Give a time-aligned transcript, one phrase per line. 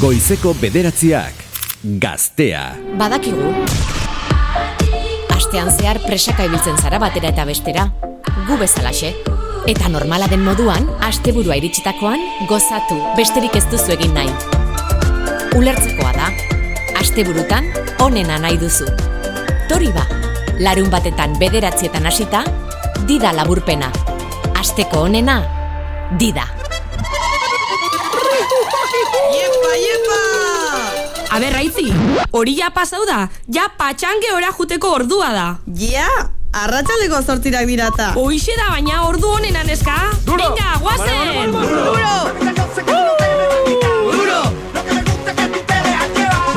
[0.00, 1.42] Goizeko bederatziak.
[2.00, 2.60] Gaztea.
[2.96, 3.50] Badakigu.
[5.34, 7.82] Astean zehar presaka ibiltzen zara batera eta bestera.
[8.46, 9.10] Gu bezalaxe.
[9.68, 14.32] Eta normala den moduan, asteburua iritsitakoan, gozatu, besterik ez duzu egin nahi.
[15.58, 16.30] Ulertzekoa da.
[17.02, 17.68] Asteburutan,
[18.00, 18.88] onena nahi duzu.
[19.68, 20.06] Tori ba,
[20.64, 22.46] larun batetan bederatzietan hasita,
[23.04, 23.92] dida laburpena.
[24.64, 25.42] Asteko onena,
[26.16, 26.48] dida.
[31.30, 31.92] A ber, raitzi,
[32.34, 35.44] hori ja pasau da, ja patxange ora juteko ordua da.
[35.78, 36.08] Ja,
[36.58, 38.08] arratsaleko zortzirak dirata.
[38.18, 39.94] Hoixe da, baina ordu honen aneska.
[40.26, 41.54] Venga, guazen!
[41.54, 42.16] Duro!
[44.10, 44.42] Duro!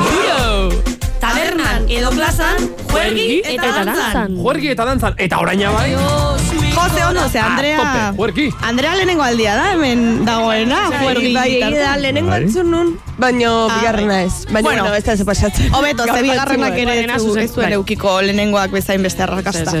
[0.02, 0.82] Duro!
[1.22, 4.38] Tabernan edo plazan, juergi eta dantzan.
[4.42, 5.14] Juergi eta dantzan.
[5.22, 6.63] Eta oraina bai.
[6.74, 8.12] Jose ondo, ze Andrea...
[8.16, 8.50] juergi.
[8.62, 11.32] Andrea lehenengo aldia da, hemen dagoena, juergi.
[11.34, 12.42] Bai, egia da, lehenengo Bai.
[12.42, 14.44] entzun nun, baino bigarrena ez.
[14.50, 14.94] Baina, Bueno.
[14.94, 15.72] ez da ze pasatzen.
[15.74, 17.72] Hobeto, ze bigarrenak ere ez zuen bai.
[17.72, 19.72] eukiko lehenengoak bezain beste arrakasta.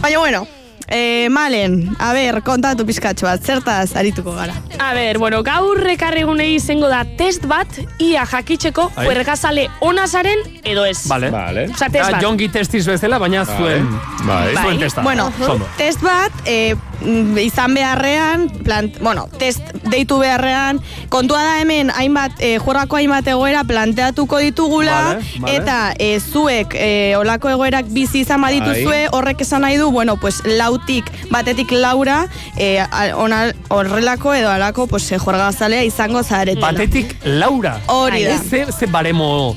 [0.00, 0.46] Baina, bueno,
[0.90, 4.54] eh, malen, a ber, kontatu pizkatxo bat, zertaz arituko gara.
[4.78, 7.68] A ber, bueno, gaur ekarrigunei izango da test bat,
[8.02, 9.06] ia jakitzeko Ai.
[9.06, 11.06] juergazale onazaren edo ez.
[11.08, 11.30] Vale.
[11.30, 11.68] Vale.
[11.70, 12.22] Osa, test Da, bat.
[12.22, 13.86] jongi testiz bezala, baina zuen.
[14.26, 14.54] Bai.
[14.56, 15.02] Zuen testa.
[15.02, 15.66] Bueno, Ondo.
[15.78, 22.32] test bat, eh, mm, izan beharrean, plant, bueno, test deitu beharrean, kontua da hemen hainbat,
[22.40, 25.56] eh, jorrako hainbat egoera planteatuko ditugula, Vale, vale.
[25.56, 30.42] eta eh, zuek eh, olako egoerak bizi izan badituzue, horrek esan nahi du, bueno, pues
[30.80, 36.72] lautik, batetik laura, eh, a- ona- horrelako edo alako, pues, eh, jorgazalea izango zaretela.
[36.72, 37.80] Batetik Laura.
[37.86, 38.38] Hori da.
[38.38, 39.56] Ze, ze baremo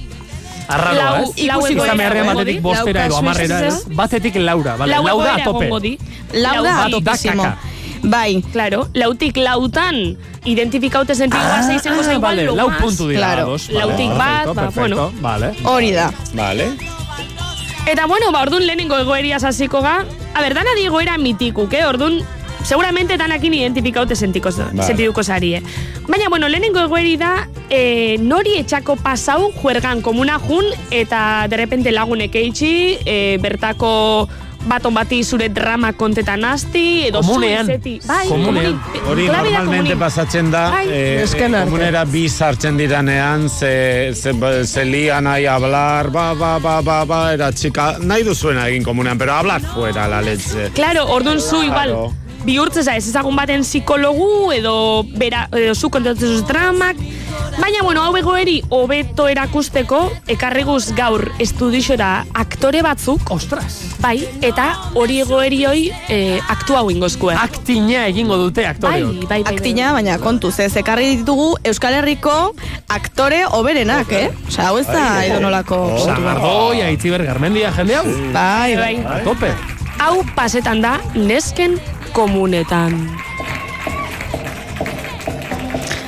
[0.68, 1.46] arraroa, Lau- ez?
[1.46, 3.84] lau Ikusi egoera izan beharrean egongo batetik bostera edo amarrera, ez?
[3.88, 4.92] Batetik Laura, vale.
[4.92, 5.66] Lau Lau da egoera a tope.
[5.66, 5.98] egongo di.
[6.34, 7.44] Lau da, topísimo.
[7.44, 7.58] kaka.
[8.06, 13.20] Bai, Claro, lautik lautan identifikaute zentu igual se izango za igual vale, lau puntu dira.
[13.20, 13.46] Claro.
[13.52, 15.12] vale, Lautik bat, perfecto, ba, perfecto, bueno.
[15.22, 15.54] Vale.
[15.64, 16.12] hori da.
[16.34, 16.68] Vale.
[17.86, 20.05] Eta bueno, ba, orduan lehenengo egoeria hasiko ga.
[20.33, 21.83] A ber, dana di egoera mitikuk, eh?
[21.86, 22.21] Orduan,
[22.64, 24.83] seguramente danakin identifikaute sentiko, Vale.
[24.83, 25.61] sentituko zarie.
[26.08, 32.36] Baina, bueno, lehenengo egoeri da, eh, nori etxako pasau juergan komuna jun, eta derrepente lagunek
[32.36, 34.30] eitxi, eh, bertako
[34.66, 37.66] baton bati zure drama kontetan hasti, edo Komunean.
[37.66, 38.00] zeti.
[38.08, 38.80] Bai, Komunean.
[39.08, 40.88] Hori normalmente pasatzen da, Bai.
[40.90, 44.34] eh, eh, komunera bi sartzen diranean, ze, ze,
[44.66, 49.18] ze lian nahi hablar, ba, ba, ba, ba, ba, era txika, nahi duzuena egin komunean,
[49.18, 50.70] pero hablar fuera la leche.
[50.74, 52.14] Claro, orduan zu igual Claro.
[52.45, 56.98] Bihurtze za ez ezagun baten psikologu edo bera edo zu kontatzen zuz dramak.
[57.54, 59.99] Baina bueno, hau egoeri hobeto erakusteko
[60.30, 63.76] ekarriguz gaur estudixora aktore batzuk, Ostras.
[64.02, 64.65] bai, eta
[64.98, 67.36] hori egoeri hoi eh, aktua hau ingozkue.
[67.37, 69.14] Aktina egingo dute bai, aktoreok.
[69.14, 69.53] bai, bai, bai.
[69.53, 72.55] Aktina, baina kontuz, ez ekarri ditugu Euskal Herriko
[72.89, 74.27] aktore oberenak, eh?
[74.48, 78.05] Osa, hau ez da edonolako Sagardoi, Aitziber Garmendia, jende hau.
[78.33, 79.05] Bai, Bai, bai.
[79.05, 79.53] A tope.
[80.02, 81.77] Hau pasetan da nesken
[82.14, 82.94] komunetan.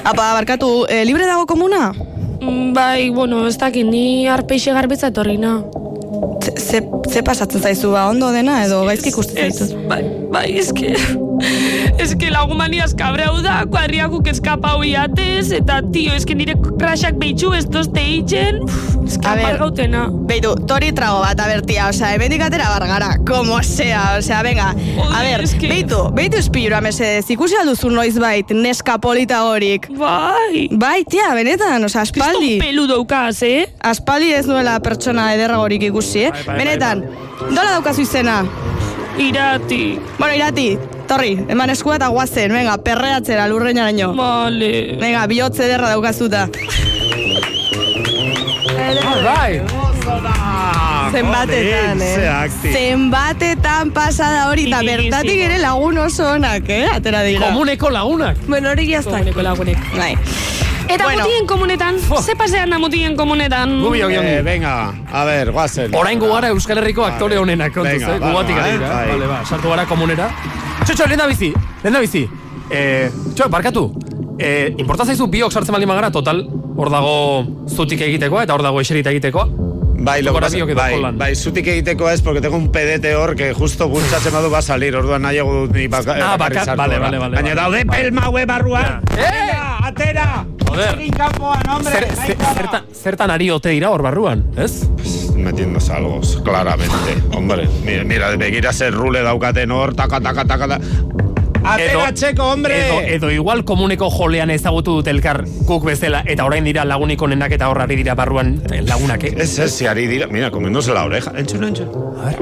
[0.06, 1.92] Apa, barkatu, eh, libre dago komuna?
[2.42, 5.64] Mm, Bai, bueno, ez dakit, ni arpeixe garbitza etorri na.
[6.44, 9.88] Ze, ze, ze pasatzen zaizu ba, ondo dena edo gaizki ikusten Ez, zaitu?
[9.90, 10.94] bai, bai, eske...
[12.00, 17.63] Eske lagumani askabreu da, kuadriakuk eskapa hoi atez, eta tio, eske nire krasak behitxu ez
[17.72, 18.59] dozte eitzen,
[19.06, 19.45] eske A ber.
[19.45, 20.01] apar gautena.
[20.28, 24.67] Beitu, tori trago bat, a ber, tia, osea, hemendik atera bargara, como sea, osea, venga.
[25.07, 29.88] A ber, eske- beitu, beitu espilura, mesedez, ikusi alduzu noiz bait, neska polita horik.
[29.97, 32.57] Bai, Bai, tia, benetan, osea, aspaldi.
[32.57, 33.69] Kristo pelu daukaz, eh?
[33.81, 36.31] Aspaldi ez nuela pertsona ederragorik ikusi, eh?
[36.31, 37.06] Bai, bai, bai, Benetan,
[37.50, 38.44] dola daukazu izena.
[39.17, 40.77] Irati, Bueno, irati,
[41.08, 44.14] torri, eman eskua eta guazen, venga, perreatzera lurreñaraino.
[44.16, 44.98] vale.
[45.00, 46.48] Venga, bihotze ederra daukazuta.
[51.12, 52.74] Zenbatetan, Ze eh?
[52.74, 56.88] Zenbatetan pasada hori, eta bertatik ere lagun oso onak, eh?
[56.92, 57.48] Atera dira.
[57.48, 58.38] Komuneko lagunak.
[58.48, 59.14] Bueno, hori jaztak.
[59.24, 59.78] Komuneko lagunek.
[59.96, 60.16] Bai.
[60.88, 61.24] Eta Bueno.
[61.24, 63.80] mutien komunetan, ze pasean da mutien komunetan?
[63.81, 64.42] Gubiok Eh, jongi.
[64.44, 65.96] venga, a ver, guazen.
[65.96, 68.19] Orain gu gara Euskal Herriko aktore honenak kontuz, eh?
[68.19, 69.12] ba, Gugatik ba, ari eh.
[69.13, 70.30] Vale, ba, sartu gara komunera.
[70.86, 71.48] Txotxo, lehen da bizi,
[71.82, 72.28] lehen da bizi.
[72.70, 73.88] Eh, txo, barkatu.
[74.38, 76.44] Eh, importa zaizu biok sartzen baldin magara, total,
[76.78, 77.16] hor dago
[77.74, 79.64] zutik egitekoa eta hor dago eserita egitekoa.
[79.97, 82.71] Bai, lo que Gora pasa- biok edo bai, bai, zutik egiteko ez, porque tengo un
[82.71, 86.38] pedete hor, que justo bultzatzen badu va a salir, orduan nahiago dut ni baka, Ah,
[86.38, 87.06] baka- sartu, vale, hola.
[87.06, 87.62] vale, vale, Baina vale.
[87.83, 89.01] daude pelmaue barruan.
[89.18, 89.51] Eh!
[89.83, 90.45] Atera!
[90.68, 90.97] Joder.
[91.15, 91.92] Kanpoan, hombre!
[91.94, 94.88] Zer, nahi zer, zertan, zertan ari ote dira hor barruan, ez?
[95.36, 97.15] Metiéndose algo, claramente.
[97.33, 100.86] Hombre, mira, mira, begira zer rule daukaten hor, taka, taka, taka, taka.
[101.65, 102.77] Ateratzeko, hombre!
[102.85, 107.51] Edo, edo igual komuneko jolean ezagutu dut elkar guk bezala, eta orain dira lagunik onenak
[107.57, 109.33] eta horrari dira barruan eh, lagunak, eh?
[109.38, 110.27] Ez ez, si ari dira.
[110.27, 111.31] Mira, comiéndose la oreja.
[111.35, 111.89] Enchun, enchun.
[112.21, 112.35] A ver.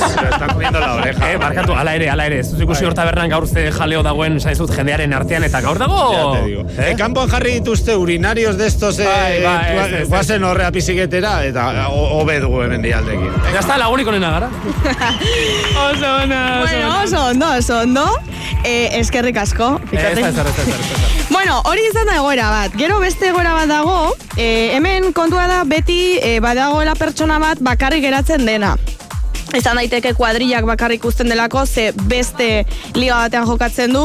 [0.00, 1.32] Se lo está comiendo la oreja.
[1.32, 2.38] Eh, barkatu, ala ere, ala ere.
[2.40, 5.98] Ez dut ikusi hor tabernan gaur ze jaleo dagoen, zaizut, jendearen artean, eta gaur dago...
[6.12, 6.64] Ya te digo.
[6.70, 6.90] Eh?
[6.90, 12.08] Eh, kanpoan jarri dituzte urinarios de estos, eh, Bai, bai, guazen horrea pisiketera, eta ho-
[12.20, 13.30] hobe dugu hemen dialdekin.
[13.52, 14.50] Ya está, lagunik onena gara.
[15.90, 18.06] Oso ona, oso Bueno, oso ondo, oso ondo.
[18.64, 19.80] Eh, eskerrik asko.
[19.92, 20.32] Eh, Ez fíjate.
[20.32, 21.26] da, ez.
[21.30, 22.72] Bueno, hori izan da egoera bat.
[22.76, 28.02] Gero beste egoera bat dago, eh, hemen kontua da beti eh, badagoela pertsona bat bakarrik
[28.04, 28.76] geratzen dena.
[29.56, 32.64] Izan daiteke kuadrillak bakarrik uzten delako, ze beste
[32.94, 34.04] liga batean jokatzen du,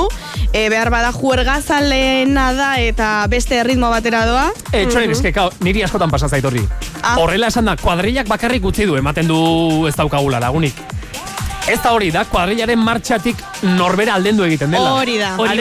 [0.52, 4.48] e, behar bada juergazaleena da eta beste ritmo batera doa.
[4.72, 6.66] Eh, txoren, eske, kao, niri askotan pasa zait horri.
[7.04, 7.16] Ah.
[7.22, 10.82] Horrela esan da, kuadrillak bakarrik utzi du, ematen du ez daukagula lagunik.
[11.68, 13.40] Ez da hori da, kuadrillaren martxatik
[13.78, 14.92] norbera aldendu egiten dela.
[15.00, 15.32] Hori da.
[15.42, 15.58] Hori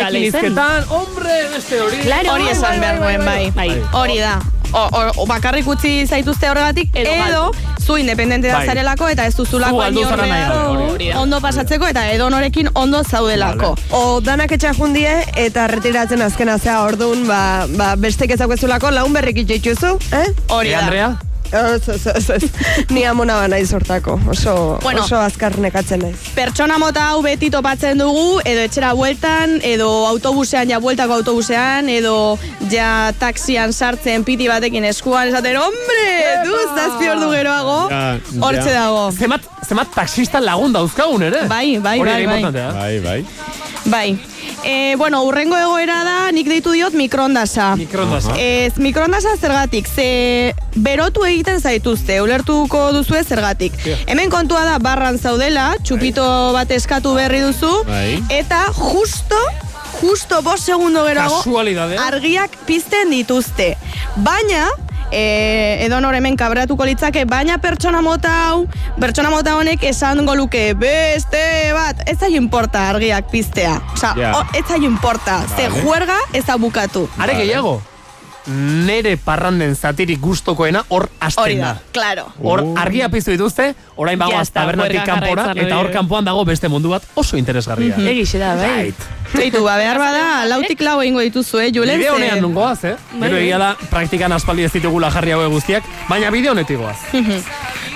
[0.52, 2.02] da, hombre, beste hori.
[2.04, 3.50] Claro, Hori esan bai, behar bai, nuen, bai.
[3.56, 3.68] bai.
[3.72, 4.02] Bai.
[4.02, 4.36] Hori da.
[4.74, 7.42] O, o, o bakarrik utzi zaituzte horregatik, Edo edo,
[7.84, 8.66] zu independente da Bai.
[8.66, 11.20] zarelako eta ez duzulako da.
[11.20, 13.74] ondo pasatzeko eta edo norekin ondo zaudelako.
[13.92, 19.38] O danak etxa jundie eta retiratzen azkena zea orduan, ba, ba bestek ezakuezulako laun berrik
[19.44, 20.26] itxituzu, eh?
[20.48, 20.82] Hori Eh, da.
[20.82, 21.12] Andrea?
[21.54, 22.44] Ez, ez, ez, ez.
[22.94, 24.16] Ni amona ba naiz hortako.
[24.30, 25.04] Oso, Bueno.
[25.04, 26.16] oso azkar nekatzen naiz.
[26.34, 32.16] Pertsona mota hau beti topatzen dugu, edo etxera bueltan, edo autobusean, ja bueltako autobusean, edo
[32.72, 36.04] ja taxian sartzen piti batekin eskuan, esaten, hombre,
[36.44, 38.04] du, zazpi ordu geroago, Ja,
[38.40, 38.80] hortze ja.
[38.82, 39.06] dago.
[39.14, 41.46] Zemat, zemat taxista lagun dauzkagun ere?
[41.48, 42.38] Bai, bai, Hori bai, ere bai.
[42.40, 42.72] importantea.
[42.72, 43.20] Bai, bai.
[43.84, 44.08] Bai.
[44.64, 47.74] E, bueno, urrengo egoera da, nik deitu diot mikrondasa.
[47.76, 48.32] Mikrondasa.
[48.40, 53.76] Ez, mikrondasa zergatik, ze berotu egiten zaituzte, ulertuko duzue zergatik.
[54.06, 56.24] Hemen kontua da barran zaudela, txupito
[56.56, 58.22] bat eskatu berri duzu, Bai.
[58.32, 59.38] eta justo,
[60.00, 61.44] justo bost segundo geroago,
[62.06, 63.74] argiak pizten dituzte.
[64.16, 64.70] Baina,
[65.14, 68.66] e, edo nor hemen kabratuko litzake, baina pertsona mota hau,
[69.00, 73.80] pertsona mota honek esan luke beste bat, ez zaio importa argiak piztea.
[73.94, 75.82] Osa, o- ez zaio importa, ze Vale.
[75.82, 77.08] juerga ez da bukatu.
[77.18, 77.80] Are gehiago,
[78.46, 82.26] nere parranden zatirik gustokoena hor hasten da, claro.
[82.42, 82.74] Hor Uh.
[82.80, 86.90] argia piztu dituzte, orain bagoaz está, tabernatik huelga kanpora, eta hor kanpoan dago beste mundu
[86.90, 87.96] bat oso interesgarria.
[87.96, 88.82] Egixe da, bai.
[88.82, 88.94] Right.
[89.34, 91.98] Zeitu, ba, behar bada, lautik lau egingo dituzu, eh, Julen?
[91.98, 92.96] Bide honean nungoaz, eh?
[93.12, 93.42] Bai, Gero bai.
[93.42, 96.96] egia da, praktikan aspaldi ez ditugula jarri haue guztiak, baina bide honetik goaz.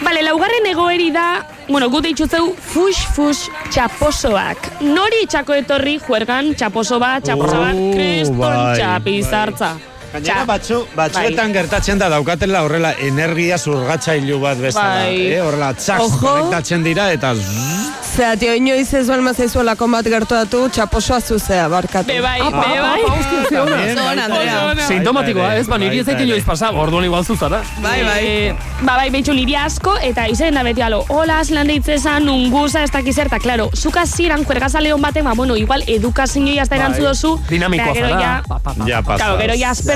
[0.03, 4.81] Bale, laugarren egoeri da, bueno, gu deitzutzeu, fux-fux txaposoak.
[4.83, 9.73] Nori txako etorri juergan txaposo bat, txaposo bat, Oh, kriston bai, txapizartza.
[10.13, 15.05] Gainera batzu, batzuetan gertatzen da daukatela horrela energia zurgatzailu bat bezala.
[15.05, 15.27] Bai.
[15.35, 16.19] Eh, horrela txak Ojo.
[16.23, 17.35] konektatzen dira eta
[18.09, 22.09] Zea, tio, inoiz ez balma zaizuela konbat gertuatu, txaposoa zuzea, barkatu.
[22.09, 23.03] Be bai, be bai.
[23.49, 24.57] también, Zona, Andrea.
[24.57, 24.87] Oso ona.
[24.89, 25.69] Sintomatikoa, ez?
[25.69, 26.39] Ba, niri ez Baita zaitin ere.
[26.39, 27.61] joiz pasa, orduan igual zuzara.
[27.83, 28.27] Bai, bai.
[28.27, 32.83] Eh, ba, bai, behitxu niri asko, eta izen da beti alo, hola, zelan deitzezan, unguza,
[32.83, 37.03] ez dakiz eta, klaro, zuka ziran, juergazale hon baten, ba, bueno, igual, edukazio hasta erantzu
[37.03, 37.09] Bai.
[37.13, 38.21] dozu, Dinamikoa gero zara.
[38.21, 38.75] ja, pa.
[38.87, 39.39] Ja, pasaz.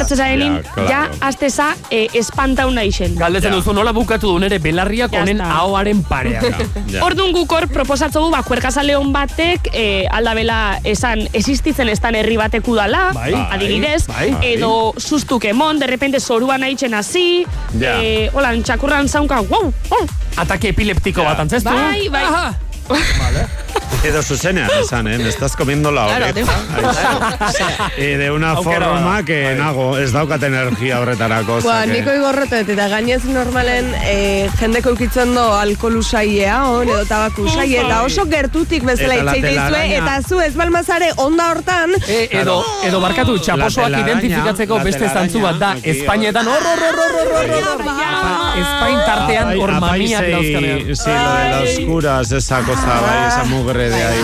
[0.02, 0.58] Ja aspertze zarenin,
[0.88, 3.14] Ja, azteza, eh, espantauna isen.
[3.16, 3.56] Galdetzen Ja.
[3.56, 6.44] duzu nola bukatu du nere belarriak honen ahoaren parean.
[6.92, 7.04] Ja.
[7.04, 12.66] Orduan guk hor proposatzu ba, juergazale hon batek, eh, aldabela esan, existitzen estan herri batek
[12.68, 13.32] udala, Bai.
[13.50, 14.34] adibidez, Bai.
[14.42, 17.46] edo sustuk emon, de repente zoruan haitzen hasi,
[17.78, 17.96] Ja.
[18.02, 20.06] eh, holan, txakurran zaunka, wow, wow,
[20.36, 21.70] Atake epileptiko bat antzestu.
[21.70, 22.24] Bai, bai.
[22.24, 22.54] Aha.
[24.04, 25.28] Edo zuzenean, esan, eh?
[25.28, 26.32] Estás comiendo la oreja.
[26.32, 29.22] Claro, e, de una Aukera forma da.
[29.22, 31.60] que nago, ez daukat energia horretarako.
[31.62, 32.16] Ba, niko eh?
[32.18, 37.84] igorrotet, eta gainez normalen eh, e, jendeko eukitzen do alkol usaia, on, edo tabako usaia,
[37.84, 41.94] eta oso gertutik bezala itxeite izue, eta zu ez balmazare onda hortan.
[42.06, 42.58] E, edo,
[42.88, 47.86] edo barkatu, txaposoak identifikatzeko beste zantzu bat da, Espainetan, hor, hor, hor, hor, hor, hor,
[47.86, 50.96] hor, Espain tartean hor mamiak dauzkanean.
[50.96, 54.20] Sí, lo de las curas, esa cosa, bai, esa mugre de ahí.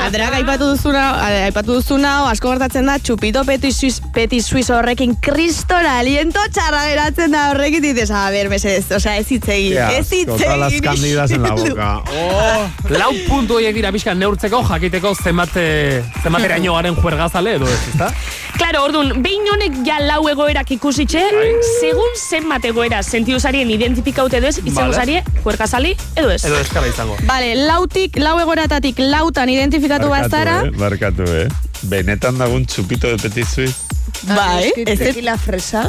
[0.00, 5.14] Andreak aipatu duzuna, a- aipatu duzuna, asko gertatzen da, txupito peti suiz, peti suizo horrekin
[5.20, 10.12] kristona aliento txarra geratzen da horrekin, dices, a ver, mesedez, osea, ez hitzegin, Qué ez
[10.12, 12.02] asco, todas las candidas en la boca.
[12.12, 17.80] Oh, Lau puntu horiek dira pixka neurtzeko, jakiteko zenbat, eh, zenbateraino garen juergazale edo ez,
[17.92, 18.12] ezta?
[18.60, 21.22] Claro, orduan, behin honek ja lau egoerak ikusitxe,
[21.78, 24.98] segun zenbat egoera sentiuzarien identifikaute edo ez, izango Vale.
[25.00, 26.42] zarie, juergazali edo ez.
[26.44, 27.16] Edo eskara izango.
[27.24, 31.69] Vale, lautik, lau egoratatik lautan identifikatu barkatu, bazara, eh, barkatu, eh.
[31.82, 33.72] Benetan dagun txupito de petit suiz.
[34.26, 35.84] Bai, Eski, ez tequila fresa.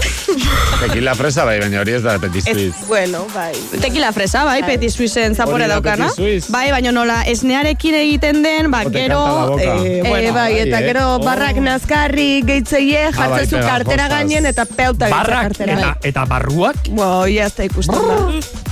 [0.80, 2.74] Tequila fresa bai, baina hori ez da petit suiz.
[2.88, 3.52] bueno, bai.
[3.82, 6.08] Tequila fresa, bai, petit suizen zapore daukana.
[6.16, 6.52] Suisse.
[6.54, 9.58] Bai, baina nola esnearekin egiten den, ba, gero...
[9.60, 10.88] eh, Eh, bueno, bai, eta bai, eh.
[10.88, 14.10] gero barrak nazkarri gehitzeie bai, jartzezu kartera pegajosas.
[14.18, 15.74] gainen eta peuta gehitze Barrak kartera.
[15.80, 16.88] eta, eta barruak.
[16.90, 18.71] Bo, ia ez da ikusten da.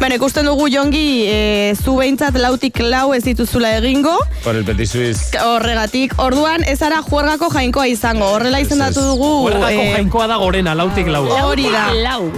[0.00, 4.12] Bueno, ikusten dugu jongi, e, zu behintzat lautik lau ez dituzula egingo,
[4.44, 5.30] Por el petit suiz.
[5.42, 6.12] horregatik.
[6.18, 8.26] Orduan, ez ara juergako jainkoa izango.
[8.34, 9.30] Horrela izendatu dugu...
[9.48, 11.42] Huelgako eh, jainkoa da gorena, lautik laua.
[11.48, 11.86] Hori da.
[11.94, 12.28] Lau.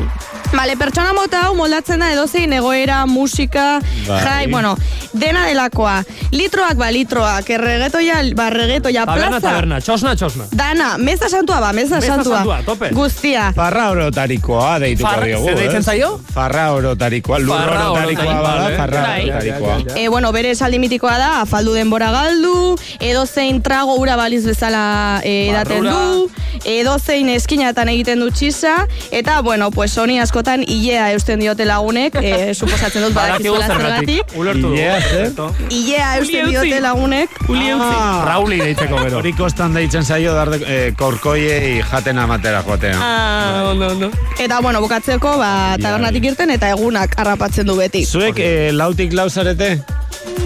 [0.54, 4.20] Bale, pertsona mota hau moldatzen da edozein egoera, musika, Bai.
[4.22, 4.76] jai, bueno,
[5.12, 5.96] dena delakoa.
[6.30, 9.48] Litroak ba litroak, erregetoia, ba regetoia, Taberna, plaza.
[9.48, 10.46] taberna, txosna, txosna.
[10.52, 12.36] Dana, meza santua ba, meza, Meza santua.
[12.38, 12.90] santua, tope.
[12.94, 13.50] Guztia.
[13.56, 16.12] Farra orotarikoa deituko Farra- diogu, zer deitzen zaio?
[16.32, 18.76] Farra orotarikoa, Farra orotarikoa orotarikoa, bada, vale.
[18.76, 19.30] farra Bai.
[19.30, 19.96] orotarikoa.
[19.96, 25.48] E, bueno, bere esaldi mitikoa da, afaldu denbora galdu, edozein trago ura baliz bezala e,
[25.50, 26.30] edaten du,
[26.66, 28.74] edozein eskinatan egiten du txisa,
[29.10, 34.36] eta, bueno, pues honi askotan ilea eusten diote lagunek, e, suposatzen dut badakizula zergatik.
[34.36, 34.72] Ulertu.
[34.74, 35.32] Ilea, zer?
[35.70, 37.30] Ilea eusten diote lagunek.
[37.48, 37.92] Uli eutzi.
[37.96, 38.24] Ah.
[38.26, 39.20] Rauli deitzeko gero.
[39.20, 42.96] Hori kostan deitzen zaio darde, eh, korkoiei jaten amatera joatea.
[43.00, 44.10] Ah, no, no.
[44.38, 45.50] Eta, bueno, bukatzeko, ba,
[45.82, 48.05] tabernatik irten eta egunak harrapatzen du beti.
[48.07, 49.76] Zuek eh, lautik lau zarete?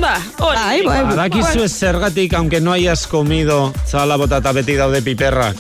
[0.01, 0.59] Ba, hori.
[0.59, 5.57] Bai, bai, Badakizu ez zergatik, aunque no hayas comido, zabala bota eta beti daude piperrak.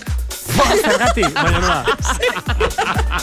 [0.50, 1.84] Zergatik, baina nola.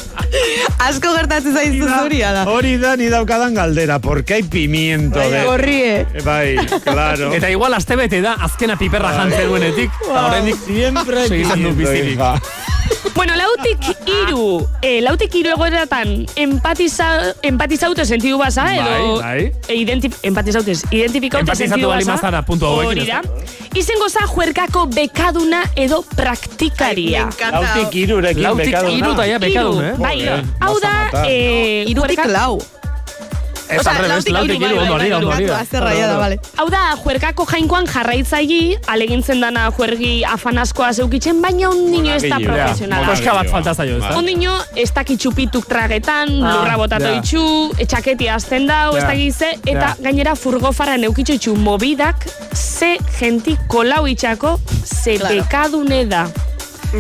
[0.88, 2.46] Asko gertatzen zaizu zuri, da.
[2.52, 5.44] Hori da ni daukadan galdera, porque hay pimiento de...
[5.46, 6.02] Gorrie.
[6.02, 7.34] Eh, Bai, claro.
[7.34, 9.92] Eta igual aste bete da, azkena piperra jantzen duenetik.
[10.08, 12.34] Horrendik Siempre hay pimiento.
[13.16, 17.08] Bueno, lautik iru, eh, lautik iru egoeratan empatiza,
[17.42, 19.18] empatizaute sentidu basa, edo...
[19.18, 19.51] Bai, bai.
[19.68, 22.42] E, identif, empatizaute, identifikaute Empatizatu sentidu bali basa.
[22.46, 23.22] puntu hauekin, Hori ez da.
[23.22, 23.77] da?
[23.77, 27.27] Izengo za juerkako bekaduna edo praktikaria.
[27.51, 28.98] Lautik irurekin Lautik bekaduna.
[28.98, 29.94] iru da, ja, bekadun, eh?
[29.98, 30.18] Bai,
[30.60, 32.62] hau da, eh, Irutik juerga- lau.
[33.69, 35.31] Ez Osea, al revés, lautik iru, ondo ari da, ondo
[36.24, 36.38] ari.
[36.57, 42.39] Hau da, juergako jainkoan jarraitzaili, alegintzen dana juergi afan askoa zeukitzen, baina ondino ez da
[42.39, 43.07] profesionala.
[43.12, 44.13] Koska bat falta zaio, ez da?
[44.17, 47.43] Ondino, ez daki txupituk tragetan, Ah, lurra botatu itxu,
[47.77, 49.09] etxaketi azten dau, ez Ja.
[49.12, 55.36] dakize, eta gainera furgofarra neukitxu itxu mobidak, ze genti kolau itxako, ze Claro.
[55.36, 56.27] bekadune da.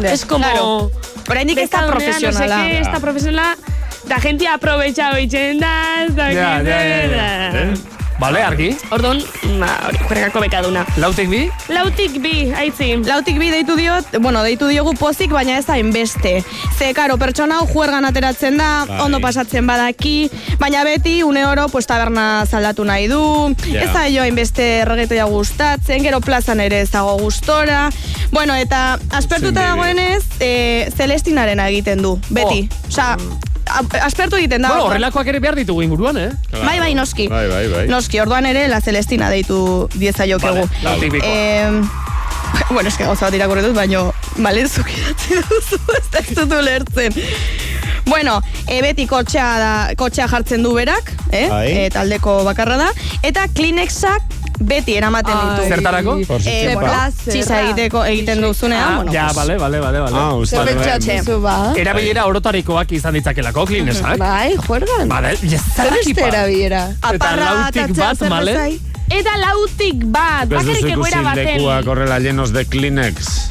[0.03, 0.43] Es como...
[0.43, 0.91] Claro.
[1.29, 2.69] Oraindik ez da profesionala.
[2.69, 3.55] Ez da profesionala,
[4.07, 7.51] da gente aprovechado itxen da, ez da, Ja, ja, ja, ja.
[7.53, 7.73] Eh?
[8.17, 8.71] Bale, argi?
[8.89, 9.19] Orduan,
[9.61, 10.81] ba, hori, juergako bekaduna.
[10.97, 11.43] Lautik bi?
[11.69, 12.95] Lautik bi, aitzi.
[13.05, 16.39] Lautik bi deitu diot, bueno, deitu diogu pozik, baina ez da inbeste.
[16.79, 19.01] Ze, karo, pertsona hau juergan ateratzen da, Bai.
[19.05, 23.21] ondo pasatzen badaki, baina beti, une oro, pues, taberna zaldatu nahi du,
[23.69, 23.83] Ja.
[23.83, 27.91] ez da jo hainbeste regetoia gustatzen, gero plazan ere ez dago gustora,
[28.31, 32.67] bueno, eta aspertuta dagoenez, e, Celestinarena egiten du, beti.
[32.71, 32.87] Oh.
[32.87, 33.17] Osea, a-
[34.01, 34.73] aspertu egiten da.
[34.73, 36.29] Bueno, horrelakoak ere behar ditugu inguruan, eh?
[36.53, 37.27] Bai, bai, noski.
[37.31, 37.85] Bai, bai, bai.
[37.91, 40.67] Noski, orduan ere, la Celestina deitu diezaiokegu.
[40.83, 41.11] Vale.
[41.23, 41.81] Eh,
[42.75, 44.07] bueno, eske gauza bat irakurri dut, baino
[44.43, 47.21] malezuk idatzi duzu, ez da ez dut ulertzen.
[48.07, 48.37] Bueno,
[48.71, 51.47] e, beti kotxea, da, kotxea jartzen du berak, eh?
[51.67, 52.91] E, taldeko bakarra da.
[53.27, 55.67] Eta Kleenexak beti eramaten ditu.
[55.69, 56.17] Zertarako?
[56.45, 57.33] Eh, bueno, placer.
[57.33, 60.17] txisa egiteko egiten duzunean, Ah, bueno, ja, bale, bale, bale, bale.
[60.17, 60.57] Ah, uste.
[60.99, 61.73] Zer zu, ba?
[61.75, 64.17] Erabilera orotarikoak izan ditzakelako, klinesak.
[64.17, 65.07] Bai, juergan.
[65.09, 66.87] Bale, Zer jezaraki beste erabilera?
[67.01, 68.79] aparra bat, male?
[69.09, 71.45] Eta lautik bat, bakarrik egoera baten.
[71.45, 73.47] lekuak horrela llenos de Kleenex.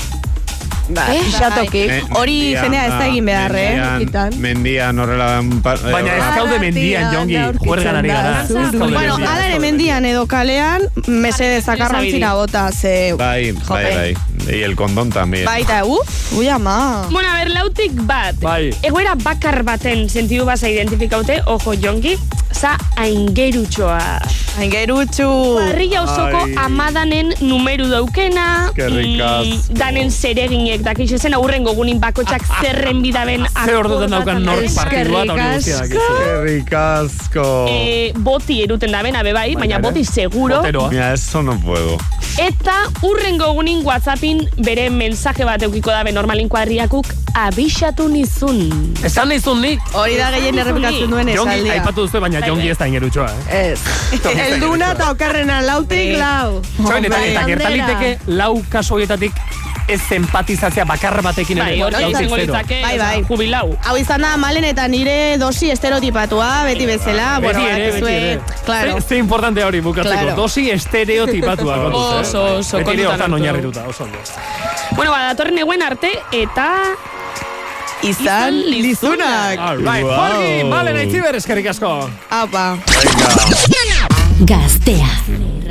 [0.89, 1.91] Bai, pixatokik.
[1.91, 3.73] Eh, Hori mendian, jendea ez da egin behar, eh?
[4.39, 5.41] mendian- horrela...
[5.41, 8.45] eh, Baina ez gaude mendian, jongi, juergan ari gara.
[8.49, 9.27] Bueno, mendian.
[9.27, 13.15] ala ere mendian edo kalean, mesede zakarrontzira bota, ze...
[13.19, 14.17] Bai, bai, bai.
[14.47, 15.45] Y el condón también.
[15.45, 17.07] Baita, uf, ui ama.
[17.11, 18.37] Bueno, a ver, lautik bat.
[18.41, 18.71] Bai.
[18.83, 22.17] Egoera bakar baten sentidu basa identifikaute, ojo jongi,
[22.53, 24.21] za aingerutxoa.
[24.61, 25.27] Aingerutxu.
[25.59, 29.75] Parrilla osoko amadanen numeru daukena, Eskerrik asko.
[29.77, 30.11] danen
[30.77, 33.67] horiek dakiz esen aurrengo gunin bakotxak zerren bidaben akordatzen.
[33.67, 35.37] Zer orduten daukan nor partidua da
[37.67, 40.63] Eh, boti eruten da ben, abe bai, baina boti seguro.
[40.91, 41.99] Mira, eso no puedo.
[42.37, 48.95] Eta urrengo gunin whatsappin bere mensaje bat eukiko dabe normalin kuadriakuk abixatu nizun.
[49.05, 49.81] Esan nizun nik.
[49.97, 51.79] Hori da gehien errepikatzen duen esan dia.
[51.79, 52.49] Aipatu duzu, baina bai, bai.
[52.49, 52.49] Eh.
[52.53, 53.31] jongi ez da ingerutxoa.
[53.49, 53.81] Ez.
[54.51, 56.61] Elduna eta okarrena lautik lau.
[56.83, 59.33] Txoin, eta gertaliteke lau kasoietatik
[59.89, 61.77] ez zenpatizatzea bakarra batekin ere.
[61.77, 63.23] Bai, hori izango ditzake, bai, bai.
[63.29, 63.71] jubilau.
[63.87, 67.29] Hau izan da, malen eta nire dosi estereotipatua, beti bai, bezala.
[67.37, 69.01] Ba, bueno, beti ere, beti Claro.
[69.01, 70.37] Ze, importante hori bukatzeko, claro.
[70.37, 71.77] dosi estereotipatua.
[72.21, 72.83] oso, oso.
[72.83, 74.09] Beti leo zan oinarrituta, oso.
[74.97, 76.71] Bueno, ba, datorren eguen arte, eta...
[78.05, 79.57] Izan Lizunak.
[79.59, 80.17] Alright, wow.
[80.37, 81.95] Jorgi, Malen Aitziber, eskerrik asko.
[82.29, 82.77] Apa.
[83.49, 84.11] Gaztea.
[84.45, 85.66] Gaztea.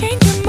[0.00, 0.39] change your mind.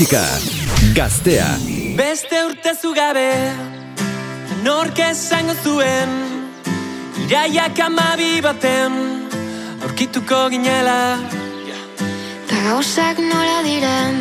[0.00, 0.24] musika
[0.94, 1.58] gaztea.
[1.96, 3.52] Beste urte zugabe
[4.64, 6.08] Nork esango zuen
[7.26, 8.96] Iraiak amabi baten
[9.84, 11.20] Aurkituko ginela.
[12.48, 14.16] Ta gauzak nola diren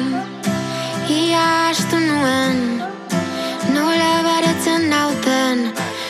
[1.08, 2.60] Ia astu nuen
[3.72, 5.70] Nola baretzen nauten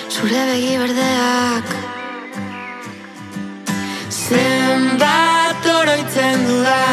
[0.10, 1.68] Zure begi berdeak.
[4.10, 6.89] Zenbat oroitzen dudan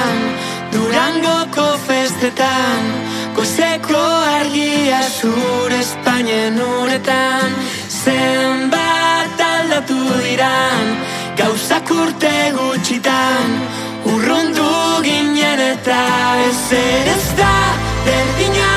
[2.26, 2.82] goizetan
[3.36, 4.02] Goizeko
[4.38, 7.54] argia zure Espainien uretan.
[7.88, 10.96] Zenbat aldatu diran
[11.36, 13.50] Gauzak urte gutxitan
[14.06, 16.02] Urrundu ginen eta
[16.48, 17.54] ez ere ez da
[18.06, 18.74] berdina.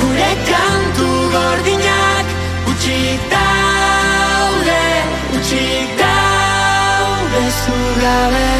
[0.00, 2.26] Gure kantu gordinak
[2.70, 4.82] utxik daude
[5.34, 8.50] Utxik daude zugabe.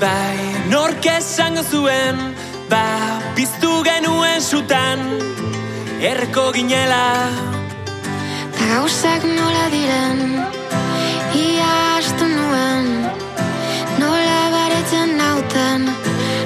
[0.00, 0.40] Bai,
[0.70, 2.36] nork esango zuen
[2.70, 4.98] Ba, piztu genuen sutan
[6.02, 7.30] Erko ginela.
[8.56, 10.18] Ta gauzak nola diren
[11.38, 12.88] Ia astu nuen.
[14.02, 15.86] Nola baretzen nauten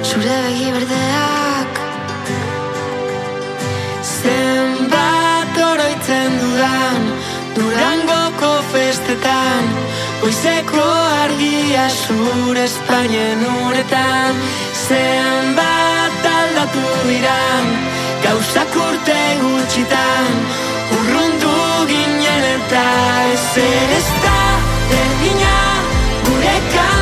[0.05, 1.81] Zure begi berdeak.
[4.13, 7.09] Zenbat oroitzen dudan
[7.57, 9.73] Durangoko festetan.
[10.21, 10.85] Goizeko
[11.25, 14.37] argia zure Espainien uretan
[14.87, 17.67] Zenbat aldatu diran
[18.23, 20.31] Gauzak urte gutxitan
[20.97, 21.53] Urrundu
[21.91, 22.87] ginen eta
[23.35, 24.41] ezer ez da
[24.89, 25.55] Berdina
[26.25, 27.00] gure kantu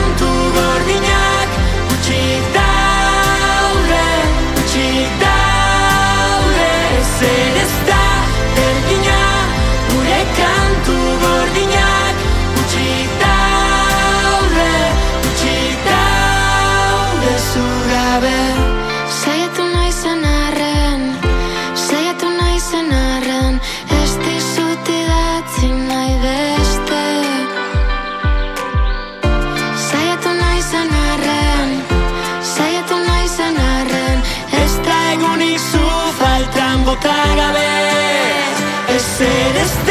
[37.02, 39.89] faltan bota gabe Ezer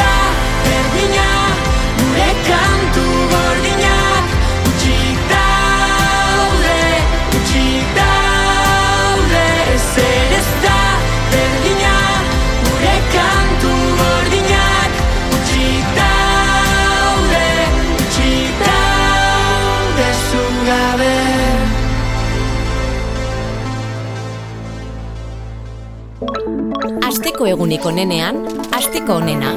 [27.38, 28.40] Asteko egunik onenean,
[28.74, 29.52] asteko onena.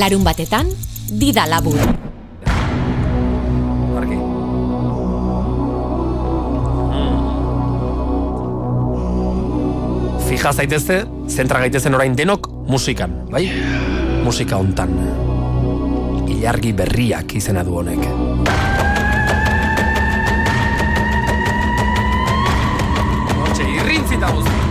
[0.00, 0.70] Larun batetan,
[1.20, 1.76] dida labur.
[4.00, 4.16] Argi.
[10.30, 10.96] Fija zaitezte,
[11.28, 13.44] zentra gaitezen orain denok musikan, bai?
[14.24, 14.96] Musika hontan.
[16.38, 18.08] Ilargi berriak izena du honek.
[23.36, 24.67] Hortxe, irrintzita guzti.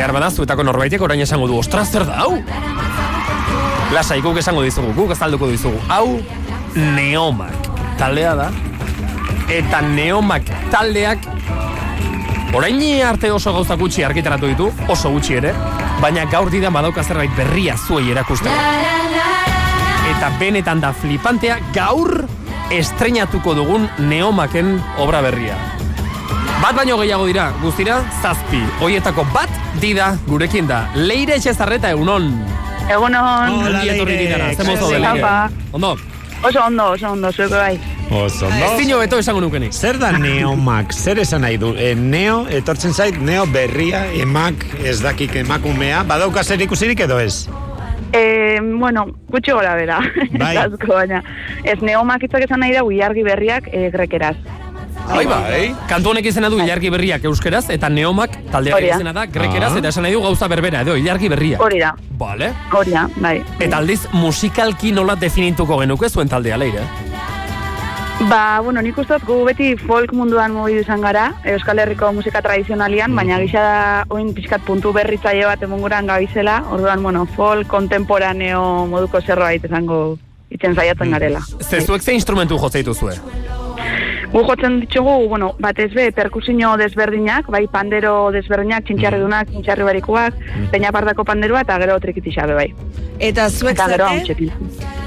[0.00, 2.38] Behar bada, zuetako norbaitek orain esango du, ostras, zer da, hau?
[3.92, 5.76] Lasai, guk esango dizugu, guk azalduko dizugu.
[5.92, 6.14] Hau,
[6.96, 7.68] neomak
[8.00, 8.46] taldea da.
[9.52, 11.28] Eta neomak taldeak
[12.56, 15.52] orain arte oso gauza gutxi argitaratu ditu, oso gutxi ere,
[16.00, 18.56] baina gaur didan badauka zerbait berria zuei erakusteko.
[20.14, 22.22] Eta benetan da flipantea gaur
[22.72, 25.60] estrenatuko dugun neomaken obra berria.
[26.62, 28.64] Bat baino gehiago dira, guztira, zazpi.
[28.80, 30.84] Hoietako bat dida gurekin da.
[30.96, 32.30] Leire etxezarreta egunon.
[32.90, 33.60] Egunon.
[33.60, 35.34] Ongi etorri dinara, ze mozo de Leire.
[35.72, 35.96] Ondo,
[36.42, 37.78] Oso ondo, oso ondo, zueko bai.
[38.10, 39.74] Oso, ez dino beto esango nukenik.
[39.76, 40.94] Zer da neomak?
[40.96, 41.74] Zer esan nahi du?
[41.76, 47.44] E, neo, etortzen zait, neo berria, emak, ez dakik emakumea, badauka zer ikusirik edo ez?
[48.16, 50.00] E, bueno, gutxi gora bera.
[50.32, 50.56] Bai.
[50.64, 51.20] Ez baina.
[51.62, 54.34] Ez neomakitzak esan nahi da ilargi berriak e, grekeraz.
[55.10, 55.74] Bai, bai.
[55.90, 58.94] Kantu honek izena du ilargi berriak euskeraz, eta neomak taldeak da.
[58.96, 59.78] izena da grekeraz, Ah.
[59.78, 61.60] eta esan nahi du gauza berbera, edo ilargi berriak.
[61.60, 62.52] Hori da, Vale.
[62.72, 63.42] hori da, bai.
[63.58, 66.82] Eta aldiz, musikalki nola definituko genuke zuen taldea, Leire?
[68.28, 72.42] Ba, bueno, nik uste dut gu beti folk munduan mugidu izan gara, Euskal Herriko musika
[72.42, 78.86] tradizionalian, baina gisa da oin pixkat puntu berritzaile bat emunguran gabizela, orduan, bueno, folk kontemporaneo
[78.86, 80.18] moduko zerbait izango
[80.50, 81.40] itzen saiatzen garela.
[81.62, 83.14] Ze zuek ze instrumentu jotzeitu zue?
[84.30, 90.36] Gu jotzen ditugu, bueno, batez be, perkusio desberdinak, bai pandero desberdinak, txintxarridunak, txintxarri barikuak,
[90.70, 92.68] peñapardako panderoa eta gero trikitixabe bai.
[93.18, 94.46] Eta zuek Eta gero zate,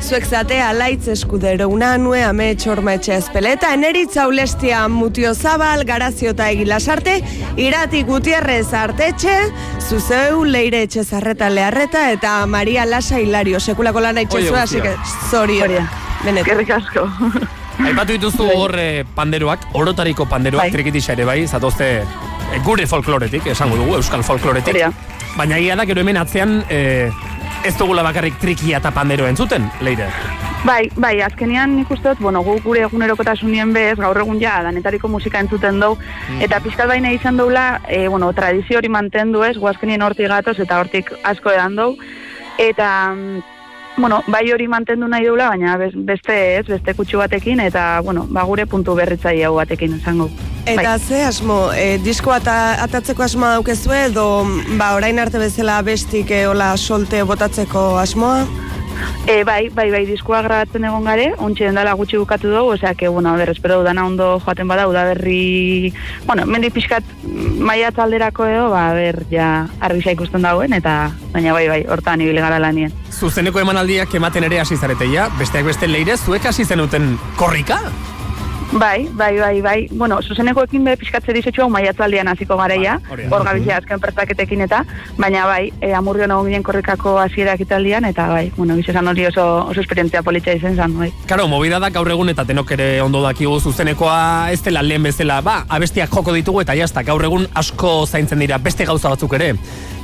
[0.02, 7.22] zuek zate alaitz eskudero unanue ame txormetxe espeleta, eneritza ulestia mutio zabal, garazio eta egilasarte,
[7.56, 9.40] irati gutierrez artetxe,
[9.80, 14.64] zuzeu leire etxe zarreta leharreta, eta Maria Lasa Hilario, sekulako lan Oie, haitxe guztia.
[14.64, 14.96] así que,
[15.32, 15.90] zorion.
[16.26, 16.46] Benetan.
[16.46, 17.10] Gerrik asko.
[17.82, 20.72] Aipatu dituzu hor eh, panderoak, orotariko panderoak, Bai.
[20.76, 24.76] trikitisa ere bai, zatozte eh, gure folkloretik, esango dugu, euskal folkloretik.
[24.76, 24.92] Hori da.
[25.38, 27.10] Baina egia da, gero hemen atzean, eh,
[27.66, 30.10] ez dugula bakarrik trikia eta pandero entzuten, Leire.
[30.64, 35.10] Bai, bai, azkenian nik uste dut, bueno, gu gure egunerokotasunien bez, gaur egun ja, danetariko
[35.12, 35.98] musika entzuten dugu,
[36.46, 40.56] eta pizkat baina izan doula, e, bueno, tradizio hori mantendu ez, gu azkenien hortik gatoz,
[40.64, 41.98] eta hortik asko edan dugu,
[42.64, 43.53] eta, mm,
[43.98, 48.26] bueno, bai hori mantendu nahi dula, baina bes- beste ez, beste kutsu batekin, eta, bueno,
[48.30, 50.30] ba, gure puntu berritzaile hau batekin esango.
[50.66, 54.46] Eta ze asmo, e, diskoa ata, atatzeko asmoa daukezue edo
[54.80, 56.46] ba, orain arte bezala bestik e,
[56.78, 58.48] solte botatzeko asmoa?
[59.28, 63.08] E, bai, bai, bai, diskoa grabatzen egon gare, ontsi dela gutxi bukatu dugu, osea, que,
[63.08, 65.94] bueno, ber, espero dudana ondo joaten bada, udaberri,
[66.28, 71.68] bueno, mendik pixkat maia talderako edo, ba, ber, ja, argisa ikusten dauen, eta, baina bai,
[71.72, 72.92] bai, hortan ibili gara lanien.
[73.14, 77.80] Zuzeneko emanaldiak ematen ere hasi zarete ja, besteak beste leire, zuek hasi zenuten korrika?
[78.74, 79.88] Bai, bai, bai, bai.
[79.92, 83.36] Bueno, zuzenekoekin be pixkatze dizetxu hau maiatzaldian hasiko gareia, hori da.
[83.36, 84.80] hor gabizia azken pertaketekin eta,
[85.18, 89.46] baina bai, e, amurrion egon ginen korrikako hasierak italdian, eta bai, bueno, bizizan hori oso,
[89.70, 91.12] oso esperientzia politxa izen zan, bai.
[91.30, 95.38] Karo, movida da gaur egun eta tenok ere ondo dakigu zuzenekoa ez dela lehen bezala,
[95.46, 99.54] ba, abestiak joko ditugu eta jazta, gaur egun asko zaintzen dira beste gauza batzuk ere.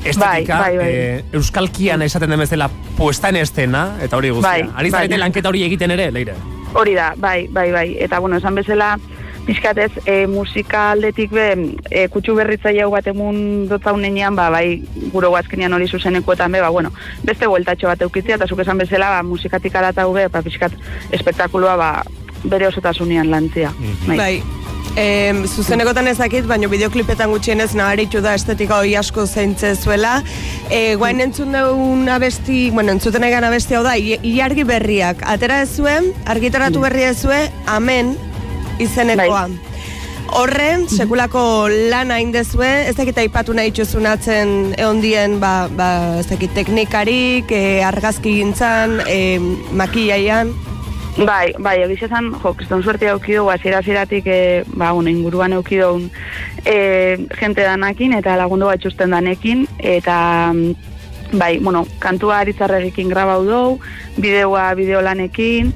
[0.05, 0.93] Estetika, Bai, bai, bai.
[0.93, 4.51] eh, euskalkian esaten den bezala puesta en estena, eta hori guztia.
[4.51, 5.23] Bai, Ari zarete bai.
[5.25, 6.37] lanketa hori egiten ere, leire?
[6.73, 7.87] Hori da, bai, bai, bai.
[7.99, 8.97] Eta, bueno, esan bezala,
[9.45, 11.47] pixkatez, e, musika aldetik be,
[11.89, 14.81] e, kutsu berritzaile hau bat emun dotzaunean, ba, bai,
[15.13, 16.91] gure guazkenian hori zuzenekoetan be, ba, bueno,
[17.25, 20.77] beste bueltatxo bat eukitzia, eta zuk esan bezala, ba, musikatik aratau be, ba, pixkat,
[21.17, 21.91] espektakuloa, ba,
[22.43, 23.73] bere osotasunean lantzia.
[24.07, 24.41] Bai.
[24.99, 30.17] E, zuzenekotan ezakit, baina bideoklipetan gutxienez nabaritu da estetika hori asko zeintze zuela.
[30.67, 35.23] E, guain entzun dugun abesti, bueno, entzuten egan abesti hau da, i- ilargi berriak.
[35.23, 38.11] Atera zuen, argitaratu berria ez zuen, amen
[38.83, 39.47] izenekoa.
[40.35, 41.41] Horren, sekulako
[41.89, 45.87] lana indezue, ez dakit aipatu nahi txuzunatzen eondien, ba, ba,
[46.19, 49.39] ez dakit teknikarik, e, argazki gintzan, e,
[49.71, 50.51] makillaian.
[51.19, 55.51] Bai, bai, egiz esan, jo, kriston suerte auki dugu, azira aziratik, e, ba, bueno, inguruan
[55.57, 56.05] auki dugu
[56.63, 56.75] e,
[57.35, 60.15] jente danakin, eta lagundu bat txusten danekin, eta,
[60.53, 60.98] mm,
[61.31, 63.79] bai, bueno, kantua aritzarregikin grabau dugu,
[64.17, 65.73] bideoa bideolanekin,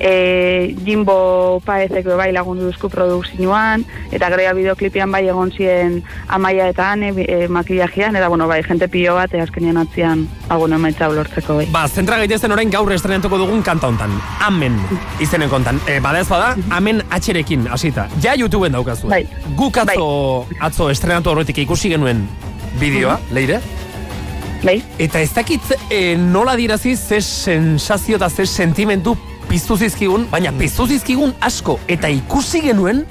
[0.00, 6.90] e, Jimbo Paezek bai lagundu duzku produkzioan, eta grea bideoklipian bai egon ziren amaia eta
[6.92, 11.08] ane e, makillajean, eta bueno, bai, jente pilo bat, e, azkenian atzian, ba, bueno, emaitza
[11.08, 11.68] lortzeko bai.
[11.72, 14.18] Ba, zentra gaitezen orain gaur estrenatuko dugun kanta hontan.
[14.46, 14.78] Amen,
[15.20, 15.80] izenen kontan.
[15.86, 18.08] E, bada ez bada, amen atxerekin, hasita.
[18.22, 19.08] Ja YouTubeen daukazu.
[19.12, 19.24] Bai.
[19.56, 22.26] Guk atzo, atzo estrenatu horretik ikusi genuen
[22.80, 23.62] bideoa, leire?
[24.64, 24.80] Bai.
[24.98, 29.16] Eta ez dakit e, nola dirazi ze sensazio eta ze sentimentu
[29.48, 31.78] piztu zizkigun, baina piztu zizkigun asko.
[31.88, 33.04] Eta ikusi genuen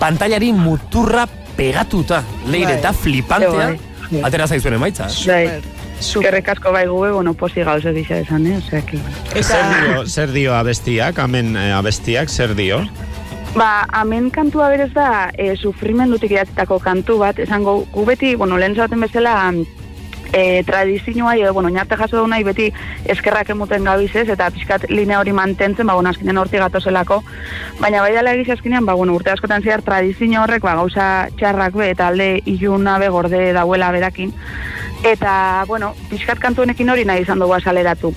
[0.00, 1.26] pantailari muturra
[1.56, 2.22] pegatuta.
[2.46, 2.78] Leire Bai.
[2.78, 3.70] eta flipantea.
[4.10, 4.22] Bai.
[4.22, 5.08] Atera zaizuen emaitza.
[5.26, 5.46] Bai.
[6.02, 8.56] Eskerrik asko bai gube, bueno, posi gauze gisa esan, eh?
[8.58, 8.98] Osea, que...
[9.42, 12.80] Zer dio, zer dio abestiak, amen eh, abestiak, zer dio?
[13.54, 18.74] Ba, hemen kantua berez da, e, sufrimendutik idatzitako kantu bat, esango, gu beti, bueno, lehen
[18.74, 19.52] zaten bezala,
[20.32, 22.72] e, tradizioa, edo, bueno, inarte jaso da nahi beti
[23.04, 27.22] eskerrak emuten gabizez, eta pixkat linea hori mantentzen, ba, bueno, azkenean horti gatozelako,
[27.80, 31.76] baina bai dela egiz azkenean, ba, bueno, urte askotan zehar tradizio horrek, ba, gauza txarrak
[31.76, 34.32] be, eta alde iluna be gorde dauela berakin,
[35.04, 38.14] eta, bueno, pixkat kantu honekin hori nahi izan dugu azaleratu.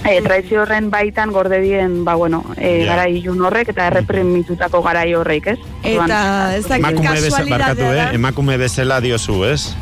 [0.00, 2.94] E, tradizio horren baitan gorde dien, ba, bueno, e, Ja.
[2.94, 5.58] garai ilun horrek eta erreprimitutako garai horrek, ez?
[5.82, 7.96] Eta ez dakit kasualidadea eh?
[7.96, 8.10] da.
[8.16, 9.74] Emakume bezala diozu, ez?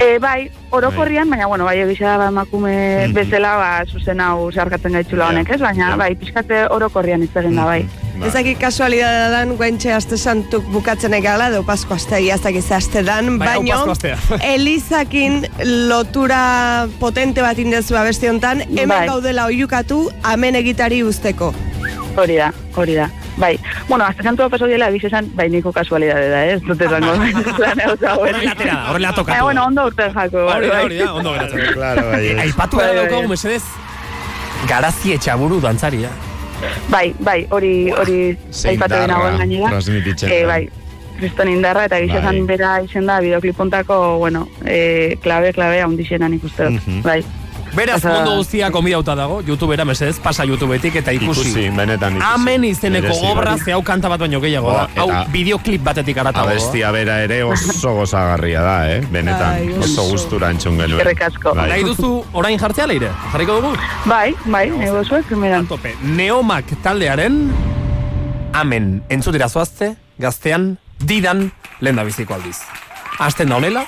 [0.00, 3.14] E, bai, orokorrian, baina, bueno, bai, egisa ba, emakume Mhm.
[3.14, 5.60] bezala, ba, zuzen hau zeharkatzen gaitzula Ja, honek, ez?
[5.60, 5.96] Baina, ja.
[5.96, 7.86] bai, pixkate orokorrian egin da, bai.
[8.24, 13.38] Ez dakit kasualidadea dan, guentxe aste santuk bukatzen egala, edo pasko astea, ez aste dan,
[13.38, 13.94] Bai, baino.
[14.54, 15.46] Elizakin
[15.88, 19.06] lotura potente bat indezu abesti hontan, hemen Bai.
[19.06, 21.54] gaudela oiukatu, amen egitari usteko.
[22.16, 23.08] Hori da, hori da.
[23.38, 26.60] Bai, bueno, azte santua paso diela, egiz esan, bai, niko kasualidade da, ez?
[26.66, 27.12] Dute zango,
[27.64, 29.42] lan eusa Horrela atera da, horrela tokatu Eh, da.
[29.44, 30.38] bueno, ondo urten jako.
[30.54, 30.84] Hori da, bai.
[30.84, 31.72] hori da, ondo geratzen.
[31.74, 32.26] Claro, bai.
[32.26, 33.28] E, Aipatu Bai, gara bai, daukagu, bai.
[33.36, 33.62] mesedez,
[34.68, 36.10] garazi etxaburu dantzaria.
[36.90, 39.78] Bai, bai, hori hori aipatu indarra nagoen gainera.
[40.26, 40.46] Eh, da.
[40.48, 40.62] bai,
[41.18, 42.08] kriston indarra eta Bai.
[42.08, 46.82] gizazan bera izen da bideoklipontako, bueno, eh, klabe, klabe handixenan ikuste dut.
[46.86, 47.02] Mhm.
[47.06, 47.22] Bai.
[47.78, 51.44] Beraz, Pasa- mundu guztia konbidauta dago, YouTubera mesedez, pasa YouTubetik eta ikusi.
[51.46, 52.26] Ikusi, benetan ikusi.
[52.34, 54.88] Amen izeneko Merezi obra, ze hau kanta bat baino gehiago da.
[54.96, 56.48] Ba, Hau bideoklip batetik aratago.
[56.48, 59.00] Abestia bera ere oso gozagarria da, eh?
[59.12, 61.14] Benetan, Bai, oso gustura entzun genuen.
[61.28, 61.54] Asko.
[61.54, 61.68] Bai.
[61.70, 63.10] Nahi duzu orain jartzea leire?
[63.32, 63.72] Jarriko dugu?
[64.06, 65.66] Bai, bai, nego zuek, primeran.
[65.70, 65.94] Tope.
[66.02, 67.52] Neomak taldearen
[68.52, 72.58] Amen entzutera zoazte, gaztean, didan, lehen da biziko aldiz.
[73.18, 73.84] Asten da honela?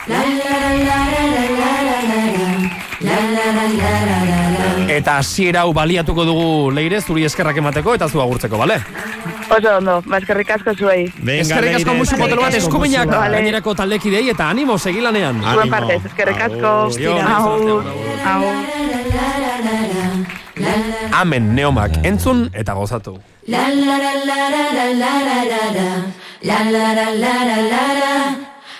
[4.90, 8.80] Eta hasiera hau baliatuko dugu leire, zuri eskerrak emateko eta zu agurtzeko, bale?
[9.50, 11.06] Oso ondo, ba, eskerrik asko zuei.
[11.18, 12.54] Venga, Eskerrik asko musu potolo bat.
[13.14, 13.36] Vale.
[13.36, 15.36] gainerako taldekidei eta animo segilanean.
[15.38, 15.54] Animo.
[15.54, 16.74] Zuen partez, eskerrik asko.
[18.34, 18.54] Agur.
[21.12, 23.18] Amen neomak entzun eta gozatu.
[23.48, 28.49] La la la la la la la la la la La la la la la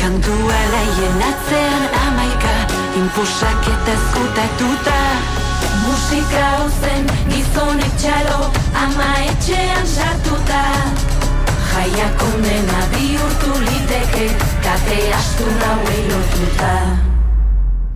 [0.00, 2.52] Kantua laien atzean amaika
[2.96, 5.00] Inpusak eta ezkutatuta.
[5.82, 6.46] Musika
[6.80, 8.48] zen gizonek txalo
[8.84, 10.62] Ama etxean sartuta.
[11.68, 14.26] Jaiak ondena bihurtu liteke
[14.64, 16.74] Kate astu nauei lotuta.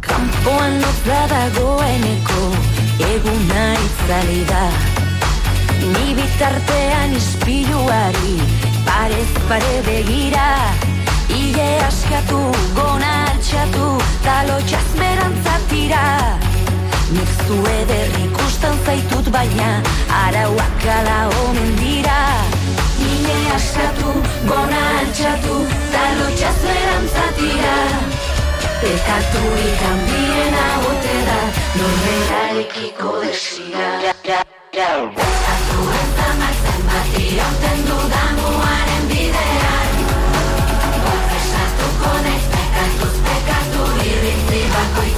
[0.04, 2.46] Kanpoan notza dagoeneko
[3.12, 4.64] Eguna itzali da.
[5.84, 8.42] Ni bitartean ispiluari
[8.84, 10.50] Parez pare begira
[11.28, 12.38] Ile askatu,
[12.76, 13.86] gona altxatu
[14.24, 16.02] Talo txazmerantzatira
[17.14, 19.70] Nik zu eder ikusten zaitut baina
[20.24, 22.18] Arauak ala omen dira.
[23.08, 24.12] Ile askatu,
[24.50, 25.56] gona altxatu
[25.94, 27.76] Talo txazmerantzatira
[28.84, 31.40] Pekaturik handiena ote da
[31.78, 33.90] Norberarekiko desira.
[35.16, 38.43] Pekatu ez damak zenbat irauten dudan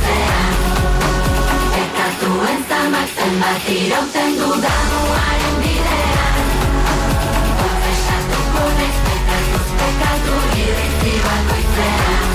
[0.07, 0.55] bakoitzean
[1.75, 6.39] Pekatu ez damak zenbat irauten dudan muaren bidean
[7.61, 12.27] Konfesatuko naiz pekatuz pekatu iritzi bakoitzean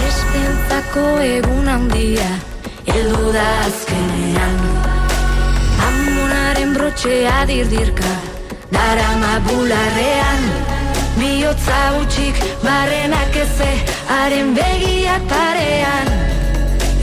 [0.00, 2.30] Despentzako egun handia
[2.88, 4.56] Heldu da azkenean.
[5.86, 8.14] Amonaren brotxea dirdirka
[8.72, 10.48] Darama bularrean.
[11.18, 13.70] Biotza utxik barrenak eze
[14.08, 16.27] Haren begiak parean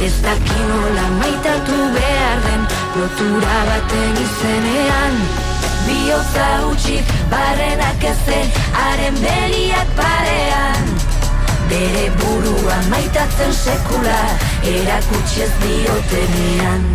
[0.01, 5.15] Ez dakinola maitatu behar den Lotura baten izenean
[5.88, 8.39] Biotza utxik barrenak eze
[8.75, 10.86] Haren begiak parean.
[11.69, 14.19] Bere burua maitatzen sekula
[14.73, 16.86] Erakutsi ez diotenean.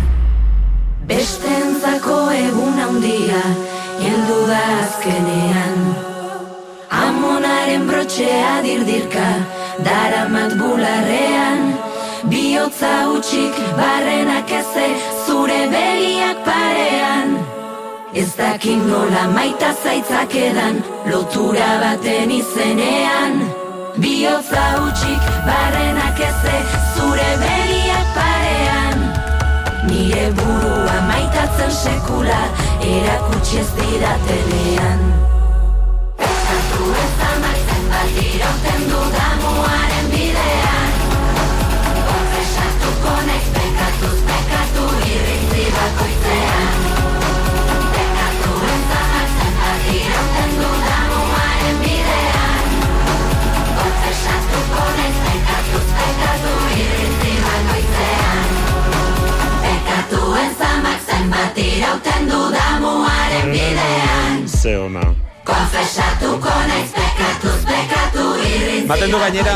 [1.09, 3.43] Bestentzako egun handia
[4.03, 5.79] Heldu da azkenean.
[7.01, 9.29] Amonaren brotxea dirdirka
[9.87, 11.90] Daramat bularrean
[12.29, 14.87] Biotza utxik barrenak eze
[15.25, 17.29] Zure begiak parean.
[18.13, 23.41] Ez dakit nola maita zaitzak edan Lotura baten izenean.
[23.97, 26.57] Biotza utxik barrenak eze
[26.93, 28.97] Zure begiak parean.
[29.89, 32.41] Nire burua maitatzen sekula
[32.85, 35.01] Erakutsi ez didatenean
[36.21, 40.80] Pekatu ez amak zenbat irauten dudamuaren bidean
[61.31, 65.01] amak zenbat irauten dudamuaren bidean Ze ona.
[65.43, 69.55] Konfesatuko naiz pekatuz pekatu irritzi Baten du gainera,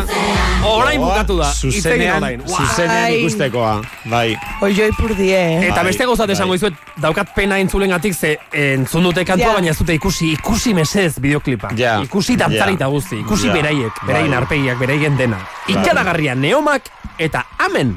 [0.65, 1.51] Orain bukatu da.
[1.53, 3.81] Zuzenean, zuzenean ikustekoa.
[4.09, 4.35] Bai.
[4.65, 5.67] Oioi purdie, eh?
[5.67, 6.33] Eta Bai, beste gauzat bai.
[6.33, 11.19] esango dizuet, daukat pena entzulengatik ze entzun dute kantua, baina ez dute ikusi, ikusi mesez
[11.21, 11.69] bideoklipa.
[11.77, 11.99] Ja.
[12.03, 12.89] Ikusi dantzari eta Ja.
[12.89, 13.53] guzti, ikusi Ja.
[13.53, 14.37] beraiek, beraien Bai.
[14.37, 15.37] arpegiak, beraien dena.
[15.67, 15.75] Bai.
[15.77, 16.81] Ikaragarria neomak
[17.19, 17.95] eta amen.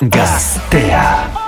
[0.00, 1.47] Gaztea.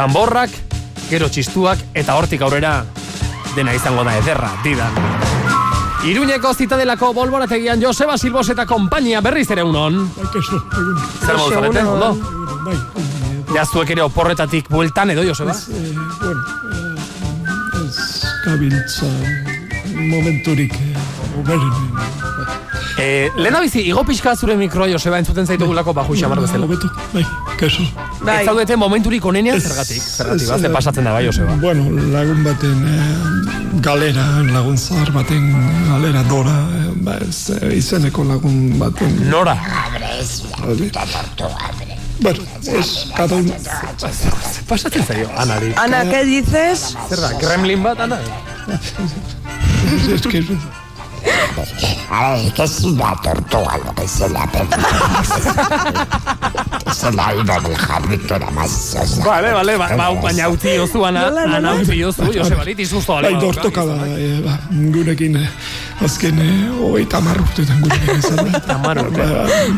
[0.00, 0.50] Bizi tamborrak,
[1.10, 2.84] gero txistuak, eta hortik aurrera
[3.54, 4.92] dena izango da ederra, didan.
[6.08, 10.08] Iruñeko zitadelako bolborategian Joseba Silbos eta konpainia berriz ere unon.
[11.26, 12.16] Zer modu zarete, ondo?
[13.52, 15.52] Ja zuek ere oporretatik bueltan edo, Joseba?
[15.52, 16.40] Eh, bueno,
[16.72, 19.10] eh, ez gabiltza
[19.98, 21.99] momenturik eh, oberen.
[23.00, 26.66] Eh, lehen da bizi, igo pixka zure mikroa, Joseba, entzuten zaitugulako baju xamar bezala.
[26.66, 27.22] Hobeto, bai,
[27.56, 27.84] kaso.
[28.28, 31.54] Ez zaudete momenturik onenean, zergatik, zergatik, ez, bazte eh, pasatzen da bai, Joseba.
[31.62, 35.46] Bueno, lagun baten eh, galera, lagun zahar baten
[35.86, 39.16] galera dora, eh, ba, ez, eh, izeneko lagun baten...
[39.30, 39.56] Nora?
[42.20, 43.54] Bueno, es cada uno...
[44.68, 45.72] Pasatzen zaio, Anari.
[45.80, 46.94] Ana, ¿qué dices?
[47.08, 48.20] Zer da, gremlin bat, Ana?
[49.90, 50.44] Es que...
[52.10, 54.48] A ver, que es una tortuga lo que se la
[56.94, 58.96] Se la iba en el jardín que era más.
[59.24, 63.34] Vale, vale, ba, ba, baina utzi jozu, Ana, Ana utzi jozu, Joseba, dit izuzto Bai,
[63.40, 65.48] dortoka da, eh, ba, gurekin eh,
[66.04, 68.62] azken eh, hogeita hamar urtetan gurekin izan da.
[68.74, 69.26] Hamar urte.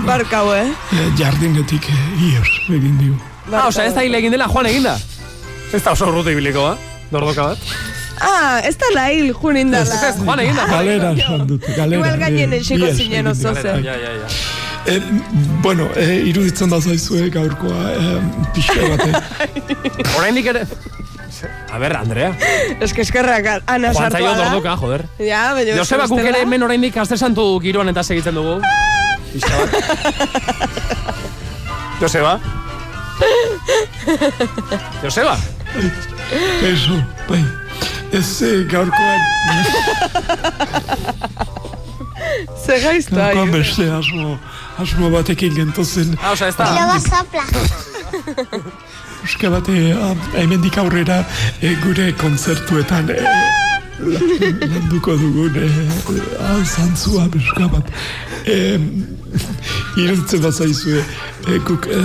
[0.07, 0.67] Barkau, eh?
[0.97, 1.91] Eh, jardinetik
[2.31, 3.19] ios egin diu.
[3.53, 4.97] Ah, osea, ez da hile egin dela, Juan egin da?
[5.73, 6.77] Ez da oso urruti ibiliko, ba?
[7.13, 7.59] Dordoka bat?
[8.23, 10.67] Ah, ez da la hil, junin da Ez, ez, Juan egin da.
[10.71, 11.99] Galera esan dute, galera.
[11.99, 13.83] Igual gainen ihes zinen oso zen.
[13.83, 14.29] Ja, ja, ja.
[14.93, 15.01] Eh,
[15.63, 18.17] bueno, eh, iruditzen da zaizue gaurkoa eh,
[18.55, 19.11] pixka bate.
[20.19, 20.67] Oraindik ere...
[21.73, 22.31] A ber, Andrea.
[22.81, 24.45] Ez que eskerrak, Ana Juan sartua da.
[24.45, 25.07] dordoka, joder.
[25.19, 25.79] Ja, baina...
[25.81, 28.61] Joseba, guk ere hemen oraindik santu giroan eta segitzen dugu.
[29.33, 29.71] Pixka bat.
[32.03, 32.39] Joseba?
[35.03, 35.37] Joseba?
[36.63, 37.62] Eso, bai.
[38.13, 39.21] Ez eh, gaurkoan...
[42.67, 43.17] Ze gaizta.
[43.17, 44.39] Gaurkoan beste asmo,
[44.79, 46.13] asmo batekin gentozen.
[46.23, 46.67] Ah, osea, ez da...
[47.01, 47.45] sopla.
[49.23, 49.73] Euska bate,
[50.35, 51.23] hemendik aurrera
[51.63, 53.23] eh, gure kontzertuetan eh,
[54.03, 57.93] lan- landuko dugun eh, ah, zantzua euska bat.
[58.45, 58.79] Eh,
[59.97, 61.01] iruditzen bat zaizue,
[61.49, 61.87] eh, guk...
[61.87, 62.01] Eh,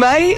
[0.00, 0.34] Bai,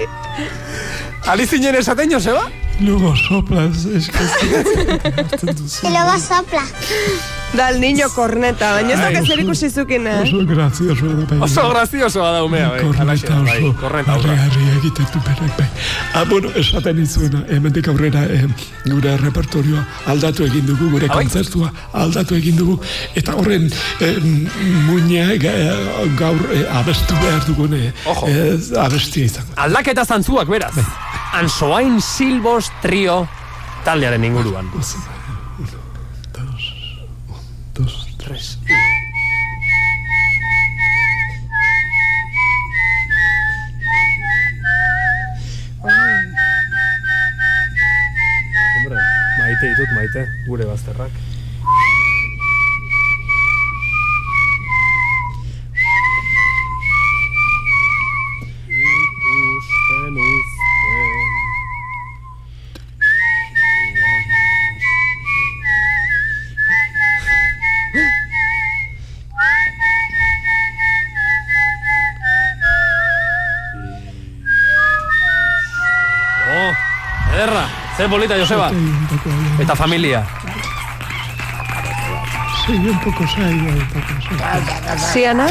[1.26, 2.51] Ali zinen esaten, Joseba?
[2.80, 5.87] luego soplas, eskatzen duzu.
[5.87, 6.62] Y luego sopla.
[7.55, 10.21] Da el niño corneta, baina ez Ai, da zer oso- ikusi zukina.
[10.23, 11.39] Oso grazioso da bai.
[11.41, 12.81] Oso grazioso da umea, bai.
[12.83, 13.59] Korneta bai.
[13.63, 15.69] oso Korneta harri egiten du berak bai.
[16.15, 18.47] Ah, bueno, esaten izuena, hemendik aurrera eh,
[18.87, 21.17] gure repertorioa aldatu egin dugu, gure bai?
[21.25, 22.79] kontzertua aldatu egin dugu,
[23.15, 23.69] eta horren
[24.01, 24.17] eh,
[24.89, 25.29] muina
[26.19, 27.93] gaur eh, abestu behar dugun eh,
[28.29, 29.53] eh, abestia izango.
[29.57, 30.73] Aldaketa zantzuak, beraz.
[31.35, 33.27] Ansoain Silbos Trio
[33.85, 34.69] taldearen inguruan.
[38.33, 38.59] Tres.
[48.78, 48.97] Hombre,
[49.39, 51.32] maite ditut maite, gure bazterrak.
[78.03, 78.71] Zer polita, Joseba.
[79.61, 80.27] Eta familia.
[82.67, 84.99] Sí, un poco saio, un poco saio.
[85.13, 85.49] Sí, Ana?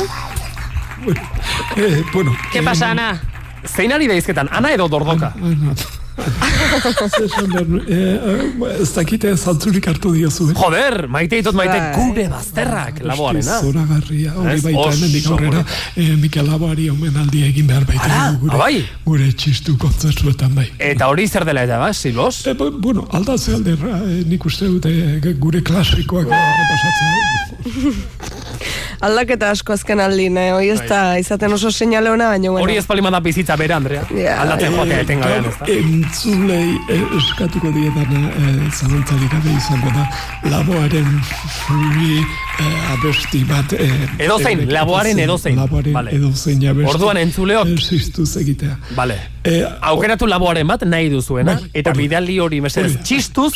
[1.77, 2.35] Eh, bueno.
[2.51, 3.21] ¿Qué pasa, Ana?
[3.65, 5.33] Zein ari da izketan, Ana edo dordoka?
[5.35, 5.73] Ana.
[7.91, 10.55] Eh, ez dakite zantzurik hartu diozu, eh?
[10.57, 11.91] Joder, maite ditut maite Bai.
[11.97, 13.59] gure bazterrak, laboarena.
[13.63, 15.63] Zoragarria, hori Ez, baita oso hemendik aurrera,
[15.95, 18.85] eh, Mikel Laboari omenaldi egin behar baita Ara, gure, abai.
[19.05, 20.67] gure txistu kontzertuetan bai.
[20.77, 22.45] Eta hori zer dela eta, ba, Silbos?
[22.47, 27.09] E, bu- bueno, aldatze alderra, eh, nik uste dute eh, gure klasikoak repasatzea.
[29.01, 30.51] Aldaketa asko azken aldin, eh?
[30.53, 30.87] Hoi ez Bai.
[30.91, 32.65] da, izaten oso seinale ona, baina bueno.
[32.67, 34.03] Hori ez palima da bizitza bera, Andrea.
[34.13, 34.37] Ja.
[34.43, 35.69] Aldatzen joatea etengabean, ez da?
[35.73, 40.05] Entzulei eh, eskatuko dietana eh, zalantzalik gabe izango da
[40.53, 42.50] laboaren eh,
[42.91, 45.55] abesti bat eh, Edozein, laboaren edozein.
[45.55, 46.11] laboaren Vale.
[46.15, 47.67] edozein abesti Orduan entzuleok.
[47.67, 49.17] eh, ziztuz egitea Vale.
[49.43, 52.03] Eh, Aukeratu laboaren bat nahi duzuena, Bai, eta hori.
[52.03, 53.53] bidali hori mesedez txistuz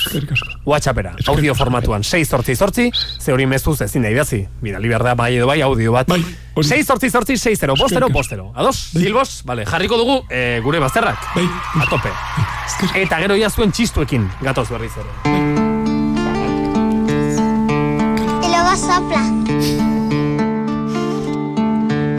[0.66, 5.14] WhatsAppera, audio formatuan, 6 sortzi sortzi, ze hori mezuz ezin da idatzi, bidali behar da
[5.16, 6.08] bai edo bai audio bat.
[6.56, 8.52] 6 sortzi sortzi, 6 0, bostero, bostero.
[8.56, 11.20] Ados, Silbos, vale, jarriko dugu eh, gure bazterrak.
[11.36, 11.46] Bai.
[11.82, 12.10] A tope.
[12.96, 15.10] Eta gero ja zuen txistuekin, gatoz berriz ere.
[15.38, 15.65] Y
[18.96, 19.24] sopla.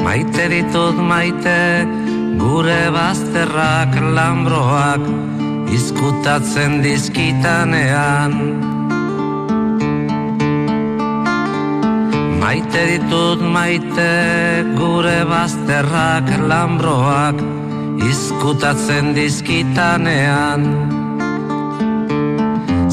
[0.05, 1.61] Maite ditut maite
[2.41, 5.03] gure bazterrak lambroak
[5.77, 8.33] izkutatzen dizkitanean
[12.41, 14.12] Maite ditut maite
[14.79, 17.43] gure bazterrak lambroak
[18.12, 20.70] izkutatzen dizkitanean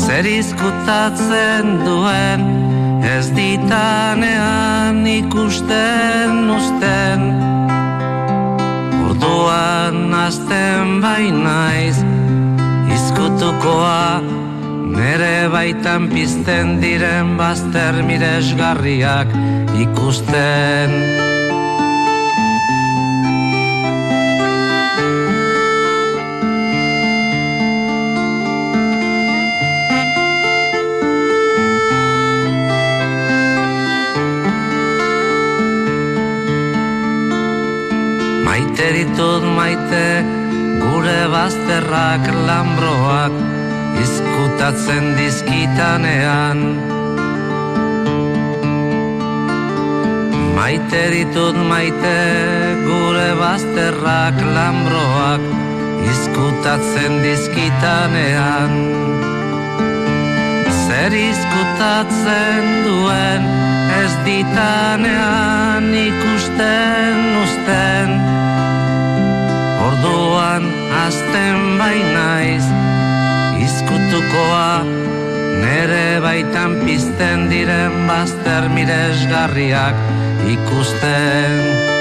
[0.03, 2.62] Zer izkutatzen duen
[3.03, 7.25] ez ditanean ikusten usten
[9.03, 11.99] Orduan azten bainaiz
[12.95, 14.21] izkutukoa
[14.93, 19.31] Nere baitan pizten diren bazter miresgarriak
[19.83, 20.97] ikusten
[38.93, 40.07] ditut maite
[40.81, 43.33] gure bazterrak lambroak
[44.03, 46.59] izkutatzen dizkitanean.
[50.57, 52.19] Maite ditut maite
[52.85, 55.47] gure bazterrak lambroak
[56.11, 58.77] izkutatzen dizkitanean.
[60.83, 63.49] Zer izkutatzen duen
[64.03, 68.32] ez ditanean ikusten usten
[70.03, 70.65] Orduan
[70.99, 72.65] azten bainaiz
[73.63, 74.83] izkutukoa
[75.61, 80.03] Nere baitan pizten diren bazter miresgarriak
[80.57, 81.92] ikusten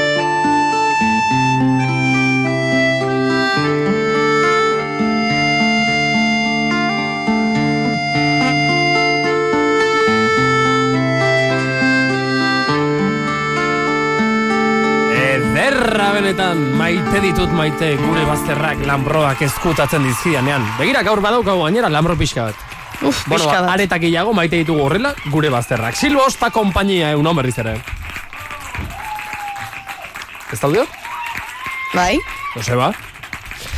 [16.02, 20.64] Ederra benetan, maite ditut maite gure bazterrak lambroak ezkutatzen dizkidanean.
[20.74, 22.64] Begira gaur badaukagu gainera lambro pixka bat.
[23.06, 23.68] Uf, bueno, pixka bat.
[23.76, 25.94] aretak gehiago maite ditugu horrela gure bazterrak.
[25.94, 27.76] Silbo osta kompainia egun berriz ere.
[30.50, 30.88] Ez daude?
[31.94, 32.18] Bai.
[32.56, 32.90] Joseba?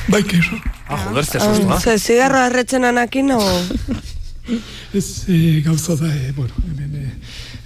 [0.09, 0.57] Bai, keixo.
[0.89, 1.79] Ah, joder, ze sustoa.
[1.81, 3.41] Ze zigarro arretzen anakin, o...
[4.95, 6.95] Ez eh, gauza da, eh, bueno, hemen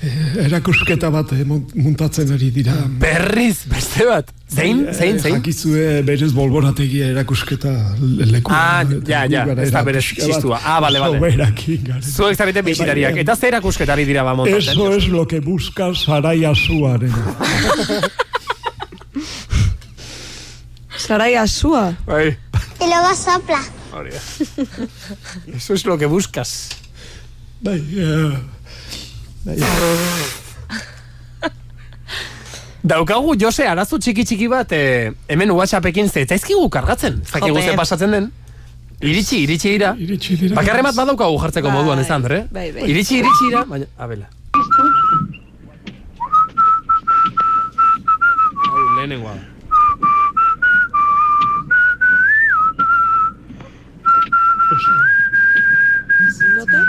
[0.00, 2.72] eh, erakusketa bat mont- muntatzen ari dira.
[3.02, 3.64] Berriz,
[3.98, 4.32] beste bat.
[4.48, 5.34] Zein, Eh, zein, zein?
[5.34, 8.50] Jakizue berez bolborategia erakusketa le- leku.
[8.52, 10.60] Ah, ja, ja, ez da berez txistua.
[10.64, 11.18] Ah, bale, bale.
[12.02, 13.16] Zuek zarete bisitariak.
[13.16, 14.72] Eta zer erakusketari dira ba montatzen?
[14.72, 17.12] Eso es lo que busca Sarai Asuaren.
[20.98, 21.94] Sarai asua.
[22.06, 22.36] Bai.
[22.80, 23.60] Y luego sopla.
[25.54, 26.68] Eso es lo que buscas.
[27.60, 28.38] Bai, eh,
[29.44, 29.56] bai.
[32.88, 37.20] Daukagu Jose arazo txiki txiki bat eh, hemen WhatsAppekin ze zaizkigu kargatzen.
[37.44, 37.62] Jope.
[37.62, 38.30] ze pasatzen den.
[39.00, 39.92] Iritsi, iritsi ira.
[39.98, 40.54] Iritsi dira.
[40.56, 42.46] Bakarren bat badaukagu jartzeko moduan, ez Andre?
[42.50, 42.88] bai, bai.
[42.90, 44.26] Iritsi, iritsi ira, baina, abela.
[48.64, 49.36] Hau, lehenengoa.
[56.56, 56.82] Nota?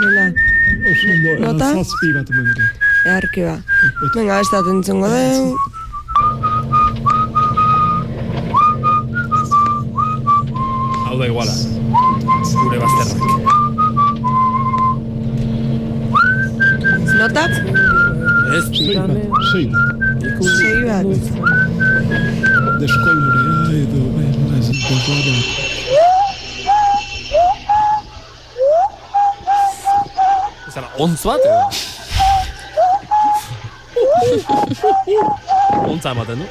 [0.00, 0.89] Venga, Oso ondo, eh,
[1.40, 1.72] Nota?
[1.74, 2.66] zazpi bat eman dire.
[3.06, 3.56] eharki ba.
[4.14, 5.56] Venga, ez da entzungo deu.
[11.06, 11.54] Hau da iguala.
[12.62, 13.18] Gure bazterrak.
[17.20, 17.44] Nota?
[18.56, 19.10] Ez, Sei bat,
[19.52, 19.86] sei bat.
[20.58, 21.06] Sei bat.
[22.80, 25.34] Deskolorea edo, ben, ez desbada.
[30.74, 31.60] Zara, ontz bat edo?
[35.90, 36.46] Ontza ematen du.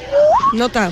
[0.58, 0.88] Nota?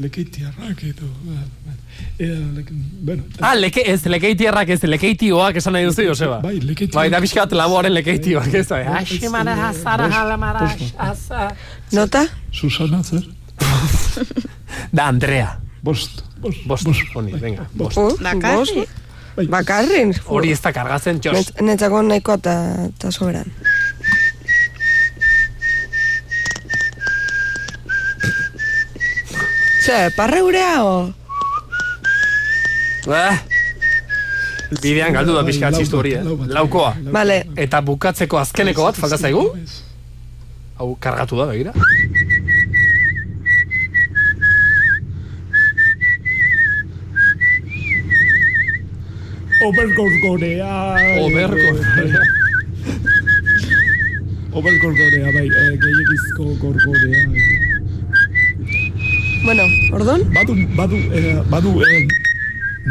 [0.00, 6.04] Lekeitiarrak edo, eh, ea, leke, bueno, Ah, leke, ez, lekeitierrak ez, lekeitioak esan nahi duzu,
[6.06, 6.38] Joseba.
[6.44, 6.94] Bai, lekeitioak.
[6.94, 8.68] Bai, da pixka bat laboaren lekeitioak, ez
[10.06, 11.08] Bost, halamara, bost bat.
[11.10, 11.48] hasa.
[11.92, 12.22] Nota?
[12.52, 13.26] Susana, zer?
[14.92, 15.58] Da, Andrea.
[15.82, 17.96] Bost, bost, Bost, honi, venga, bost.
[17.98, 18.74] Uh, Bakarrik?
[19.36, 19.48] bost?
[19.50, 20.14] Bakarrin?
[20.26, 21.34] Hori ez da kargatzen, Jos.
[21.36, 22.54] Net- Netzako nahiko eta
[22.88, 23.52] eta soberan.
[29.82, 31.12] Ze, parreurea o?
[33.08, 33.36] Eh,
[34.82, 36.22] Bidean galdu da pixka txistu hori, eh?
[36.54, 36.92] Laukoa.
[37.10, 37.40] Vale.
[37.58, 39.46] Eta bukatzeko azkeneko bat, falta zaigu?
[40.78, 41.72] Hau kargatu da, begira.
[49.62, 50.96] Obergorgorea.
[51.20, 52.22] Obergorgorea.
[54.52, 57.26] Obergorgorea, bai, eh, gehiagizko gorgorea.
[59.44, 60.20] Bueno, ordon?
[60.34, 62.06] Badu, badu, eh, badu eh,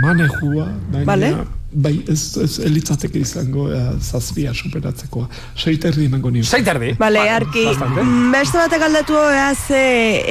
[0.01, 1.58] manejua, baina, Vale.
[1.71, 5.27] Bai, ez, ez elitzateke izango eh, zazpia superatzekoa.
[5.55, 6.43] Seiterdi emango nio.
[6.43, 6.95] Seiterdi?
[6.99, 9.81] Bale, arki, mm, beste batek aldatu ea ze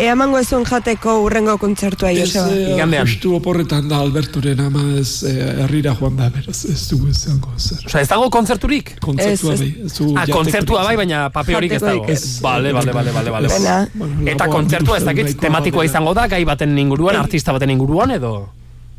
[0.06, 2.48] eamango ezun jateko urrengo kontzertua, Ez, Joseba.
[2.82, 7.54] eh, justu oporretan da Albertoren ama ez eh, herrira joan da, beraz, ez dugu izango
[7.58, 7.84] zer.
[7.86, 8.96] Osa, ez dago kontzerturik?
[9.00, 12.04] Kontzertua bai, ez Ah, kontzertua bai, baina pape horik ez dago.
[12.08, 12.40] Ez.
[12.42, 13.78] Bale, bale, bale, bale, bale.
[14.26, 18.48] Eta kontzertua ez dakit tematikoa izango da, gai baten inguruan, artista baten inguruan, edo?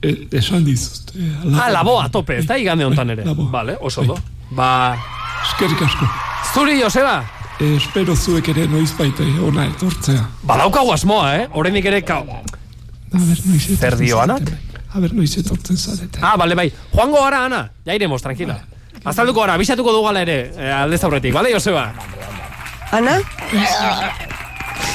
[0.02, 1.12] E, esan dizut.
[1.16, 3.24] Eh, Ah, laboa, tope, ez da igande hontan ere.
[3.52, 4.16] Bale, oso do.
[4.52, 4.96] Ba...
[5.50, 6.08] Eskerrik asko.
[6.54, 7.18] Zuri, Joseba?
[7.60, 10.24] Eh, espero zuek ere noiz baita ona etortzea.
[10.48, 11.48] Badaukagu asmoa, eh?
[11.52, 12.24] Horenik ere, kao...
[12.24, 14.40] A ber, noiz etortzen Zer dio, Anak?
[14.48, 14.84] zarete.
[14.94, 16.20] A ber, noiz etortzen zarete.
[16.22, 16.72] Ah, bale, bai.
[16.94, 17.62] Joango gara, Ana.
[17.86, 18.60] Ja iremos, tranquila.
[19.04, 21.90] Azalduko gara, bisatuko dugu gala ere, eh, aldez aurretik, bale, Joseba?
[22.92, 23.20] Ana?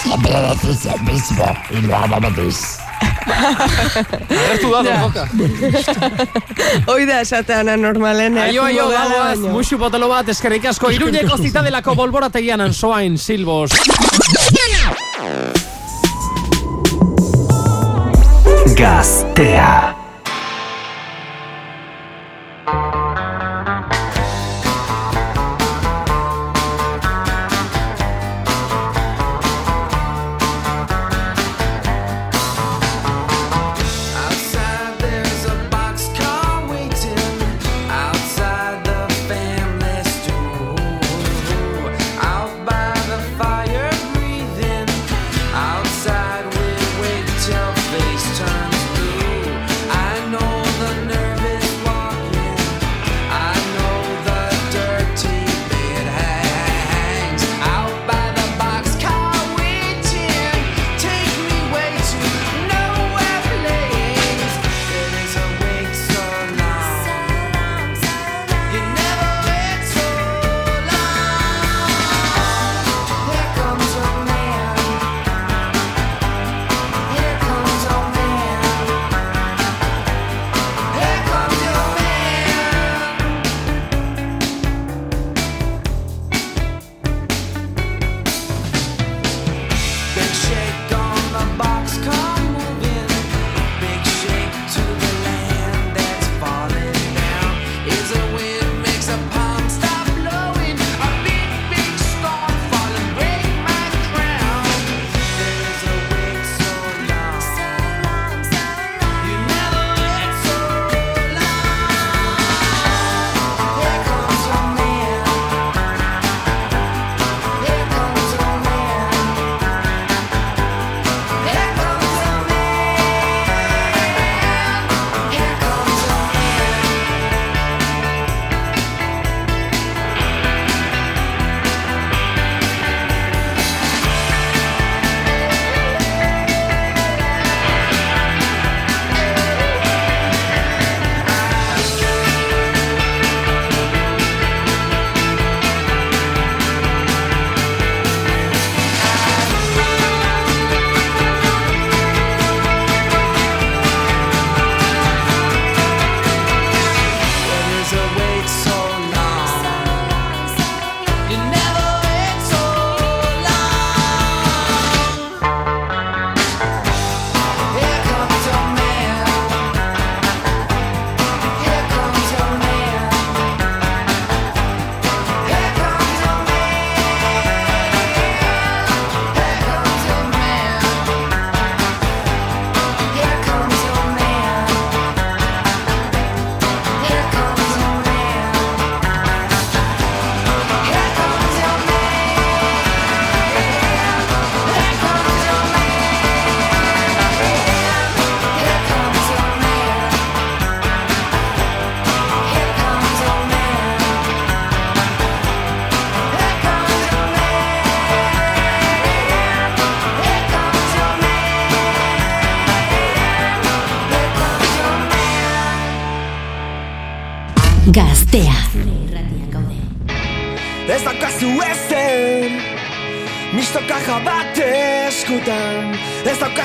[0.03, 2.79] Siempre decís el mismo y lo repetís.
[4.29, 5.27] Agertu da, don Joka.
[6.91, 8.37] Hoi da esatean normalen.
[8.37, 13.71] eh, Aio, aio, gauaz, musu potolo bat, eskerrik asko, iruñeko zitadelako bolborategian ansoain silbos.
[18.77, 19.95] Gaztea.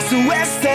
[0.10, 0.69] Ez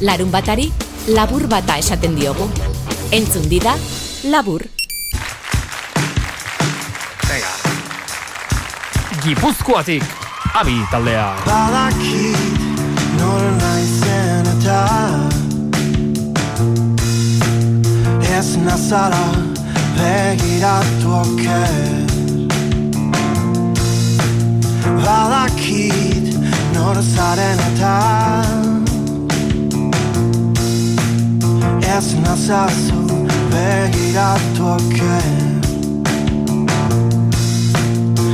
[0.00, 0.72] larun batari
[1.08, 2.48] labur bata esaten diogu.
[3.12, 3.76] Entzun dida,
[4.24, 4.62] labur.
[7.28, 7.52] Venga.
[9.24, 10.04] Gipuzkoatik,
[10.54, 11.28] abi taldea.
[11.46, 12.60] Badakit
[13.18, 14.80] nor naizen eta
[18.40, 19.26] Ez nazala
[19.98, 22.08] begiratu oker
[25.04, 26.32] Badakit
[26.74, 28.59] nor zaren eta
[32.00, 32.96] Ez nazazu
[33.52, 35.26] begiratu oker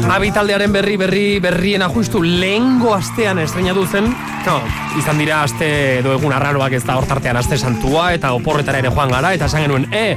[0.07, 4.07] Abi taldearen berri berri berriena justu lehengo astean estrenatu zen.
[4.47, 4.61] No,
[5.01, 9.11] izan dira aste edo egun arraroak ez da hortartean aste santua eta oporretara ere joan
[9.11, 10.15] gara eta esan genuen, e,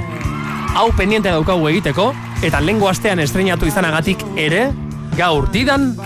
[0.78, 2.12] hau pendiente daukagu egiteko
[2.46, 4.68] eta lehengo astean estrenatu izanagatik ere,
[5.18, 5.96] gaur didan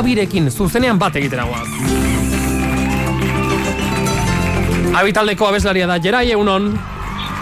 [0.00, 2.01] abirekin zuzenean bat egiteragoaz.
[4.92, 6.78] Abi taldeko abeslaria da, Jerai, egunon.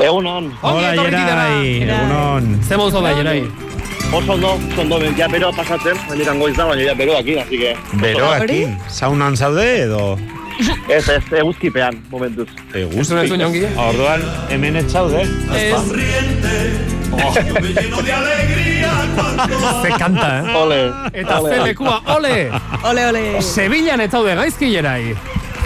[0.00, 0.52] Egunon.
[0.62, 1.46] Etorri didana.
[1.66, 2.60] egunon.
[2.62, 3.42] Ze mozo da, Jerai?
[4.12, 7.76] Oso ondo, oso ondo, ja beroa pasatzen, hendikan goiz da, baina ja beroakin, así que...
[8.00, 10.18] Beroakin, saunan zaude edo?
[10.88, 12.48] Ez, ez, eguzkipean, momentuz.
[12.74, 13.66] Eguzki?
[13.78, 15.22] Orduan, hemen ez zaude?
[19.82, 20.56] Ze kanta, eh?
[20.56, 20.92] Ole.
[21.12, 21.50] Eta ole.
[21.50, 22.50] ze lekua, ole!
[22.84, 23.42] Ole, ole.
[23.42, 25.14] Sevillan ez zaude gaizki jerai.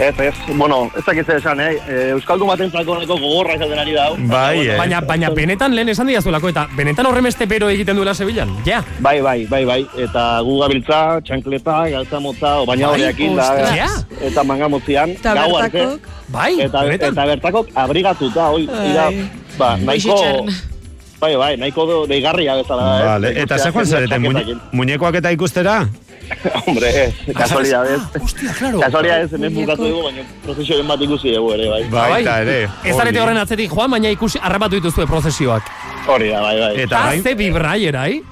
[0.00, 1.76] Ez, ez, bueno, ez dakit zer esan, eh?
[1.86, 4.08] E, Euskaldun baten zako neko gogorra izaten ari da.
[4.08, 4.16] hau.
[4.26, 4.74] Bai, eh.
[4.78, 8.50] Baina, baina benetan lehen esan diazulako eta benetan horremeste bero egiten duela Sevillan.
[8.66, 8.82] Ja.
[8.98, 9.78] Bai, bai, bai, bai.
[10.02, 13.48] Eta gu gabiltza, txankleta, galtza motza, o baina Bai, horrekin da.
[13.52, 14.04] ostras.
[14.32, 15.86] Eta manga motzian, gau arte.
[16.34, 17.12] Bai, Eta, benetan.
[17.14, 18.90] eta bertakok abrigatuta, oi, Bai.
[18.90, 19.10] ira,
[19.58, 20.73] ba, nahiko...
[21.20, 23.04] Bai, bai, nahiko do, deigarria bezala eh?
[23.06, 25.86] Vale, eta ze joan zarete, muñe, muñekoak eta ikustera?
[26.66, 28.00] Hombre, ez, kasualidadez.
[28.20, 28.80] Hostia, claro.
[28.80, 31.80] Kasualidadez, hemen bukatu dugu, baina prozesioen bat ikusi dugu ere, bai.
[31.92, 32.58] Baita ere.
[32.84, 35.68] Ez zarete horren atzetik joan, baina ikusi harrapatu dituzue prozesioak.
[36.08, 36.72] Hori da, bai, bai.
[36.84, 38.22] Eta ze vibraierai?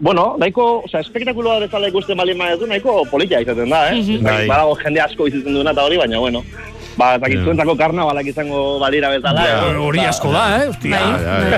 [0.00, 4.00] Bueno, nahiko, osea, espektakuloa bezala ikusten balin maietu, nahiko polita izaten da, eh?
[4.00, 4.20] Bai.
[4.24, 4.44] Bai.
[4.48, 6.44] Badago jende asko izaten duena eta hori, baina, bueno.
[7.00, 9.44] Ba, eta zuentzako karnabalak izango balira bezala.
[9.48, 9.76] Eh?
[9.80, 10.68] Hori asko da, eh?
[10.68, 10.98] Hostia.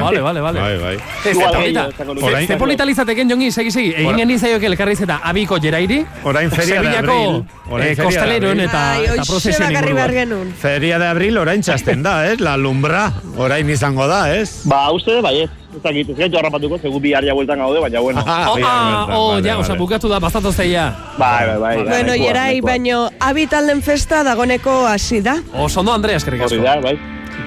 [0.04, 0.60] Vale, vale, vale.
[0.60, 0.96] Bai, bai.
[1.26, 3.94] Ez, bai, Ze- polita lizateken, jongi, segi, segi.
[4.04, 6.02] Egin geni zaioke elkarrizeta abiko jerairi.
[6.22, 7.42] Orain feria de abril.
[7.70, 9.74] Orain eh, eta, Ai, eta hoxe prozesioen
[10.12, 10.54] genuen.
[10.58, 12.38] Feria de abril orain txasten da, ez?
[12.40, 14.62] La lumbra, orain izango da, ez?
[14.68, 15.61] Ba, uste, bai, ez.
[15.72, 18.22] Ez dakit, ez gaitu harrapatuko, zegu bi harria bueltan gaude, baina, bueno.
[18.26, 20.90] Ah, ah, bien, oh, ja, oza, bukatu da, bastante zeia.
[21.18, 21.76] Bai, bai, bai.
[21.88, 22.70] Bueno, jerai, nahikoa.
[22.70, 26.64] baino, abitalden festa dagoneko hasi da, Oso ondo, Andrea, eskerrik Hori asko.
[26.68, 26.98] da, bai.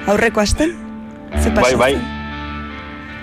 [0.06, 0.74] aurreko asten.
[1.42, 1.92] Ze Bai, bai.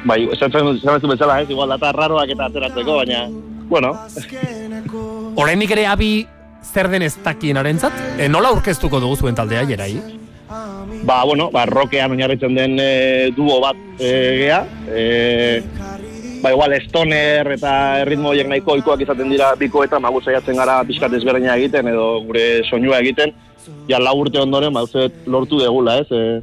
[0.06, 3.28] Bai, esan zen bezala, ez, igual data raroak eta ateratzeko, baina,
[3.68, 3.98] bueno,
[5.36, 6.28] Oraindik ere abi
[6.64, 7.94] zer den ez dakien arentzat?
[8.18, 9.98] E, nola aurkeztuko dugu zuen taldea, jerai?
[11.04, 15.64] Ba, bueno, ba, rokean oinarritzen den e, duo bat e, gea, e,
[16.44, 17.74] ba, igual, stoner eta
[18.04, 22.08] erritmo horiek nahiko ohikoak izaten dira biko eta magu saiatzen gara pixkat ezberdina egiten edo
[22.28, 23.36] gure soinua egiten,
[23.90, 24.86] ja lau urte ondoren, ba,
[25.26, 26.42] lortu degula, ez, e,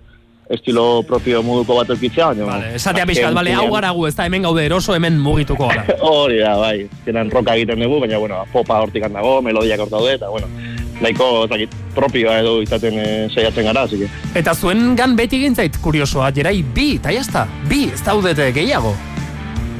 [0.50, 2.46] estilo propio moduko bat eukitzea, baina...
[2.48, 5.84] Vale, esatea pixkat, bale, hau gara gu, ez da hemen gaude eroso, hemen mugituko gara.
[6.10, 6.88] Hori da, bai.
[7.06, 10.50] Zeran roka egiten dugu, baina, bueno, popa hortik dago, melodiak hor daude, eta, bueno,
[11.00, 14.10] nahiko, ez dakit, propioa edo izaten e, saiatzen gara, que...
[14.38, 18.94] Eta zuen gan beti gintzait kuriosoa, jerai, bi, eta jazta, bi, ez daudete gehiago.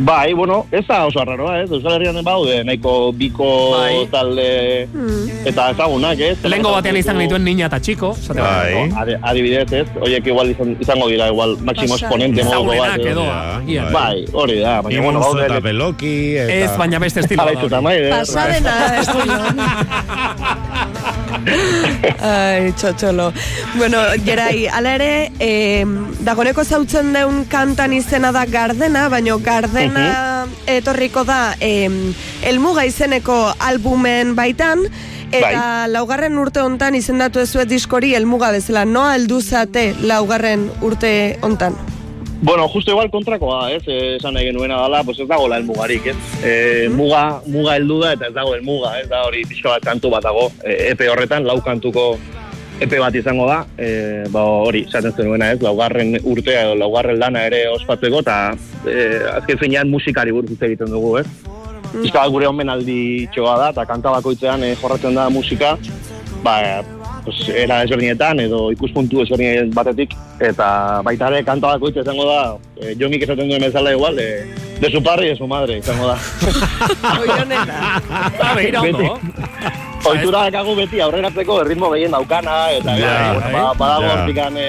[0.03, 1.71] Bai, bueno, ez da oso arraroa, ez?
[1.71, 4.07] Euskal Herrian baude, nahiko biko Bai.
[4.11, 4.89] talde
[5.45, 6.39] eta ezagunak, ez?
[6.45, 8.87] Lehengo batean izan genituen niña eta txiko, esate Bai.
[9.03, 9.87] Adi- Adibidez, ez?
[10.01, 12.07] Oiek igual izan, izango dira, igual, máximo Pasa.
[12.07, 12.97] exponente moduko bat.
[12.99, 13.25] Ezagunenak edo,
[13.71, 13.85] Ja.
[13.93, 15.63] Bai, hori da, baina, bueno, Imunzo eta baude...
[15.69, 16.53] peloki, eta...
[16.55, 17.83] Ez, baina beste estilo da eta hori.
[17.85, 18.11] maider.
[18.11, 18.75] Pasadena,
[22.21, 23.33] Ai, txotxolo.
[23.77, 25.85] Bueno, gerai, ala ere, eh,
[26.27, 29.39] dagoneko zautzen deun kantan izena da Gardena, baino
[29.91, 31.89] Gardena etorriko da eh,
[32.47, 34.85] Elmuga izeneko albumen baitan,
[35.33, 41.77] eta laugarren urte hontan izendatu ezuet diskori Elmuga bezala, noa helduzate laugarren urte hontan?
[42.43, 43.83] Bueno, justo igual kontrakoa, ez?
[43.87, 46.17] Esan nahi genuena dala, pues ez dago la elmugarik, ez?
[46.41, 46.53] E,
[46.89, 50.25] muga, muga heldu da eta ez dago elmuga, ez da hori pixka bat kantu bat
[50.25, 50.47] dago.
[50.65, 52.15] E, epe horretan, lau kantuko
[52.81, 57.45] epe bat izango da, e, ba hori, esaten zenuena ez, laugarren urtea edo laugarren lana
[57.51, 58.37] ere ospatzeko, eta
[58.89, 61.27] e, azken finean musikari buruz egiten dugu, ez?
[61.91, 65.77] Pixka bat gure omenaldi txoa da, eta kanta bakoitzean e, jorratzen da musika,
[66.45, 66.57] ba,
[67.25, 70.69] pues, era ezberdinetan edo ikuspuntu ezberdinen batetik eta
[71.07, 72.41] baita ere kanta bakoitza izango da
[72.81, 74.31] e, jomik esaten duen bezala igual e,
[74.81, 76.19] de su padre y de su madre izango da
[78.41, 79.17] Ah, begira ondo.
[80.09, 83.53] Oitura dakagu beti aurreratzeko erritmo gehien daukana eta Ja, bueno, bai.
[83.53, 84.13] ba, badago Ja.
[84.23, 84.69] hortikan e,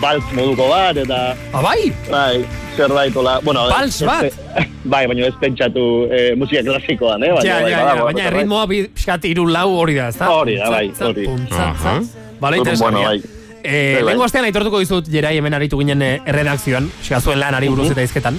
[0.00, 1.92] baltz moduko bat eta Ah, bai?
[2.10, 2.44] bai,
[2.76, 4.24] zerbait hola, bueno, Baltz bat?
[4.24, 4.36] ez-
[4.84, 7.32] bai, baina ez pentsatu e, musika klasikoan, eh?
[7.32, 10.28] Baina, Ja, bai, ja, badago ja, baina erritmoa pixkat iru lau hori da, ezta?
[10.30, 11.26] Hori da, bai, hori.
[11.26, 12.06] Bale,
[12.40, 13.08] Bueno, interesgarria.
[13.08, 13.22] bai.
[13.64, 14.12] Eh, Bai.
[14.12, 18.02] Lengo astean aitortuko dizut jerai hemen aritu ginen eh, erredakzioan, xega zuen lanari buruz eta
[18.02, 18.38] izketan.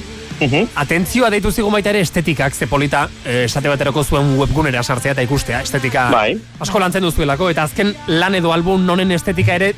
[0.76, 5.22] Atentzioa deitu zigun baita ere estetikak, ze polita, eh, esate baterako zuen webgunera sartzea eta
[5.26, 6.38] ikustea, estetika Bai.
[6.60, 9.74] asko lantzen duzuelako, eta azken lan edo album nonen estetika ere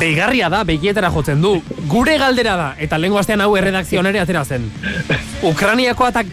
[0.00, 1.62] deigarria da, begietara jotzen du.
[1.86, 4.64] Gure galdera da, eta lengo astean hau erredakzioan ere atera zen.
[5.42, 6.24] Ukraniakoa eta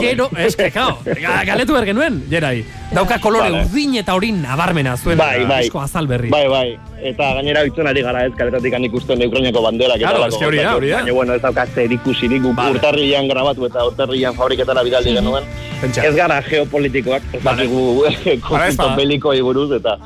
[0.00, 2.64] gero, eske, kao, ga- galetu behar genuen, jerai.
[2.94, 3.64] Dauka kolore Vale.
[3.64, 5.62] urdin eta hori nabarmena zuen Bai, bai.
[5.64, 6.28] disko azal berri.
[6.30, 6.78] Bai, bai.
[7.04, 10.88] Eta gainera bitzen ari gara ez, kaletatik ikusten Ukrainiako banderak eta Claro, hori da, hori
[10.90, 10.96] da.
[11.02, 12.76] Baina, bueno, ez dauka zer ikusirik, guk Vale.
[12.78, 15.44] urtarrilean grabatu eta urtarrilean fabriketara bidaldi genuen.
[15.80, 16.04] Pentsa.
[16.06, 17.64] Ez gara geopolitikoak, ez Vale.
[17.66, 18.04] dakigu
[18.48, 18.96] konflikto bada.
[18.96, 19.98] belikoi buruz, eta,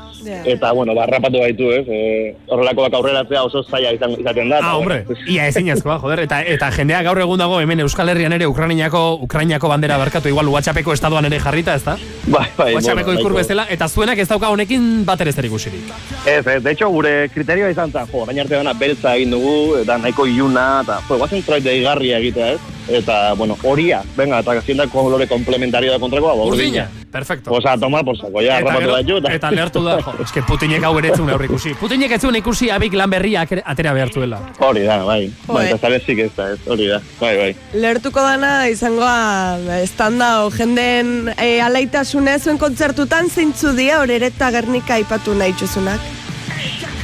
[0.43, 1.85] eta bueno, barrapatu baitu, ez?
[1.87, 4.59] E, horrelakoak aurreratzea oso zaila izan, izaten da.
[4.61, 8.47] Ah, hombre, ia ezinezkoa, joder, eta eta jendea gaur egun dago hemen Euskal Herrian ere
[8.47, 11.95] Ukrainiako Ukrainiako bandera barkatu igual WhatsAppeko estaduan ere jarrita, ezta?
[12.27, 15.93] Bai, bai, WhatsAppeko ikur bezala eta zuenak ez dauka honekin bat ere zer ikusirik.
[16.25, 19.55] Ez, ez, de hecho, gure kriterioa izan zen, jo, orain arte dena beltza egin dugu,
[19.83, 22.78] eta nahiko iluna, eta, jo, guazen zerbait deigarria egitea, ez?
[22.89, 26.87] Eta, bueno, horia, venga, eta zienda kolore komplementario da kontrakoa, ba, urdina.
[27.11, 27.51] Perfecto.
[27.53, 29.33] Osa, toma por saco, ja, Eta, rapatu gero- baitu, eta...
[29.33, 31.73] eta lehertu da, jo, eske Putinek hau ere etzun aurrikusi.
[31.81, 34.39] Putinek etzun ikusi abik lan berria akere- atera behartuela.
[34.65, 35.19] Hori da, bai.
[35.47, 35.71] Bai, eh.
[35.71, 37.51] eta zarezik ez da, ez, hori da, bai, bai.
[37.73, 44.51] Lertuko dana izangoa estanda o jenden e, alaitasune zuen kontzertutan zeintzu dia hori ere eta
[44.53, 46.01] Gernika aipatu nahi txuzunak.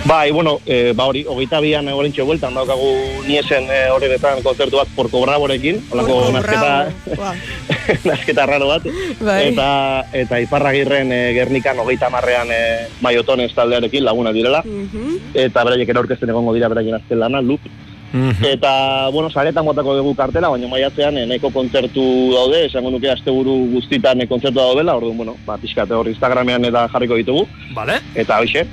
[0.06, 2.92] Bai, bueno, e, ba hori, hogeita bian horrentxe bueltan daukagu
[3.26, 6.74] niesen e, horretan konzertu bat Porco Braborekin, holako nazketa,
[8.12, 8.86] nazketa raro bat.
[9.20, 9.40] Bai.
[9.50, 9.70] Eta,
[10.14, 12.62] eta Iparragirren e, Gernikan hogeita marrean e,
[13.02, 14.62] maiotones taldearekin laguna direla.
[15.34, 17.66] Eta beraiek ere aurkezten egongo dira beraien azten lana, loop.
[18.48, 23.58] Eta, bueno, saretan botako dugu kartela, baina maiatzean eh, nahiko kontzertu daude, esango nuke asteburu
[23.74, 27.44] guztitan eh, kontzertu daudela, orduan, bueno, ba, pixkat hor Instagramean eta jarriko ditugu.
[27.76, 28.00] Vale.
[28.16, 28.64] Eta hoxe,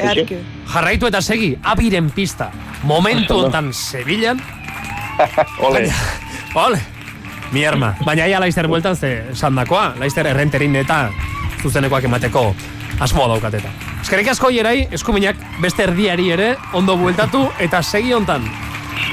[0.00, 0.42] hoxe.
[0.72, 2.50] Jarraitu eta segi, abiren pista.
[2.82, 4.42] Momentu hontan Sevillan.
[5.66, 5.92] Ole.
[6.54, 6.80] Ole.
[7.52, 7.94] Mi arma.
[8.04, 9.94] Baina ia laizter bueltan ze sandakoa.
[9.98, 11.10] Laizter errenterin eta
[11.62, 12.54] zuzenekoak emateko
[13.00, 13.70] asmoa daukateta.
[14.02, 18.46] Eskerrik asko hierai, eskuminak beste erdiari ere ondo bueltatu eta segi hontan.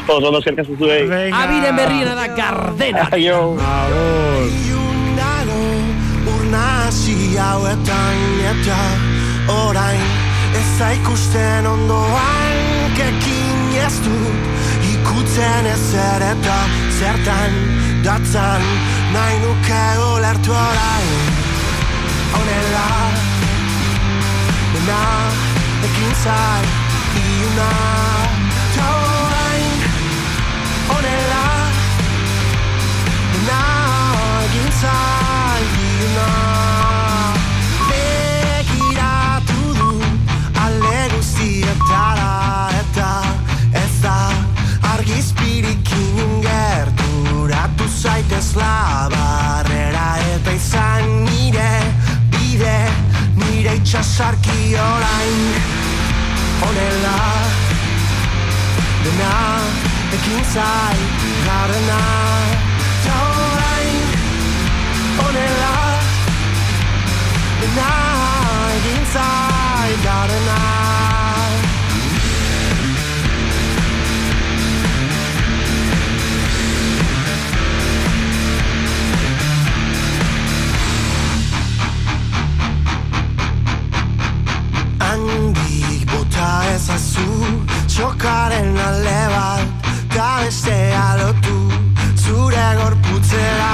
[0.07, 1.31] Oso ondo eskerrik asko zuei.
[1.31, 3.07] Abiren berriena da Gardena.
[3.11, 3.55] Aio.
[5.17, 5.61] Dago
[6.35, 8.23] urnasi hauetan
[8.53, 8.81] eta
[9.53, 10.12] orain
[10.91, 12.57] ikusten ondoan
[12.95, 14.43] kekin ez dut
[14.93, 16.57] ikutzen ez zer eta
[16.99, 17.53] zertan
[18.03, 18.61] datzan.
[19.13, 21.25] Nahi nuke ulertu orain.
[22.33, 22.87] Honela
[24.73, 25.01] dena
[25.87, 26.63] ekin zai
[27.23, 27.71] iuna
[28.53, 29.83] eta orain
[30.93, 31.43] honela
[33.33, 33.61] dena
[34.45, 35.22] egin zai
[48.43, 51.71] zaitez labarrera eta izan nire
[52.31, 52.89] bide
[53.35, 55.41] nire itxasarki orain.
[56.61, 57.19] Honela
[59.03, 59.33] dena
[60.13, 60.99] ekin zai
[61.47, 62.01] garena.
[62.89, 63.15] Eta
[63.47, 64.05] orain
[65.19, 65.75] honela
[67.61, 67.91] dena
[68.77, 70.72] egin zai garena
[86.83, 87.27] ezazu
[87.87, 91.53] txokaren alde bat eta bestea lotu
[92.19, 93.69] zure gorputzera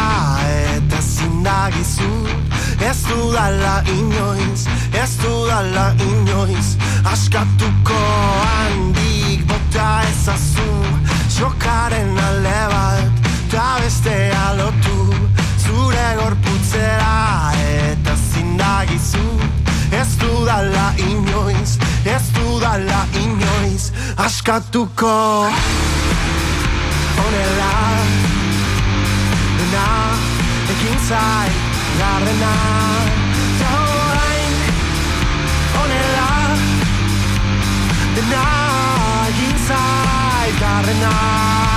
[0.50, 2.12] eta zindagizu
[2.90, 4.68] ez dudala inoiz
[5.02, 6.76] ez dudala inoiz
[7.14, 7.98] askatuko
[8.44, 10.70] handik bota ezazu
[11.34, 15.00] txokaren alde bat eta bestea lotu
[15.66, 17.16] zure gorputzera
[17.74, 19.26] eta zindagizu
[19.92, 22.29] Ez dudala inoiz, ez
[22.60, 25.48] dudala inoiz Askatuko.
[27.20, 27.74] Honela
[29.58, 29.88] Dena
[30.72, 31.50] Ekin zai
[32.00, 32.54] Garrena
[33.56, 34.54] Eta orain
[35.76, 36.30] Honela
[38.16, 38.46] Dena
[39.30, 41.69] Egin zai Garrena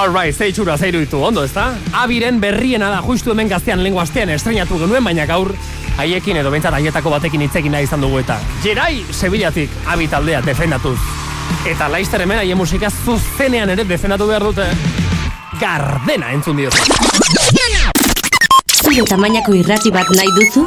[0.00, 1.74] Alright, ze itxura zeiru ditu, ondo, ezta?
[1.92, 5.50] Abiren berriena da, justu hemen gaztean lengo astean estrenatu genuen, baina gaur
[5.98, 8.38] haiekin edo bentsat haietako batekin hitzekin nahi izan dugu eta.
[8.64, 10.96] Jerai, Sevillatik, abi taldea defendatuz.
[11.68, 14.70] Eta laizter hemen haien musika zuzenean ere defendatu behar dute.
[15.60, 16.80] Gardena entzun diozu.
[18.80, 20.64] Zure tamainako irrati bat nahi duzu?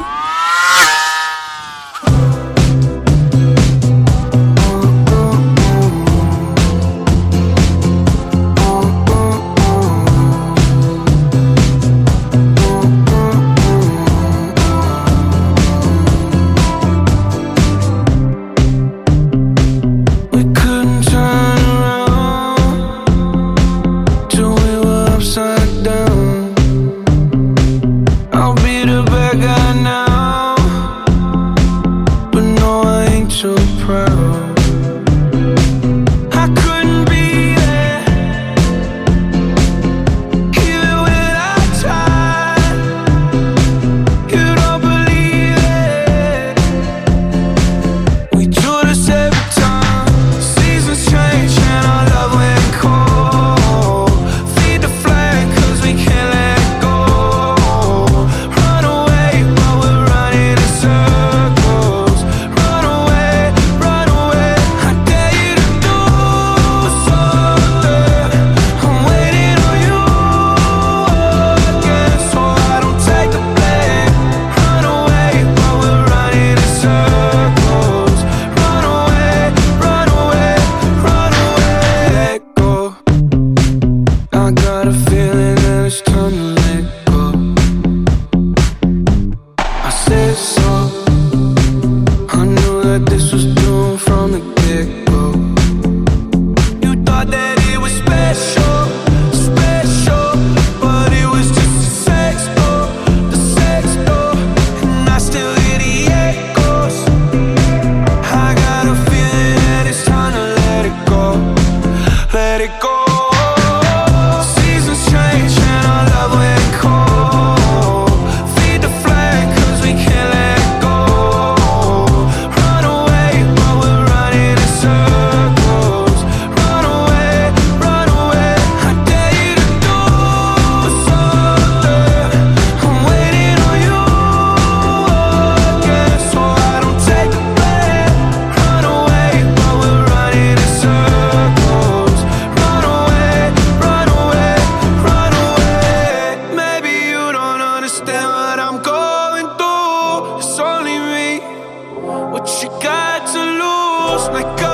[154.31, 154.72] like God.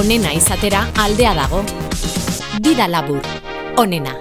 [0.00, 1.60] Onena izatera aldea dago.
[2.64, 3.20] Dida labur,
[3.76, 4.14] onena.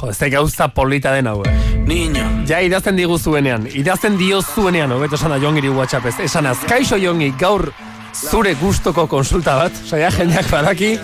[0.00, 1.44] Jo, ez gauza polita den hau.
[1.86, 2.24] Niño.
[2.48, 3.68] Ja, idazten digu zuenean.
[3.70, 6.16] Idazten dio zuenean, hobeto esan da jongiri whatsappez.
[6.24, 7.68] Esan az, kaixo jongi, gaur
[8.14, 10.96] zure gustoko konsulta bat, saia jendeak badaki,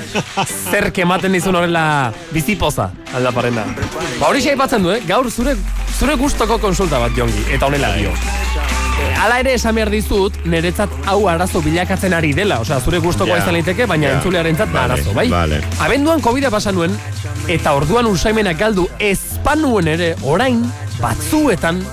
[0.72, 3.66] zer kematen dizun horrela bizipoza aldaparena.
[4.18, 5.02] Ba hori aipatzen du, eh?
[5.06, 5.54] gaur zure,
[5.98, 8.16] zure gustoko konsulta bat jongi, eta honela dio.
[8.98, 12.60] Eh, Hala ere esan behar dizut, niretzat hau arazo bilakatzen ari dela.
[12.60, 13.42] Osea, zure gustokoa Ja.
[13.42, 14.12] izan liteke, baina Ja.
[14.14, 15.28] entzulearentzat da Vale, arazo, bai?
[15.28, 15.60] vale.
[15.80, 16.96] Abenduan COVID-a pasa nuen,
[17.48, 20.62] eta orduan usaimenak galdu ezpanuen ere, orain,
[21.00, 21.84] batzuetan,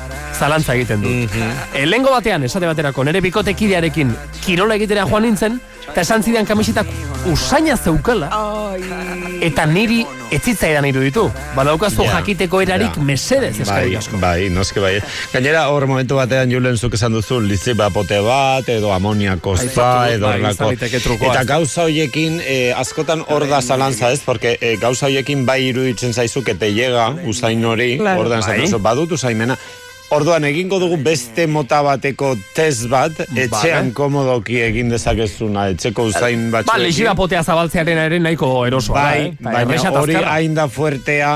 [0.44, 1.10] zalantza egiten du.
[1.10, 4.12] Mm Lehengo batean, esate baterako, nire bikotekidearekin
[4.44, 6.88] kirola egitera joan nintzen, eta esan zidan kamisetak
[7.32, 8.30] usaina zeukala,
[9.44, 10.02] eta niri
[10.34, 11.26] etzitzaidan iruditu.
[11.56, 13.04] Badaukazu Ja, jakiteko erarik ja.
[13.06, 14.18] mesedez, Bai, eskerrik asko.
[14.22, 14.94] bai, noske bai.
[15.34, 19.78] Gainera, hor momentu batean Julen zuk esan duzu, liziba pote bat, edo amoniako dut,
[20.10, 21.34] edo bai, trukoa.
[21.34, 26.14] Eta gauza hoiekin, eh, askotan hor da zalantza ez, porque eh, gauza hoiekin bai iruditzen
[26.14, 28.22] zaizu, que te llega, usain hori, Claro.
[28.22, 28.68] ordan Bai.
[28.80, 29.58] badut usaimena,
[30.14, 36.60] Orduan egingo dugu beste mota bateko test bat, etxean komodoki egin dezakezuna, etxeko usain Ba,
[36.62, 36.84] batzuekin.
[36.86, 39.34] lexiba potea zabaltzearen ere nahiko erosoa da, Bai, eh?
[39.40, 41.34] Eta baina hori hain da fuertea,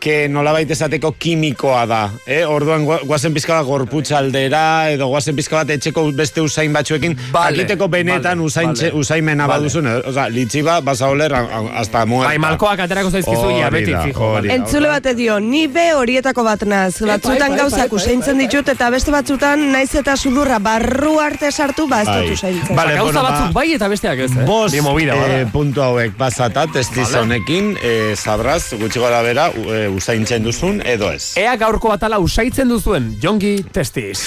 [0.00, 2.10] que nolabait esateko kimikoa da.
[2.26, 2.44] Eh?
[2.48, 7.16] Orduan gua- guazen pizka bat gorputz aldera, edo guazen pizka bat etxeko beste usain batzuekin,
[7.32, 8.92] Vale, jakiteko benetan vale, usain, vale.
[8.94, 9.58] usaimena Vale.
[9.60, 9.86] baduzun.
[9.86, 10.08] eh?
[10.08, 12.30] Osa, litxiba, basa oler, a- a- hasta muerta.
[12.30, 14.38] Bai, malkoak aterako zaizkizu ia beti fijo.
[14.38, 17.00] Entzule bate dio, ni be horietako bat naz.
[17.02, 21.86] Batzutan bai, gauzak bai, usaintzen ditut eta beste batzutan naiz eta sudurra barru arte sartu,
[21.88, 22.22] ba ez Bai.
[22.24, 22.74] dut usaintzen.
[22.76, 24.80] Vale, Ba, gauza bueno, ba- batzuk bai eta besteak ez, eh?
[24.80, 27.18] Movida, eh, puntu hauek pasata, testiz Vale.
[27.18, 31.34] honekin, eh, sabraz, gutxi gara bera, eh, usaintzen duzun, edo ez.
[31.40, 34.20] Ea gaurko batala usaitzen duzuen, jongi testiz.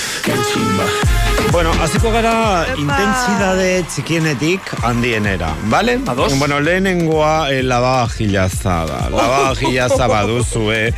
[1.52, 6.00] Bueno, hasiko gara intensidade txikienetik handienera, vale?
[6.08, 6.32] Ados.
[6.40, 9.00] Bueno, lehenengoa eh, lavavajillatza da.
[9.14, 10.94] Lavavajillatza baduzu, eh?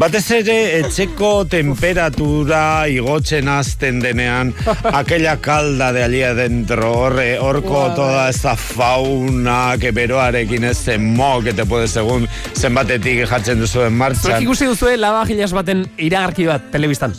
[0.00, 4.54] Batez ere, etxeko temperatura igotzen hasten denean,
[4.90, 11.52] aquella calda de allí adentro, horre, horko toda esa fauna, que beroarekin ez mo, que
[11.52, 12.26] te puede segun
[12.56, 14.46] zenbatetik jartzen duzu en Zuek martxan.
[14.48, 17.14] ikusi duzue lavagilas baten iragarki bat telebistan.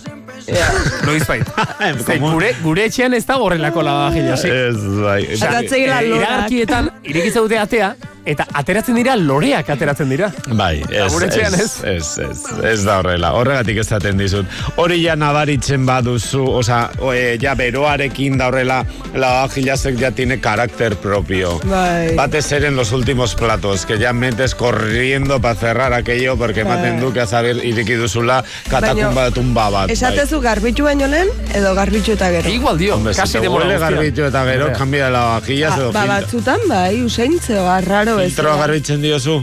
[1.06, 1.48] Noiz bait.
[2.22, 4.50] Gure, gure etxean ez da horrelako lavagilasi.
[4.50, 5.20] Ez, bai.
[5.38, 6.22] Atatzeila lorak.
[6.22, 7.92] Iragarkietan, irekitza dute atea,
[8.26, 10.32] eta ateratzen dira loreak ateratzen dira.
[10.48, 13.32] Bai, ez, ez, ez, ez, ez da horrela.
[13.34, 14.46] Horregatik esaten dizut.
[14.78, 18.84] Hori ja nabaritzen baduzu, oza, e, ja beroarekin da horrela,
[19.16, 21.60] lavavajillasek ya tiene carácter propio.
[21.64, 22.16] Bai.
[22.16, 26.74] Batez ere en los últimos platos, que ya metes corriendo para cerrar aquello, porque Bai.
[26.74, 29.88] ematen du, que a saber, iriki duzula, katakumba tumba bat.
[29.88, 29.94] bai.
[29.94, 32.50] Esatezu garbitu baino lehen, edo garbitu eta gero.
[32.50, 33.96] Igual dio, Hombre, kasi si te demora huele guztian.
[33.96, 36.16] garbitu eta gero, cambia de lavavajillas edo ba, filtro.
[36.22, 39.40] batzutan bai, usaintzea, raro Filtroa garbitzen diozu?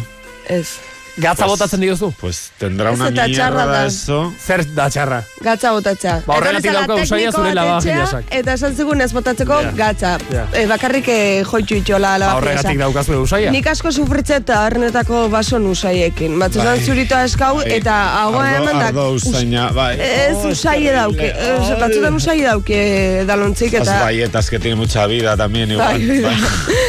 [0.48, 0.78] Ez.
[1.18, 2.12] Gatza Pues- botatzen diozu.
[2.20, 3.86] Pues tendrá una eta txarra mierda da.
[3.86, 4.32] eso.
[4.38, 5.24] Zer da txarra.
[5.40, 6.12] Gatza botatza.
[6.26, 8.24] Ba, horregatik dauka tekniko zure lavagilasak.
[8.26, 9.72] etxea, Eta esan zigun ez botatzeko Ja.
[9.72, 10.18] gatza.
[10.30, 10.44] Ja.
[10.52, 12.36] Eh, bakarrik eh, joitxu itxola Ba, lavagilasa.
[12.38, 13.50] horregatik daukazu usaia.
[13.50, 16.38] Nik asko sufritze eta arnetako bason usaiekin.
[16.38, 16.84] Batzutan Bai.
[16.86, 17.72] zuritoa eskau Bai.
[17.72, 18.86] eta hagoa eman da.
[18.88, 19.98] ardo usaina, bai.
[20.00, 21.32] Ez Oh, usaie dauke.
[21.80, 24.04] batzutan usaie dauke dalontzik Las eta...
[24.04, 25.98] bayetas que tiene mucha vida también igual.
[25.98, 26.36] Bai, bai.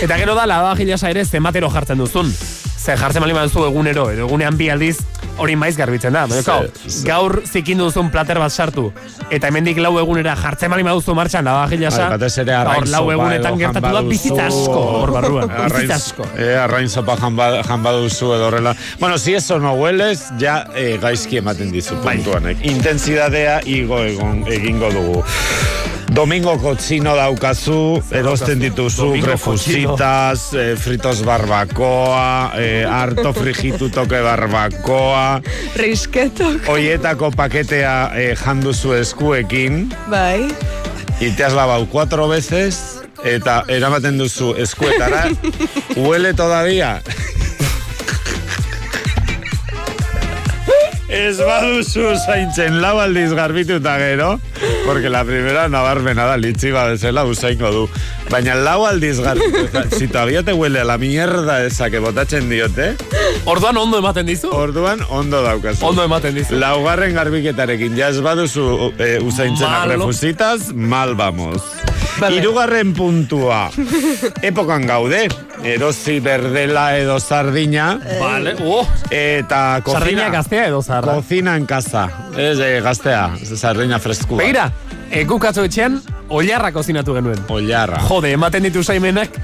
[0.03, 2.31] Eta gero da lavagilasa ere zenbatero jartzen duzun.
[2.89, 4.95] Ze jartzen bali baduzu egunero, edo egunean bi aldiz,
[5.37, 6.23] hori maiz garbitzen da.
[6.25, 6.63] Baina, kau,
[7.05, 8.87] gaur zikindu duzun plater bat sartu,
[9.29, 12.89] eta hemendik lau egunera jartzen bali baduzu martxan lavagilasa, Bai, batez ere ba, arrain hor
[12.95, 15.53] lau egunetan gertatu da bizitza asko hor barruan.
[15.69, 16.25] Bizitza asko.
[16.33, 18.73] Eh, arrain sopa jan ba- baduzu edo horrela.
[18.99, 22.17] Bueno, si eso no hueles, ja eh, gaizki ematen dizu Bai.
[22.17, 22.65] puntuanek.
[22.65, 25.23] Intensidadea igo egon, egingo dugu.
[26.09, 35.41] Domingo kotzino daukazu, erosten dituzu refusitas, eh, fritos barbacoa, eh, harto frigitu toke barbacoa,
[35.77, 40.47] Risketok, Oietako paketea eh, janduzu eskuekin, bai.
[41.19, 45.27] y te has lavado cuatro veces, eta eramaten duzu eskuetara,
[45.95, 47.01] huele todavía.
[51.19, 54.29] Ez baduzu zaintzen lau aldiz garbitu eta gero,
[54.85, 57.83] porque la primera nabarmena da litxiba bezala usaingo du.
[58.31, 62.49] Baina lau aldiz garbitu eta, si todavía te huele a la mierda esa que botatzen
[62.49, 62.95] diote,
[63.45, 64.49] Orduan ondo ematen dizu?
[64.53, 65.85] orduan ondo daukazu.
[65.85, 66.55] Ondo ematen dizu.
[66.55, 71.61] Laugarren garbiketarekin, ja ez baduzu e, refusitas, mal vamos.
[72.27, 73.69] Hirugarren puntua.
[74.49, 75.27] Epokan gaude,
[75.63, 77.99] erosi berdela edo sardina.
[78.19, 79.99] Vale, oh, Eta cocina.
[79.99, 81.15] sardina gaztea edo zarra.
[81.15, 82.09] Cocina en casa.
[82.37, 84.37] Ez eh, gaztea, sardina freskua.
[84.43, 84.71] Begira,
[85.09, 87.39] e, guk atzo etxean, oilarra kozinatu genuen.
[87.49, 88.01] Oilarra.
[88.09, 89.39] Jode, ematen ditu saimenak,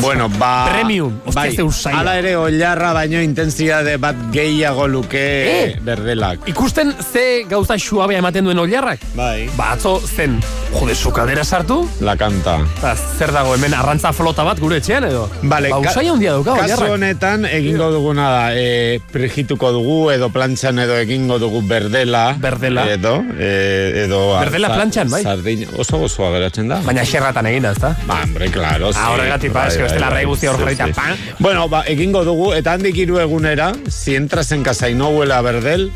[0.00, 0.68] Bueno, ba...
[0.72, 1.20] Premium.
[1.34, 1.56] Bai,
[1.92, 5.76] hala ere oilarra baino intensitate bat gehiago luke Eh?
[5.82, 6.46] berdelak.
[6.48, 9.00] Ikusten ze gauza suabea ematen duen oliarrak?
[9.16, 9.48] Bai.
[9.56, 10.38] Ba, atzo zen,
[10.72, 11.80] jode, sukaldera sartu?
[12.00, 12.58] La kanta.
[12.82, 15.28] Ba, zer dago hemen arrantza flota bat gure etxean edo?
[15.42, 20.78] Vale, ba, usaia handia dauka Kasu honetan egingo duguna da, e, prigituko dugu edo plantxan
[20.78, 22.36] edo egingo dugu berdela.
[22.38, 22.86] Berdela.
[22.92, 24.22] Edo, e, edo...
[24.38, 25.22] Berdela plantxan, bai.
[25.26, 26.80] Sardina, oso gozoa geratzen da.
[26.86, 27.94] Baina xerratan egin da, ezta?
[28.06, 29.10] Ba, hombre, claro, Ah,
[29.40, 30.92] horregatik, ba, eske bestela rei guztia hor jarrita, sí.
[30.92, 31.16] pa.
[31.38, 35.34] Bueno, ba, egingo dugu, eta handik hiru egunera, si entras en casa y no huele
[35.34, 35.90] a berdel,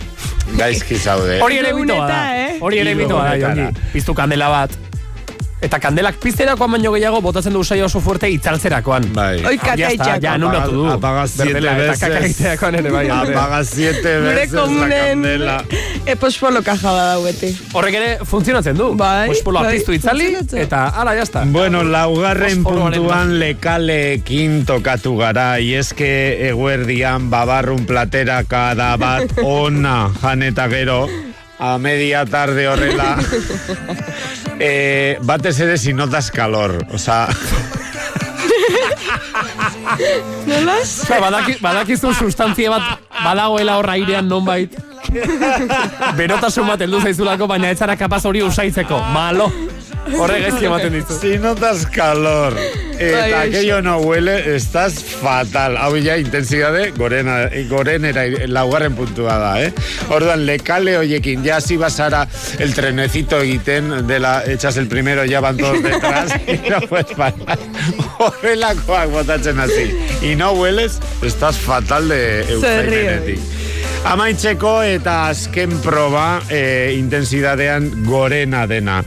[0.56, 1.40] gaizki zaude.
[1.42, 2.46] Hori ere mitoa da.
[2.48, 2.58] eh?
[2.60, 3.70] Hori ere Hiru mitoa da.
[3.92, 4.70] Piztu kandela bat.
[5.64, 9.06] Eta kandelak pizterakoan baino gehiago botatzen du usaia oso fuerte itzaltzerakoan.
[9.14, 9.38] Bai.
[9.40, 10.22] Oi, ya está, kakaitxak.
[10.22, 10.86] ya anulatu du.
[10.92, 12.00] Apaga siete Berdela, eta veces.
[12.04, 13.04] kakaiterakoan ere bai.
[13.08, 15.24] Apaga siete Gure veces la komunen
[16.14, 17.50] epospolo kaja bada beti.
[17.72, 18.90] Horrek ere funtzionatzen du.
[18.98, 21.44] Bai, Pospoloa bai, piztu itzali, eta ala, jazta.
[21.48, 31.04] Bueno, laugarren puntuan lekaleekin tokatu gara, ieske eguerdian babarrun plateraka da bat ona janeta gero,
[31.58, 33.18] a media tarde horrela,
[34.58, 37.28] eh, batez ere si notas calor, o sea,
[41.20, 44.74] badaki, badakizu sustantzia bat badagoela hor airean nonbait.
[46.16, 48.98] Berotasun bat heldu zaizulako, baina ez zara kapaz hori usaitzeko.
[49.14, 49.50] Malo.
[50.18, 51.18] Horre gaizki ematen dizu.
[51.20, 52.58] si notas calor
[52.98, 55.76] eta Bai, aquello no huele, estás fatal.
[55.76, 59.72] Hau ja intensidade gorena, gorenera laugarren puntua da, eh?
[60.08, 62.26] Orduan, lekale hoiekin, ya si basara
[62.58, 67.12] el trenecito egiten, de la, echas el primero, ya van todos detrás, y no puedes
[67.16, 67.58] parar.
[68.18, 69.94] Horrelakoak botatzen hasi.
[70.22, 73.40] Y no hueles, estás fatal de eusaimenetik.
[74.04, 79.00] Amaitzeko eta azken proba e, intensidadean gorena dena.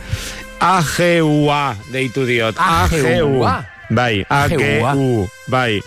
[0.58, 2.58] AGUA deitu diot.
[2.58, 3.46] AGU.
[3.90, 4.26] Bai.
[4.30, 5.28] AGU.
[5.48, 5.82] Bai.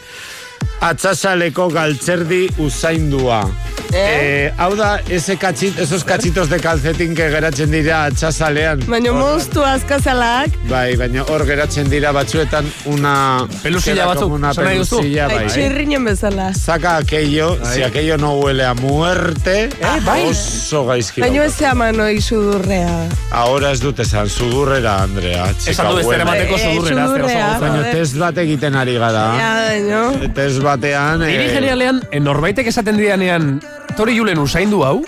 [0.80, 3.44] Atzasaleko galtzerdi usaindua.
[3.92, 4.52] Eh?
[4.58, 8.84] hau da, ese cachit, esos cachitos de calcetín que geratzen dira atxasalean.
[8.86, 10.54] Baina moztu azkazalak.
[10.70, 13.46] Bai, baina hor geratzen dira batzuetan una...
[13.62, 15.46] Pelusilla batzuk, Una pelusilla, bai.
[15.50, 16.50] Txirrinen bezala.
[16.54, 17.74] Saca aquello, Bai.
[17.74, 19.68] si aquello no huele a muerte,
[20.06, 20.22] bai.
[20.30, 21.24] oso gaizki.
[21.24, 23.08] Baina ez eman hoi sudurrea.
[23.30, 25.50] Ahora ez dut esan, sudurrera, Andrea.
[25.66, 26.22] Esan du ez buena.
[26.22, 27.50] eramateko Eh, sudurrera, sudurrea.
[27.60, 29.26] Baina test bat egiten ari gara.
[29.40, 30.32] Ja, baino.
[30.36, 31.24] Test batean...
[31.26, 33.58] Niri eh, genialean, eh, norbaitek esaten didanean,
[33.96, 35.00] tori julen usaindu hau,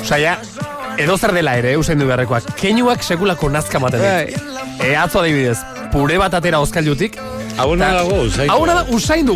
[0.00, 0.38] Osa, ja,
[0.98, 4.38] edo zer dela ere, usaindu beharrekoak, keinuak sekulako nazka maten dit.
[4.80, 5.58] E, atzo adibidez,
[5.92, 7.20] pure bat atera oskailutik,
[7.60, 8.52] Hau Ta- dago, usaindu.
[8.54, 9.34] Hau da, usaindu,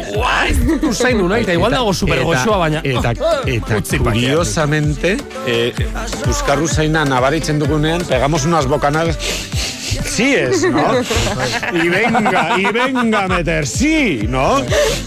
[0.89, 2.81] usaindu, nahi, eta igual dago super goxoa, baina...
[2.81, 3.11] Eta,
[3.57, 4.05] eta pakean.
[4.07, 5.17] curiosamente,
[5.47, 5.75] eh,
[6.27, 9.19] Euskarru zaina nabaritzen dugunean, pegamos unas bocanadas...
[10.05, 10.83] Sí es, ¿no?
[11.73, 14.57] y venga, y venga a meter, sí, ¿no?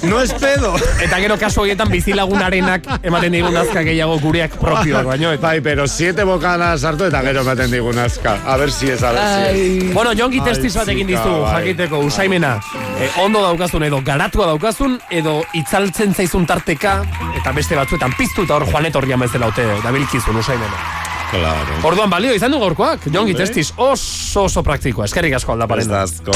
[0.03, 0.75] No es pedo.
[1.01, 5.31] Eta gero kasu horietan bizilagunarenak ematen digun nazka gehiago gureak propioak, baino.
[5.31, 5.47] Eta...
[5.47, 8.37] Bai, pero siete bocadas hartu eta gero ematen digun azka.
[8.45, 9.93] A ver si es, a ver si es.
[9.93, 11.53] Bueno, jongi Ai, testiz bat egin dizu, bai.
[11.61, 12.57] jakiteko, usaimena.
[12.99, 17.01] E, ondo daukazun edo garatua daukazun, edo itzaltzen zaizun tarteka,
[17.37, 21.06] eta beste batzuetan piztu eta hor joan etorrian bezala ote, dabilkizun usaimena.
[21.31, 21.79] Claro.
[21.83, 25.83] Orduan balio izan du gaurkoak, jongi testiz oso oso praktikoa, eskerrik asko aldaparen.
[25.83, 26.31] Ez da asko.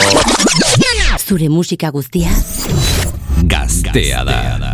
[1.22, 2.32] Zure musika guztia
[3.48, 4.71] Gaztea da.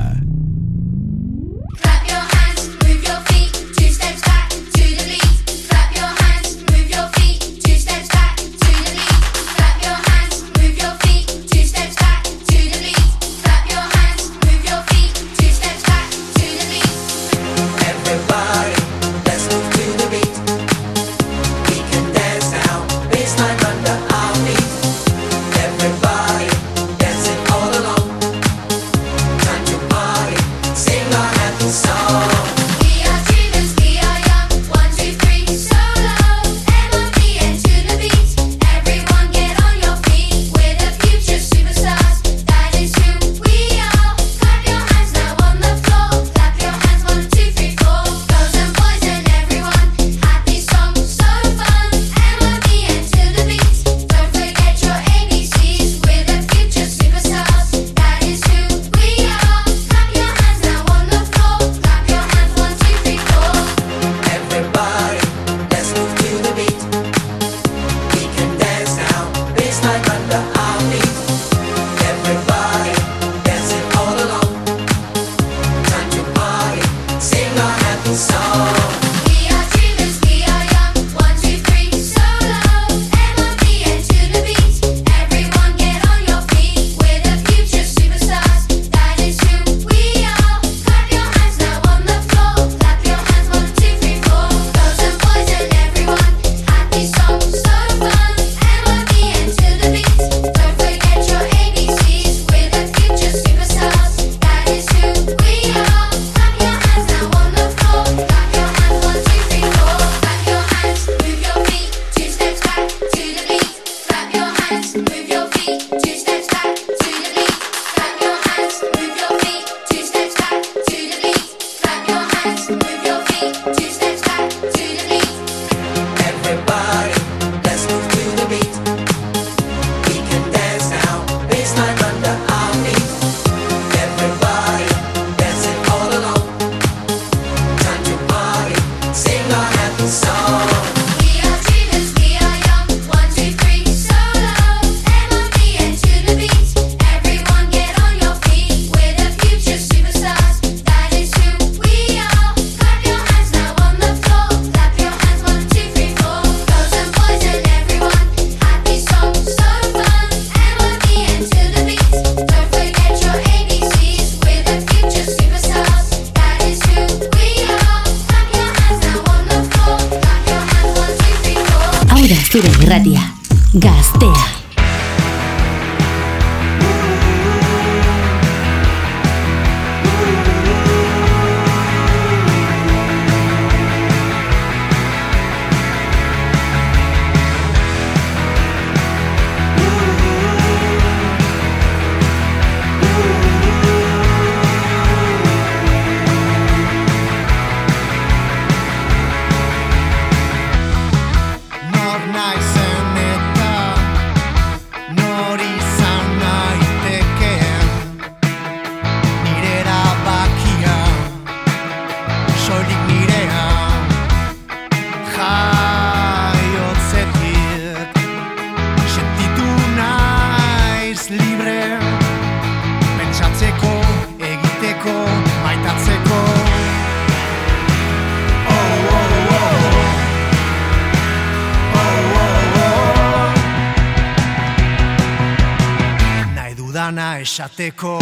[237.92, 238.17] Call.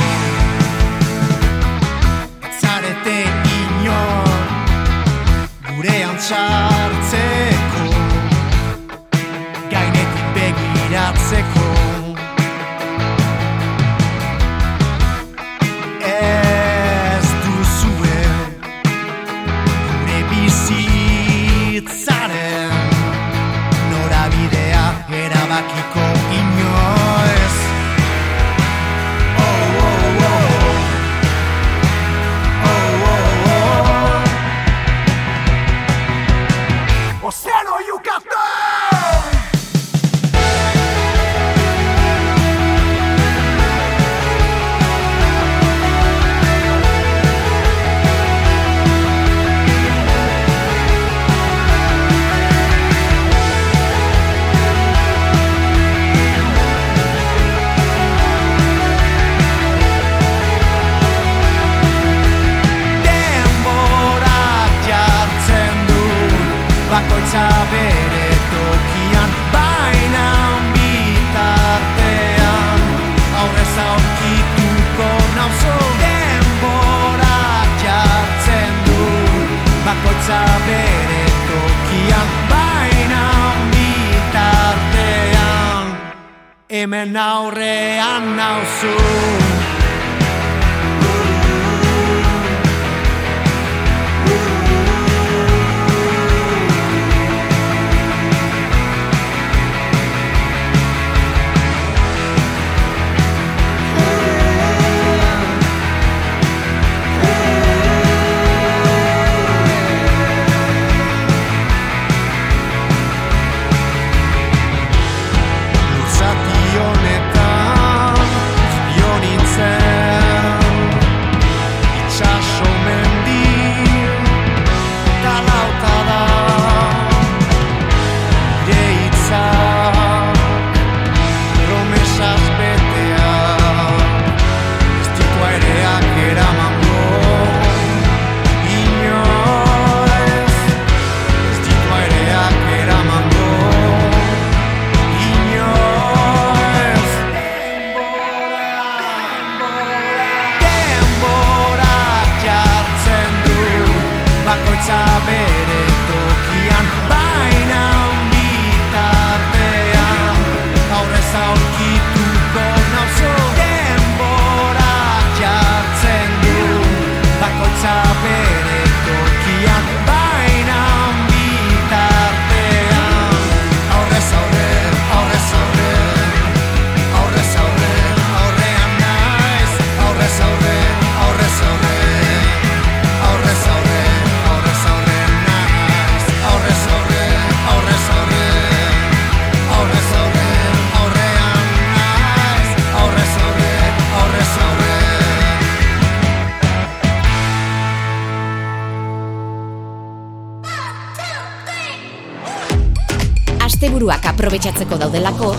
[204.76, 205.50] grabatzeko daudelako,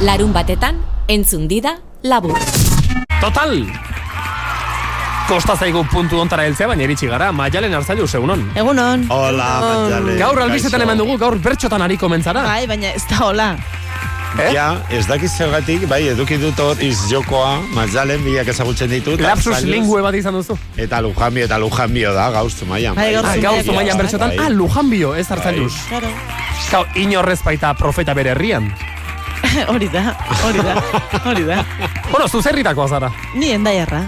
[0.00, 0.78] larun batetan
[1.12, 2.32] entzun dida labur.
[3.20, 3.52] Total!
[5.28, 8.46] Kosta zaigu puntu ontara heltzea, baina iritsi gara, Maialen Arzailu, segunon.
[8.56, 9.04] Egunon.
[9.10, 10.16] Hola, Maialen.
[10.16, 12.46] Gaur albizetan eman dugu, gaur bertxotan ari komentzara.
[12.46, 13.50] Bai, baina ez da hola.
[14.36, 14.52] Eh?
[14.52, 19.20] Ja, ez dakiz zergatik, bai, eduki dut hor izjokoa, mazalen bilak ezagutzen ditut.
[19.20, 20.56] Lapsus lingue bat izan duzu.
[20.80, 22.96] Eta lujanbio, eta lujanbio da, gauz zumaian.
[22.96, 23.12] Bai,
[23.42, 24.48] gauz zumaian bertxotan, ah, bai.
[24.48, 25.74] ah lujanbio, ez hartzen duz.
[25.76, 26.00] Bai.
[26.00, 26.25] Claro.
[26.66, 28.66] Kau, inorrez baita profeta bere herrian.
[29.72, 30.74] hori da, hori da,
[31.24, 31.60] hori da.
[32.10, 33.10] bueno, zu zerritako azara?
[33.34, 34.02] Ni endai erra.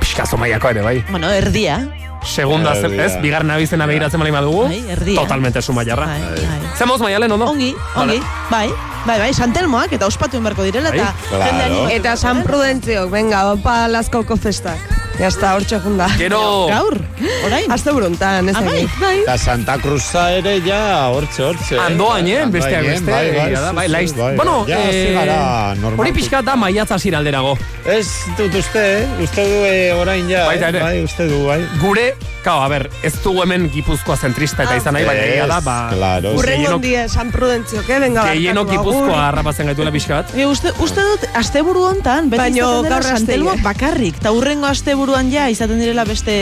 [0.00, 0.98] Piskazo maiako ere, bai.
[1.10, 1.80] Bueno, erdia.
[2.26, 3.14] Segunda, zen, ez?
[3.22, 4.66] Bigarna bizena behiratzen malima dugu.
[4.68, 5.22] Bai, erdia.
[5.22, 6.06] Totalmente su maiarra.
[6.06, 6.86] Bai, bai.
[6.86, 6.98] bai.
[7.06, 7.46] maialen, ondo?
[7.46, 8.20] Ongi, ongi, vale.
[8.50, 8.68] bai.
[9.06, 11.14] Bai, bai, santelmoak eta ospatu inberko direla, eta...
[11.30, 11.50] Bai.
[11.54, 11.88] Claro.
[11.88, 14.89] Eta San Prudentziok, venga, opa, lasko kofestak.
[15.20, 16.06] Ya está, hortxe junda.
[16.16, 16.96] Gero- Gaur,
[17.44, 17.70] orain.
[17.70, 19.18] Azte buruntan, ez bai, bai.
[19.20, 21.76] Eta Santa Cruza ere ja, hortze, hortze.
[21.78, 22.46] Andoain, eh?
[22.46, 23.10] Besteak Andoainen, beste.
[23.12, 24.14] Bai, bai, bai, laiz.
[24.16, 26.00] bai, Bueno, ja, eh, hasi gara, normal.
[26.00, 27.58] hori pixka da maiatza zira alderago.
[27.84, 28.06] Ez
[28.38, 29.06] dut uste, eh?
[29.20, 30.68] Uste du eh, orain ja, Baita eh?
[30.70, 30.80] ere.
[30.86, 31.60] bai, uste du, bai.
[31.82, 32.14] Gure,
[32.44, 35.74] kao, a ber, ez dugu hemen gipuzkoa zentrista eta izan nahi, baina egia da, ba...
[35.92, 36.32] claro.
[36.38, 37.98] Urrengo gehienok- die San Prudentziok, eh?
[38.00, 38.94] Venga, Gehienok barkatu, agur.
[39.02, 40.34] gipuzkoa harrapatzen gaituela pixka bat.
[40.34, 44.66] E, uste, uste dut, asteburu hontan, beti Baino izaten dela gaur santelmo bakarrik, eta urrengo
[44.66, 46.36] asteburuan ja izaten direla beste,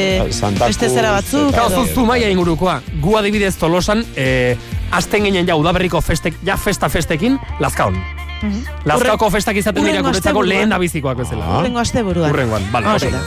[0.64, 1.50] beste zera batzuk.
[1.54, 2.80] Kao, edo- zu zumaia ingurukoa.
[3.02, 4.56] Gu adibidez tolosan, eh,
[4.90, 7.98] azten ginen ja udaberriko festek, ja festa festekin, lazkaon.
[8.38, 8.62] Mhm.
[8.86, 11.58] Lazkaoko festak izaten dira guretzako lehen da bizikoak bezala.
[11.58, 12.30] Urrengo asteburuan.
[12.30, 13.22] Urrengoan, bale, da.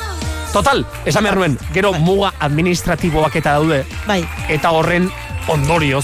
[0.52, 4.20] Total, esan behar nuen, gero muga administratiboak eta daude, Bai,
[4.52, 5.08] eta horren
[5.48, 6.04] ondorioz,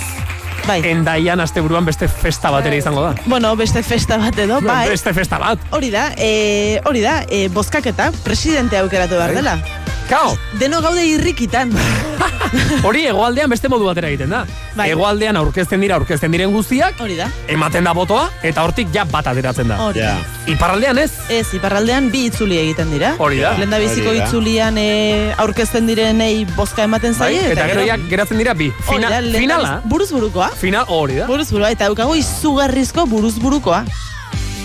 [0.66, 0.80] bai.
[0.88, 3.12] endaian asteburuan beste festa bat ere izango da.
[3.26, 4.88] Bueno, beste festa bat edo, bai.
[4.90, 5.60] Beste festa bat.
[5.72, 9.87] Hori da, e, hori da, e, bozkaketa, presidente aukeratu behar Bai.
[10.08, 11.74] Kao, Deno gaude irrikitan.
[12.88, 14.46] hori hegoaldean beste modu batera egiten da.
[14.78, 14.86] Bai.
[14.94, 17.28] Hegoaldean aurkezten dira, aurkezten diren guztiak, Hori da.
[17.52, 19.82] ematen da botoa, eta hortik ja bat ateratzen da.
[19.84, 20.14] Hori da.
[20.48, 23.16] Iparraldean ez, Ez, iparraldean bi itzuli egiten dira.
[23.20, 23.52] Hori da.
[23.60, 24.88] Lenda biziko itzulian e,
[25.44, 27.34] aurkezten direnei bozka ematen bai?
[27.36, 27.52] zaie.
[27.52, 28.72] eta gero ja geratzen dira bi.
[28.88, 30.54] Hori Fina, da, finala, Buruz burukoa.
[30.56, 31.28] final, hori da.
[31.28, 33.84] Buruz burua, eta daukagu izugarrizko buruz burukoa.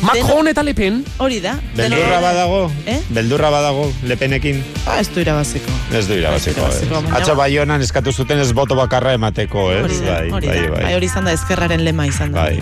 [0.03, 1.55] Macron eta Le Pen, Hori da.
[1.77, 3.01] Beldurra badago, Eh?
[3.11, 4.62] beldurra badago, lepenekin.
[4.87, 5.70] Ah, ez du irabaziko.
[5.95, 6.89] Ez du irabaziko, eh?
[6.91, 9.85] baina- Atzo baionan eskatu zuten ez boto bakarra emateko, ez?
[9.85, 10.70] Hori da, Bai, hori bai, da.
[10.70, 10.83] bai.
[10.83, 12.43] Bai, hori izan da ezkerraren lema izan da.
[12.43, 12.61] Bai.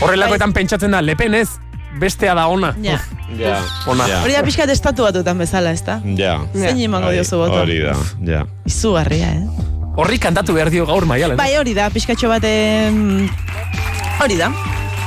[0.00, 1.48] horrelakoetan pentsatzen da, Le Pen ez,
[1.98, 2.74] bestea da ona.
[2.82, 3.00] Ja.
[3.38, 4.06] Ja, Ona.
[4.06, 4.20] ja.
[4.22, 6.00] Hori da pixkat estatu batutan bezala, ez da?
[6.16, 6.40] Ja.
[6.52, 7.62] Zein emango Bai, diozu boto?
[7.62, 8.44] Hori da, ja.
[8.66, 9.46] Izugarria, eh?
[9.96, 11.36] Horri kantatu behar dio gaur maialen.
[11.36, 12.42] Bai, hori da, pixkatxo bat...
[14.20, 14.50] Hori da.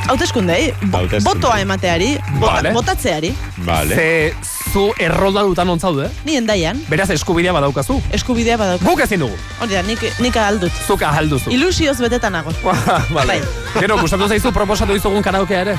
[0.07, 1.39] Hauteskundei, bo- Hauteskunde.
[1.39, 2.71] botoa emateari, bota, Vale.
[2.73, 3.33] botatzeari,
[3.65, 3.95] Vale.
[3.95, 4.33] Ze
[4.73, 8.01] zu errolda dutan ontzaude, ni endaian, beraz eskubidea badaukazu.
[8.11, 8.85] eskubidea badauka.
[8.85, 10.71] Guk ezin dugu, Hori da, nik, nik ahaldut.
[10.87, 11.49] zuk ahalduzu.
[11.51, 12.51] Ilusioz betetan nago.
[13.17, 13.27] vale.
[13.27, 13.41] Bai.
[13.79, 15.77] Gero, gustatu zaizu proposatu dizugun karaokea ere?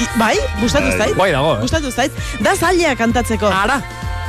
[0.00, 0.98] I, bai, gustatu Bai.
[0.98, 1.16] zait.
[1.16, 1.60] Bai dago, eh?
[1.60, 2.12] Gustatu zait.
[2.40, 3.46] Da zaila kantatzeko.
[3.46, 3.80] Ara,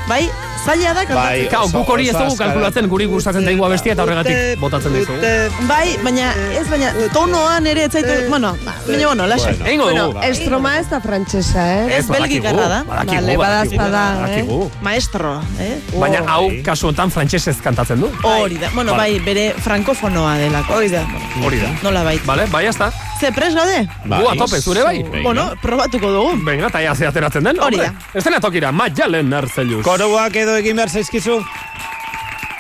[0.06, 0.30] Bai,
[0.66, 1.50] zaila da Bai, kantatzeko.
[1.50, 5.18] Kao, guk hori ez dugu kalkulatzen, guri gustatzen daigu abestia eta horregatik botatzen dizugu.
[5.66, 9.54] Bai, baina, ez baina, tonoan ere ez zaitu, bueno, ba, baina, bueno, laxe.
[9.54, 9.66] Bueno.
[9.72, 11.98] Eingo Bueno, estroma ez da frantsesa, eh?
[11.98, 12.84] Ez belgikarra da.
[12.90, 14.46] Vale, badazpada, eh?
[14.86, 15.80] Maestro, eh?
[15.98, 18.12] Baina hau kasu honetan frantsesez kantatzen du.
[18.24, 20.78] Hori da, bueno, bai, bere frankofonoa delako.
[20.78, 21.06] Hori da.
[21.42, 21.74] Hori da.
[21.82, 22.20] Nola bai.
[22.26, 22.92] Vale, bai, hasta.
[23.26, 23.88] Ze, pres gaude?
[24.06, 24.20] Bai.
[24.22, 25.00] Gu a tope, zure bai?
[25.02, 25.22] Venga.
[25.24, 26.34] Bueno, probatuko dugu.
[26.46, 27.58] Venga, eta ja ze ateratzen den.
[27.60, 28.10] Hori hombre.
[28.14, 29.82] Ez dena tokira, maialen narzeluz.
[29.86, 31.40] Koroak edo egin behar zaizkizu?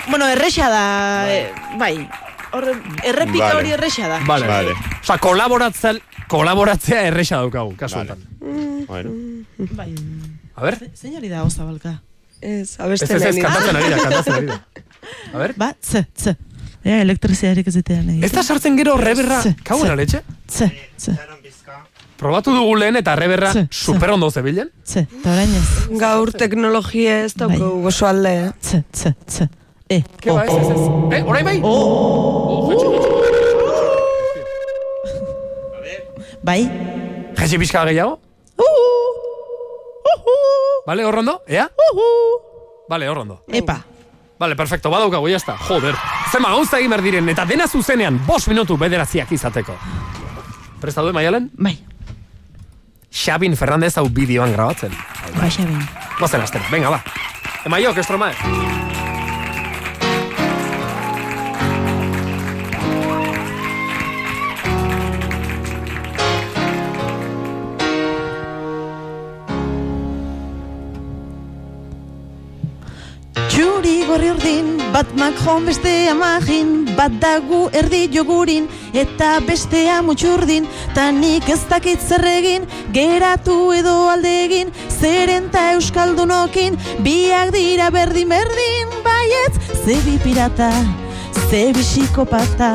[0.09, 0.85] Bueno, erresa da,
[1.29, 2.07] eh, bai.
[3.03, 3.59] Errepika Vale.
[3.59, 4.19] hori erresa da.
[4.25, 4.47] Vale.
[4.47, 4.73] Vale.
[5.01, 5.93] Osa, kolaboratzea,
[6.31, 8.15] kolaboratzea erresa daukagu, kasu Vale.
[8.15, 8.85] honetan.
[8.87, 9.11] Bueno.
[9.75, 9.93] Bai.
[10.55, 11.99] A ver, Zein hori da, ozabalka?
[12.41, 13.43] Ez, ez abesten ez ez, lehen.
[13.45, 14.59] kantatzen ari da, kantatzen ari da.
[15.33, 16.35] A ver, Ba, tze, tze.
[16.85, 19.91] Ea, elektriziarik ez ditean ez da sartzen gero reberra, Ze, kauen ze.
[19.91, 20.19] aletxe?
[20.47, 20.67] Tze,
[20.97, 21.15] tze,
[22.15, 23.67] Probatu dugu lehen eta reberra Ze, ze.
[23.75, 24.69] super ondo zebilen.
[24.85, 25.65] tze, eta orain ez.
[25.99, 27.81] Gaur teknologia ez dauko Bai.
[27.83, 28.51] gozo alde, eh?
[28.61, 29.49] Tze, tze, tze.
[29.89, 30.85] E, Ke ba, ez, ez, ez.
[31.17, 31.59] Eh, orain bai?
[31.63, 32.71] Oh.
[36.45, 36.61] Bai?
[37.35, 38.19] Jetxe pixka gehiago?
[40.85, 41.41] Vale, hor ondo?
[41.47, 41.65] Ea?
[42.89, 43.39] Vale, hor ondo.
[43.47, 43.79] Epa.
[44.39, 45.57] Vale, perfecto, badaukagu, jazta.
[45.67, 45.95] Joder.
[46.31, 49.77] Zema gauza egin diren, eta dena zuzenean, bos minutu bederatziak izateko.
[50.81, 51.49] Presta du, maialen?
[51.55, 51.77] Bai.
[53.15, 54.91] Xabin Fernandez hau bideoan grabatzen.
[55.39, 55.79] Bai, Xabin.
[56.19, 57.03] Gozen astero, venga, ba.
[57.65, 58.84] Emaiok, estromae.
[74.95, 80.63] Bat Macron beste amagin, bat dagu erdi jogurin, eta bestea mutxurdin,
[80.95, 82.63] ta nik ez dakit zer egin,
[82.95, 90.71] geratu edo alde egin, zeren ta euskaldunokin, biak dira berdin berdin, baietz, ze bi pirata,
[91.49, 92.71] ze bi psikopata,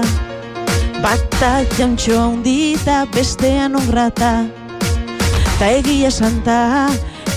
[1.01, 4.45] bata jantxo handita, bestean ongrata,
[5.57, 6.89] Ta egia santa,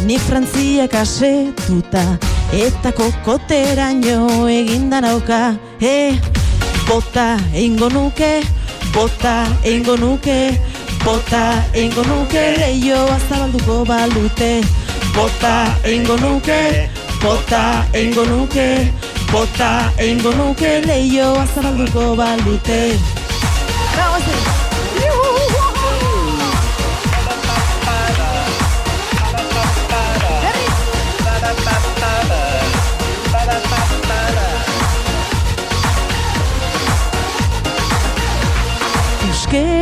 [0.07, 2.03] nik frantziak asetuta,
[2.53, 5.41] eta kokoteraino eginda nauka.
[5.81, 6.19] E,
[6.87, 8.31] bota eingo nuke,
[8.93, 9.35] bota
[9.65, 10.39] eingo nuke,
[11.03, 14.63] Bota eingo nuke leioa zabalduko balute
[15.15, 15.53] Bota
[15.83, 16.89] eingo nuke,
[17.21, 17.61] bota
[17.93, 18.67] eingo nuke
[19.31, 19.69] Bota
[19.99, 22.79] eingo nuke leioa zabalduko balute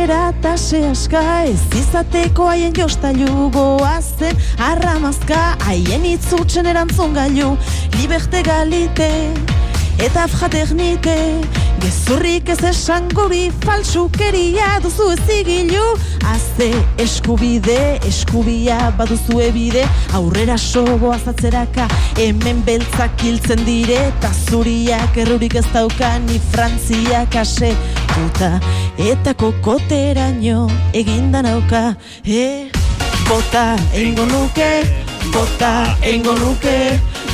[0.02, 7.52] Euskera eta sehaska ez izateko haien jostailu goazen arramazka haien itzutzen erantzun gailu
[8.00, 9.10] liberte galite
[10.02, 11.14] eta fraternite
[11.82, 15.84] gezurrik ez esan guri falsukeria duzu ezigilu.
[16.32, 16.70] Aze
[17.02, 19.82] eskubide, eskubia baduzu ebide
[20.14, 27.72] Aurrera sogo azatzeraka Hemen beltzak hiltzen dire Eta zuriak errurik ez dauka Ni frantziak ase
[28.12, 28.52] Puta
[29.10, 31.82] eta kokoteraino Eginda nauka
[32.24, 32.70] e,
[33.28, 34.70] Bota eingo nuke
[35.34, 35.72] Bota
[36.06, 36.78] eingo nuke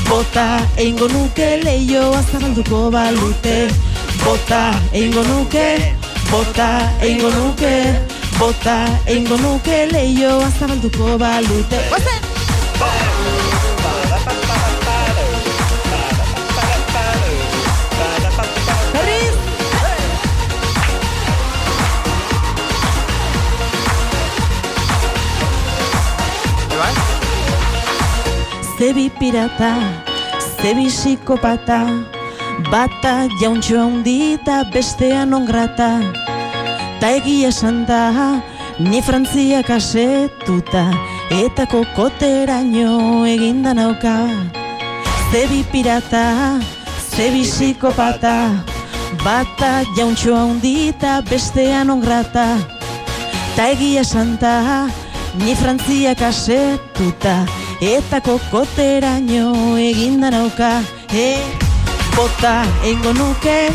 [0.08, 0.48] Bota
[0.78, 3.87] eingo nuke Leioa zabalduko balute
[4.24, 5.94] Bota eingo nuke
[6.30, 6.68] Bota
[7.00, 7.72] eingo nuke
[8.38, 8.76] Bota
[9.06, 11.78] eingo nuke leioa zabalduko balute!
[18.92, 19.36] Berriz!
[28.78, 29.72] Zebi pirata,
[30.62, 31.80] zebi psikopata
[32.66, 36.02] Bata jauntxo handita bestean ongrata
[36.98, 38.42] Ta egia esan da,
[38.82, 40.90] ni frantziak asetuta
[41.30, 44.26] Eta kokoteraino eginda nauka.
[45.30, 46.58] Zebi pirata,
[47.14, 48.50] zebi psikopata.
[49.22, 52.58] Bata jauntxo handita bestean ongrata
[53.54, 54.88] Ta egia esan da,
[55.38, 57.46] ni frantziak asetuta
[57.80, 60.82] Eta kokoteraino eginda nauka.
[61.14, 61.67] E,
[62.18, 63.70] Bota eingo nuke,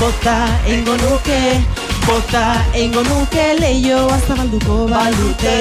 [0.00, 0.34] bota
[0.66, 1.62] eingo nuke
[2.04, 2.42] Bota
[2.74, 5.54] eingo nuke leioa zabalduko balute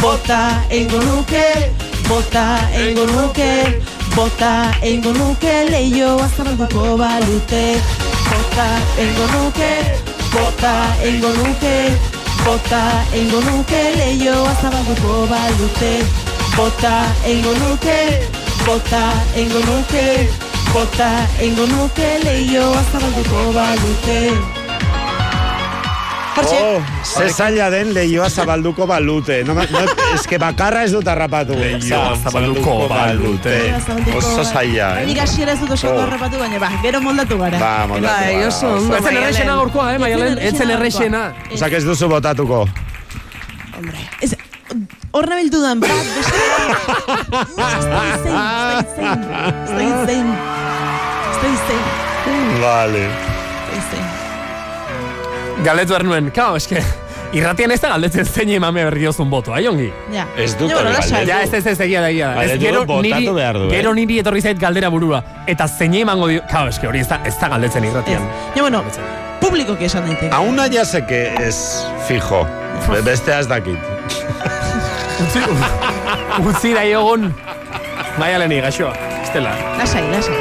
[0.00, 0.38] Bota
[0.70, 1.44] eingo nuke,
[2.08, 3.50] bota eingo nuke
[4.16, 7.62] Bota eingo nuke leioa zabalduko balute
[8.30, 8.66] Bota
[8.96, 9.70] eingo nuke,
[10.32, 10.72] bota
[11.04, 11.76] eingo nuke
[12.42, 12.82] Bota
[13.12, 15.92] eingo nuke leioa zabalduko balute
[16.56, 16.96] Bota
[17.26, 18.00] eingo nuke,
[18.64, 19.04] bota
[19.36, 21.08] eingo nuke Bota
[21.40, 24.20] eingo nuke leioa zabalduko balute
[26.36, 29.38] Oh, ze zaila den lehioa zabalduko balute.
[29.44, 29.62] No, no,
[30.14, 31.56] eske bakarra ez dut harrapatu.
[31.56, 33.54] Leioa zabalduko balute.
[34.14, 35.06] Oso zaila, eh?
[35.08, 36.02] Nik hasiera ez dut oso Oh.
[36.04, 37.58] harrapatu baina ba, gero moldatu gara.
[37.58, 38.82] Ba, moldatu Bai, gara, oso oso.
[38.84, 38.96] ondo.
[38.98, 40.38] Etzen errexena gorkoa, eh, Maialen?
[40.50, 41.22] Etzen errexena.
[41.54, 42.66] Osak ez duzu botatuko.
[44.20, 44.34] Ez,
[45.12, 46.36] hor nabiltu dan, bat, beste...
[47.56, 49.24] Ez da izein, ez da izein,
[49.64, 50.28] ez da izein.
[51.36, 53.04] Izein, Vale.
[53.76, 55.64] ez da izein.
[55.64, 56.80] Galdetu behar nuen, kao, eske,
[57.36, 59.88] irratian ez da galdetzen zein emame berri dozun boto, ai ongi?
[60.14, 60.24] Ja.
[60.36, 61.28] Ez dut hori galdetu.
[61.28, 62.44] Ja, ez ez ez egia da, egia da.
[62.44, 63.76] Ez, gero, niri, behar du, eh?
[63.76, 65.22] gero niri etorri zait galdera burua.
[65.46, 68.26] Eta zein emango dio, kao, eske hori ez da, ez da galdetzen irratian.
[68.56, 68.82] Ja, bueno,
[69.40, 70.32] publikoki esan daiteke.
[70.34, 71.60] Auna ya sé que es
[72.08, 72.46] fijo.
[72.90, 73.78] Be- Bestea ez dakit.
[75.20, 75.40] Utzi,
[76.44, 77.30] utzi da egon,
[78.18, 78.92] Maialeni, gaxoa,
[79.36, 79.52] estela.
[79.78, 80.34] Lasai, lasai.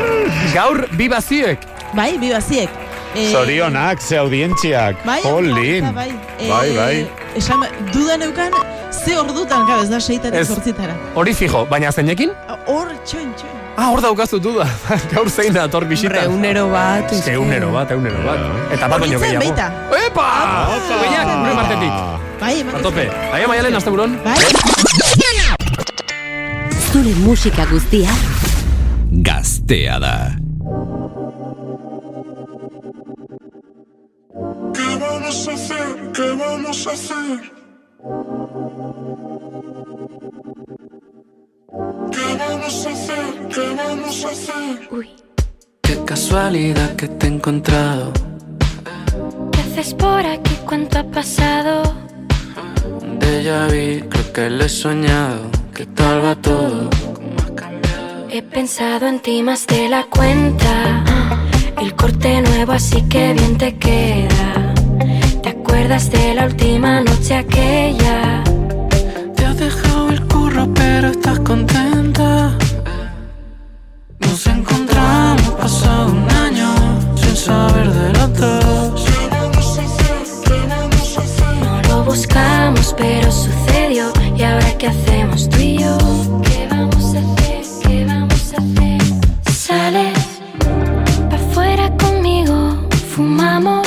[0.54, 1.60] Gaur, bi baziek.
[1.94, 2.70] Bai, bi baziek.
[3.16, 5.04] Eh, Zorionak, ze audientziak.
[5.06, 5.94] Bai, Jolin.
[5.96, 6.10] bai.
[6.40, 7.08] Eh, Bai, bai.
[7.36, 7.64] Esan,
[7.94, 8.52] dudan eukan,
[8.92, 10.48] ze ordutan, gabe, ez da seitatik Ez.
[10.48, 10.96] zortzitara.
[11.16, 12.32] Hori fijo, baina zeinekin?
[12.66, 13.52] Hor, txoin, txoin.
[13.78, 14.66] Ah, hor daukazu duda.
[15.14, 16.24] Gaur zein da, ator bisita.
[16.24, 17.12] Eunero bat.
[17.12, 18.40] Eske eunero bat, eunero bat.
[18.72, 19.44] Eta bat baino gehiago.
[19.44, 19.72] baita.
[20.08, 20.28] Epa!
[21.02, 21.92] Behiak, gure martetik.
[22.40, 23.10] Bai, eman Atope.
[23.34, 24.18] Aia maialen, azte buron.
[24.24, 24.40] Bai.
[26.92, 28.12] Zure musika guztia
[29.18, 30.36] Gaztea da.
[34.74, 36.12] ¿Qué vamos a hacer?
[36.14, 37.40] ¿Qué vamos a hacer?
[42.12, 43.48] ¿Qué vamos a hacer?
[43.54, 44.90] ¿Qué vamos a hacer?
[45.82, 48.12] Qué casualidad que te he encontrado.
[49.52, 50.56] ¿Qué haces por aquí?
[50.66, 51.84] ¿Cuánto ha pasado?
[53.02, 55.50] Un déjà vu, creo que lo he soñado.
[55.74, 56.90] ¿Qué tal va todo?
[58.38, 61.06] He pensado en ti más de la cuenta.
[61.82, 64.74] El corte nuevo, así que bien te queda.
[65.42, 68.44] ¿Te acuerdas de la última noche aquella?
[69.38, 72.58] Te has dejado el curro, pero estás contenta.
[74.20, 76.76] Nos encontramos pasado un año
[77.16, 79.06] sin saber de los dos.
[81.62, 82.94] No lo buscamos,
[84.78, 85.98] qué hacemos tú y yo?
[86.44, 87.45] ¿Qué vamos a hacer?
[89.52, 90.18] Sales
[91.30, 93.86] pa' afuera conmigo, fumamos,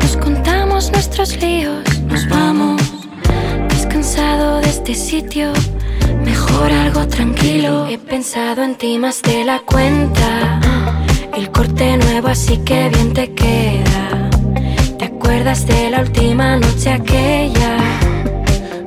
[0.00, 2.82] nos contamos nuestros líos, nos vamos.
[3.70, 5.52] Descansado de este sitio,
[6.24, 7.86] mejor algo tranquilo.
[7.86, 10.60] He pensado en ti más de la cuenta.
[11.34, 14.30] El corte nuevo, así que bien te queda.
[14.98, 17.78] ¿Te acuerdas de la última noche aquella?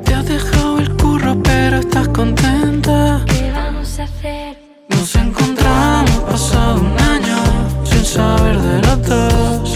[0.06, 3.26] Te has dejado el curro, pero estás contenta.
[6.34, 7.38] Pasado un año
[7.84, 9.74] sin saber de los dos.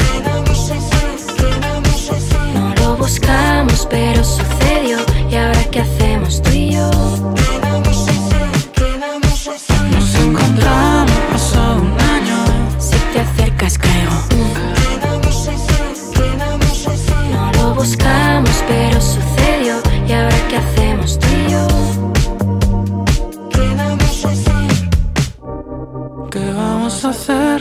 [2.55, 4.97] No lo buscamos, pero sucedió.
[5.29, 7.36] ¿Y ahora qué hacemos tú y yo?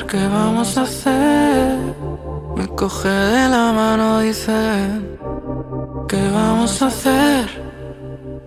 [0.09, 1.79] ¿Qué vamos a hacer?
[2.55, 4.53] Me coge de la mano, dice.
[6.09, 7.49] ¿Qué vamos a hacer?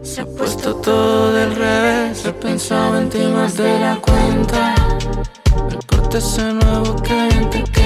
[0.02, 2.26] Se ha puesto todo del revés.
[2.26, 4.74] He pensado en ti más de la cuenta.
[5.90, 7.74] Corte ese nuevo que bien te queda.
[7.74, 7.79] ¿Te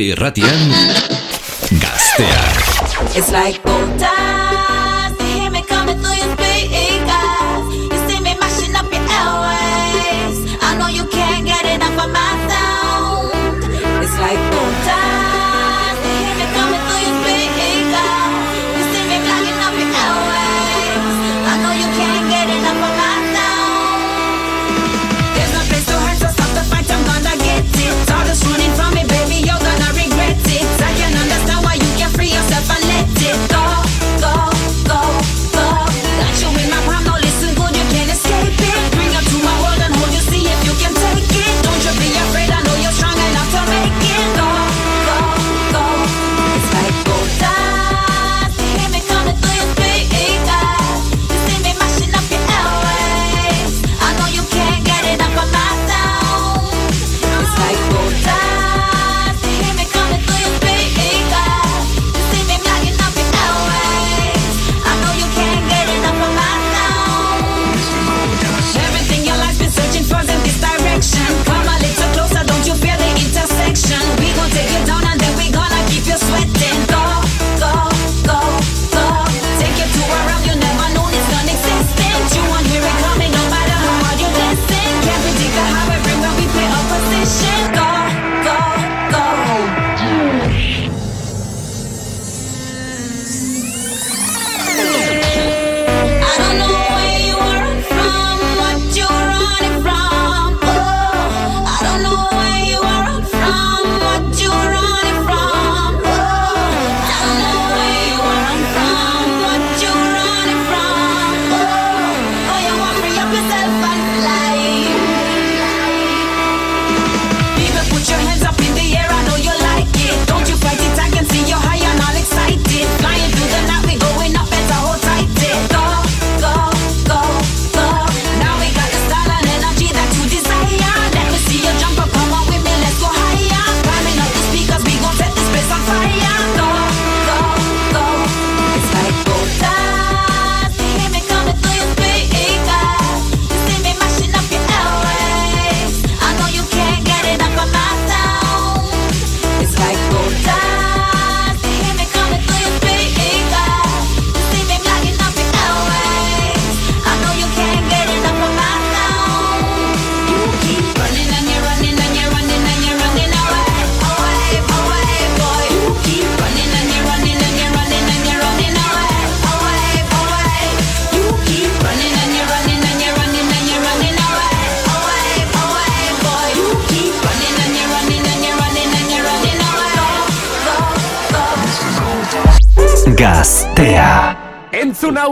[0.00, 0.60] irratian
[1.82, 3.16] Gazteak.
[3.16, 3.60] It's like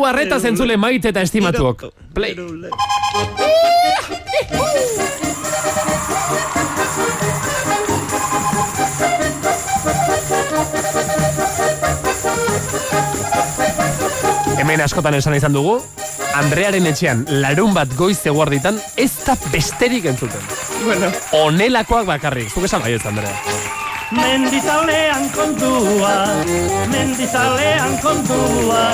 [0.08, 1.84] Arreta zentzule maite eta estimatuok.
[2.14, 2.34] Play.
[14.58, 15.78] Hemen askotan esan izan dugu,
[16.38, 20.44] Andrearen etxean larun bat goiz eguarditan ez da besterik entzuten.
[20.84, 21.10] Bueno.
[21.44, 22.52] Onelakoak bakarrik.
[22.54, 23.67] Zuk esan baietz, Andrea.
[24.08, 26.14] Mendizalean kontua,
[26.88, 28.84] mendizalean kontua,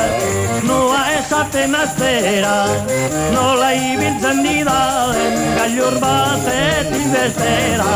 [0.67, 2.55] noa esaten azera,
[3.31, 7.93] nola ibiltzen didalen gailur batetik bestera.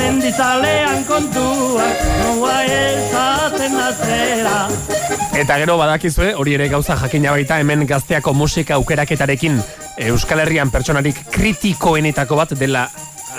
[0.00, 1.90] Mendizalean kontua,
[2.24, 4.56] noa esaten azera.
[5.36, 9.60] Eta gero badakizue, hori ere gauza jakina baita hemen gazteako musika aukeraketarekin
[10.08, 12.88] Euskal Herrian pertsonarik kritikoenetako bat dela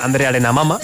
[0.05, 0.77] Andrearen amama.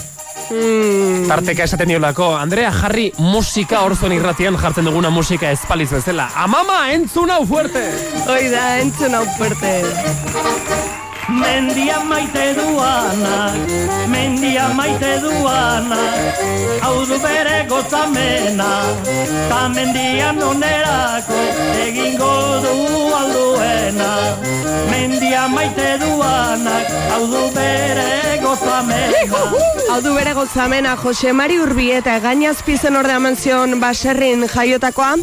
[0.49, 1.28] Mm.
[1.28, 6.30] Tarteka esaten diolako, Andrea jarri musika hor zuen irratian jartzen duguna musika espaliz bezala.
[6.36, 7.84] Amama, entzun hau fuerte!
[8.28, 9.76] Hoi da, entzun hau fuerte.
[11.28, 13.52] Mendia maite duana,
[14.08, 15.99] mendia maite duana,
[16.82, 18.70] hau du bere gotzamena,
[19.49, 21.41] ta mendian onerako
[21.84, 22.34] egingo
[22.64, 22.76] du
[23.20, 24.12] alduena.
[24.90, 29.68] Mendia maite duanak, hau du bere gotzamena.
[29.88, 35.14] Hau du bere gozamena Jose Mari Urbieta gainazpizen orde amanzion baserrin jaiotakoa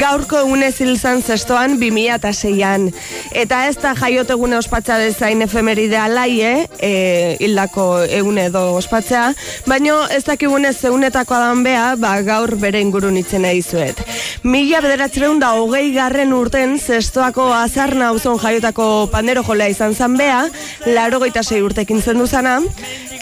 [0.00, 2.88] gaurko egunez hilzan zestoan 2006an.
[3.32, 9.32] Eta ez da jaiotegune ospatza dezain efemeride alaie, e, hildako egune edo ospatzea,
[9.66, 14.00] baino ez dakigunez egunetakoa dan bea, ba, gaur bere ingurun itzen dizuet.
[14.44, 20.44] Mila bederatzerun da hogei garren urten zestoako azarna auzon jaiotako pandero jolea izan zan bea,
[20.86, 22.58] laro sei urtekin zen duzana,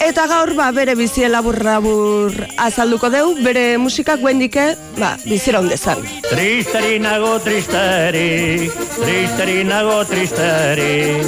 [0.03, 6.03] eta gaur ba, bere bizie labur labur azalduko deu, bere musikak guendike, ba, bizira ondezan.
[6.29, 11.23] Tristeri nago tristeri, tristeri nago tristeri,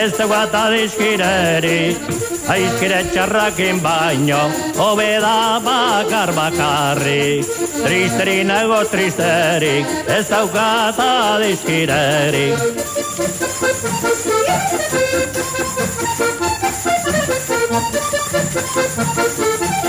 [0.00, 1.96] ez da guata dizkireri,
[2.48, 4.38] aizkire txarrakin baino,
[4.78, 7.44] hobe da bakar bakarrik.
[7.84, 12.46] Tristeri nago tristeri, ez daukata dizkireri.
[19.00, 19.79] Nere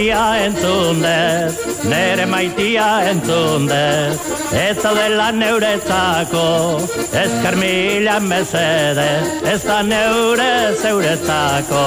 [0.00, 4.16] maitia entzun dez, nere maitia entzun dez,
[4.56, 6.80] ez zaudela neuretzako,
[7.12, 9.08] ezker mila mesede,
[9.44, 11.84] ez da neure zeuretzako.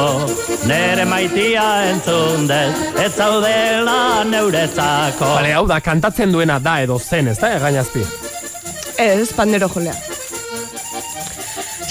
[0.69, 2.72] Nere maitia entzun dez,
[3.02, 5.34] ez zaudela neuretzako.
[5.34, 8.06] Bale, hau da, kantatzen duena da edo zen, ez da, gainazpi?
[9.02, 10.12] Ez, pandero jolea.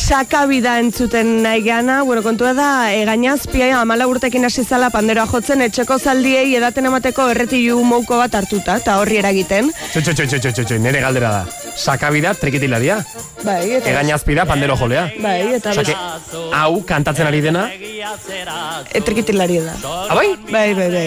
[0.03, 5.63] Sakabida entzuten nahi gana, bueno, kontua da, e, gainazpia amala urtekin hasi zala panderoa jotzen,
[5.69, 9.71] etxeko zaldiei edaten emateko erretilu mouko bat hartuta, eta horri eragiten.
[9.93, 11.62] Txo, txo, txo, txo, txo, txo, nere galdera da.
[11.77, 13.01] Sakabida trikitilaria.
[13.43, 13.91] Bai, eta...
[13.91, 15.09] Egainazpida pandero jolea.
[15.23, 15.73] Bai, eta...
[15.73, 15.97] Osake,
[16.55, 17.67] hau kantatzen ari dena,
[18.93, 19.75] Etrikitilari da.
[20.11, 20.27] Abai?
[20.51, 21.05] Bai, bai, bai.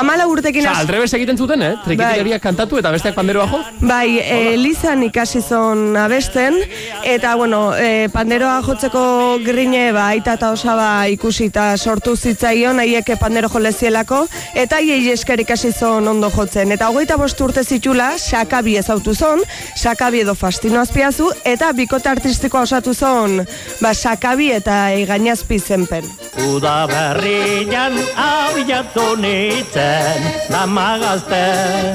[0.00, 1.72] Amala urtekin Osa, aldrebes egiten zuten, eh?
[1.84, 3.60] Trikitilaria kantatu eta besteak panderoa jo.
[3.84, 6.56] Bai, e, Lizan ikasi zon abesten,
[7.04, 9.04] eta, bueno, e, panderoa jotzeko
[9.44, 14.24] grine, ba, aita eta osaba ikusi eta sortu zitzaion, haiek pandero jolezielako,
[14.54, 16.72] eta haiei esker ikasi zon ondo jotzen.
[16.72, 19.44] Eta hogeita bost urte zitula, sakabi ezautu zon,
[19.76, 23.46] sakabi edo fastino azpiazu, eta bikote artistikoa osatu zon,
[23.80, 26.04] ba, sakabi eta egainazpi zenpen.
[26.48, 31.42] Uda berrian abiatu nintzen, damagazte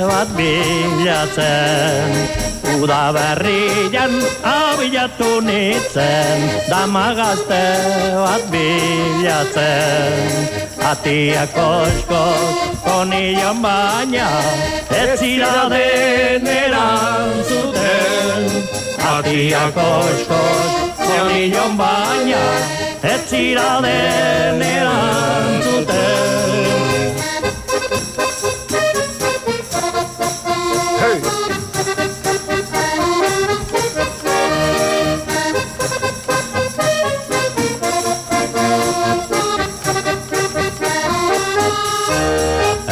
[0.07, 2.13] bat bilatzen.
[2.77, 7.63] Uda berrian abiatu nintzen, damagazte
[8.13, 10.23] bat bilatzen.
[10.87, 12.23] Atia kosko,
[12.85, 14.29] konillon baina,
[14.95, 17.43] ez zira deneran
[17.87, 18.63] zuten.
[19.07, 20.41] Atia kosko,
[20.97, 22.43] konillon baina,
[23.03, 26.07] ez zira deneran zuten.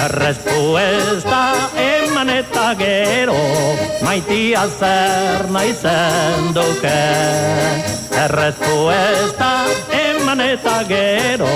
[0.06, 1.45] Errespuesta eman
[2.66, 3.38] eta gero
[4.02, 7.02] Maitia zer nahi zen duke.
[8.26, 9.50] Errespuesta
[9.94, 11.52] eman eman eta gero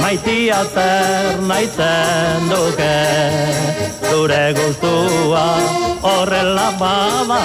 [0.00, 2.96] Maitia zer naitzen duke.
[4.08, 5.44] Zure guztua
[6.02, 7.42] horrela bada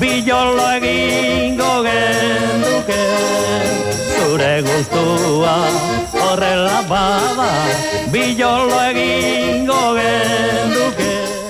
[0.00, 3.02] Bilolo egingo genduke
[4.18, 5.56] Zure guztua
[6.12, 7.50] horrela bada
[8.12, 10.73] Bilolo egingo genduke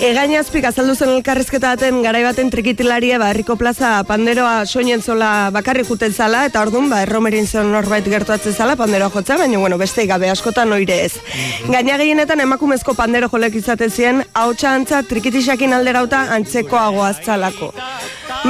[0.04, 5.84] Egainazpik azaldu zen elkarrizketa baten garai baten trikitilaria ba, herriko plaza panderoa soinen zola bakarri
[5.88, 10.04] juten zala eta ordun ba erromerin zen norbait gertuatzen zala panderoa jotza, baina bueno, beste
[10.06, 11.14] gabe askotan oire ez.
[11.72, 17.72] Gaina gehienetan emakumezko pandero jolek izaten ziren, ahotsa antza trikitisakin alderauta antzekoagoa zalako.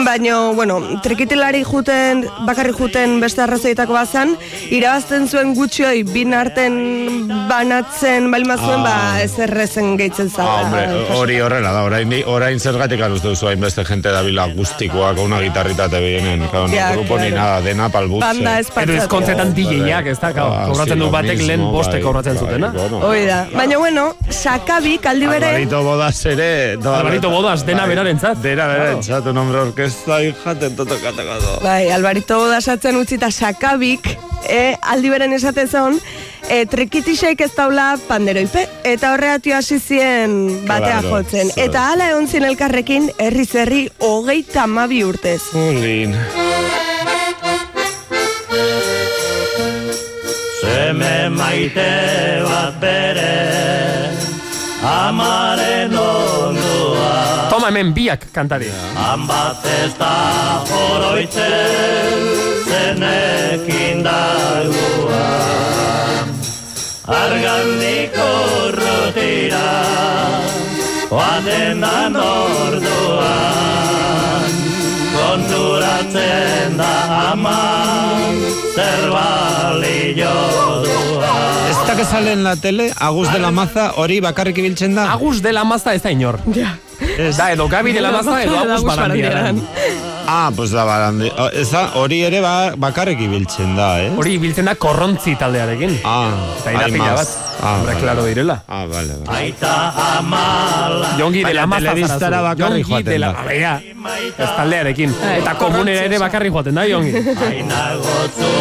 [0.04, 4.32] Baina, bueno, trikitilari juten, bakarri juten beste arrazoietako bazan,
[4.74, 8.82] irabazten zuen gutxioi bin arten banatzen balima zuen, Ah.
[8.82, 10.60] ba ez errezen gehitzen Ah, zala.
[10.64, 15.88] hombre, hori horrela da, orain, orain zergatik aluste duzu hainbeste gente dabila guztikoak, una gitarrita
[15.88, 18.26] te vienen, claro, no grupo ni nada, dena palbutze.
[18.26, 22.38] Banda ez Edo ezkontzetan DJak, ez da, Ah, kau, kobratzen du batek lehen boste kobratzen
[22.40, 22.72] zutena.
[23.06, 23.44] Hoi da.
[23.54, 25.50] Baina, bueno, sakabik aldi bere...
[25.54, 26.48] Alvarito Bodas ere...
[26.80, 28.40] Alvarito Bodas, dena Bai, berarentzat.
[28.42, 31.56] Dena berarentzat, un hombre orkesta y jaten totokateko do.
[31.64, 34.10] Bai, Alvarito dasatzen utzita sakabik,
[34.48, 36.00] e, aldi beren esaten zon,
[36.48, 41.50] e, trikitixeik ez daula panderoipe, eta horregatio hasi zien batea Claro, jotzen.
[41.50, 41.64] zer.
[41.68, 45.42] Eta hala egon zien elkarrekin, herri zerri hogeita amabi urtez.
[45.54, 46.14] Ulin.
[50.60, 51.88] Seme maite
[52.44, 53.32] bat bere
[54.84, 58.68] Amaren ondua Toma hemen biak kantari.
[58.98, 60.12] Han bat ez da
[60.78, 62.26] oroitzen
[62.68, 65.22] Zenekin dagua
[67.06, 68.28] Argandiko
[68.72, 69.66] rutira
[71.12, 72.08] Oaten da
[72.64, 74.23] orduan
[75.84, 76.92] Konturatzen da
[77.32, 77.56] ama
[78.74, 80.32] Zer balio
[80.84, 84.94] duan Ez da que sale en la tele, Agus de la Maza, hori bakarrik ibiltzen
[84.94, 85.10] da?
[85.12, 86.38] Agus de la Maza ez da inor.
[86.54, 86.76] Ja.
[87.36, 89.60] Da, edo Gabi de la Maza, edo Agus Barandiaran.
[90.26, 91.30] Ah, pues da barandi.
[91.94, 94.10] hori ere ba, bakarrik ibiltzen da, eh?
[94.16, 95.98] Hori ibiltzen da korrontzi taldearekin.
[96.04, 96.30] Ah,
[96.60, 97.53] Eta irapila bat.
[97.64, 98.00] Ah, Hombre, vale.
[98.04, 98.62] claro direla.
[98.68, 99.38] Ah, vale, vale.
[99.38, 102.58] Aita amala Jongi de la Baina Maza telebistara zara zu.
[102.62, 103.32] Jongi joaten de la...
[103.32, 103.42] da.
[103.48, 103.80] Bera,
[104.38, 105.14] ez taldearekin.
[105.38, 107.12] Eta komunera ere bakarrik joaten da, Jongi.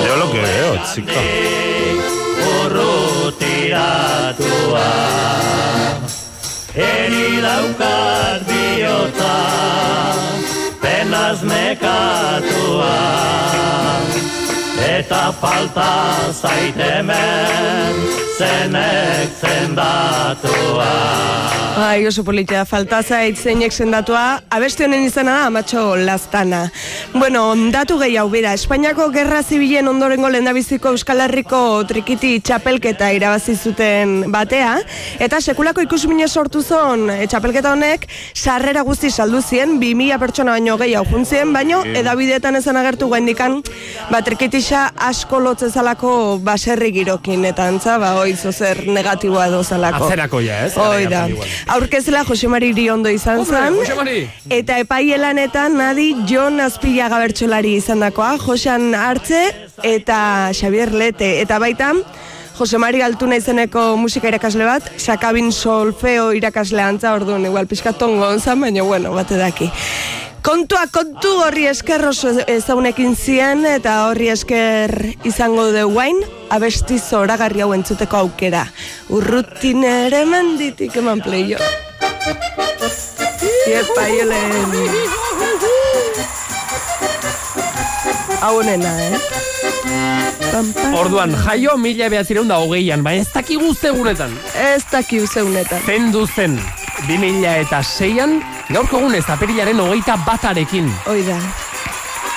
[0.08, 1.22] Yo lo que veo, chica.
[3.64, 4.88] urrutiratua
[6.76, 9.36] Eri daukat bihotza
[10.82, 12.98] Penaz nekatua
[14.84, 15.90] Eta falta
[16.34, 17.96] zaitemen
[18.38, 20.92] Zenek zendatua
[21.74, 26.68] Ai, oso politia, falta zait zeinek sendatua, abesti honen izena da, amatxo lastana.
[27.16, 34.30] Bueno, datu gehiago bera, Espainiako Gerra Zibilen ondorengo lehendabiziko Euskal Herriko trikiti txapelketa irabazi zuten
[34.32, 34.76] batea,
[35.18, 38.06] eta sekulako ikusmine sortu zon e, txapelketa honek,
[38.38, 43.64] sarrera guzti saldu zien, 2000 pertsona baino gehiago juntzien, baino, edabideetan ezan agertu guendikan,
[44.14, 44.22] ba,
[44.74, 50.08] trikitisa asko lotzezalako baserri girokin, eta antza, ba, oi, zozer negatiboa edo zalako.
[50.08, 50.74] Atzerako ja, ez?
[50.78, 51.28] Hoi da.
[51.76, 54.28] Aurkezela Jose Mari Iriondo izan Mari!
[54.50, 59.44] Eta epaielanetan nadi Jon Azpillaga bertsolari izandakoa, Josean Artze
[59.84, 61.40] eta Xavier Lete.
[61.42, 61.94] Eta baita,
[62.54, 68.28] Jose Mari Altuna izeneko musika irakasle bat, sakabin solfeo irakasle antza, orduan, igual pixka tongo
[68.28, 69.72] onzan, baina bueno, bate daki.
[70.44, 74.92] Kontua kontu horri esker oso ezagunekin zien eta horri esker
[75.24, 76.20] izango de guain
[76.52, 78.66] abesti zoragarri hau entzuteko aukera.
[79.10, 81.64] Urrutin ere menditik eman pleio.
[83.72, 84.10] Iepa.
[88.44, 89.63] Hau honena, eh?
[90.94, 94.32] Orduan, jaio mila behatzireun da hogeian, baina ez dakigu zegunetan.
[94.60, 95.82] Ez dakiu zeunetan.
[95.86, 96.60] Zendu zen,
[97.08, 98.40] 2000 eta seian,
[98.70, 100.90] gaurko egunez aperilaren hogeita batarekin.
[101.10, 101.38] Hoi da.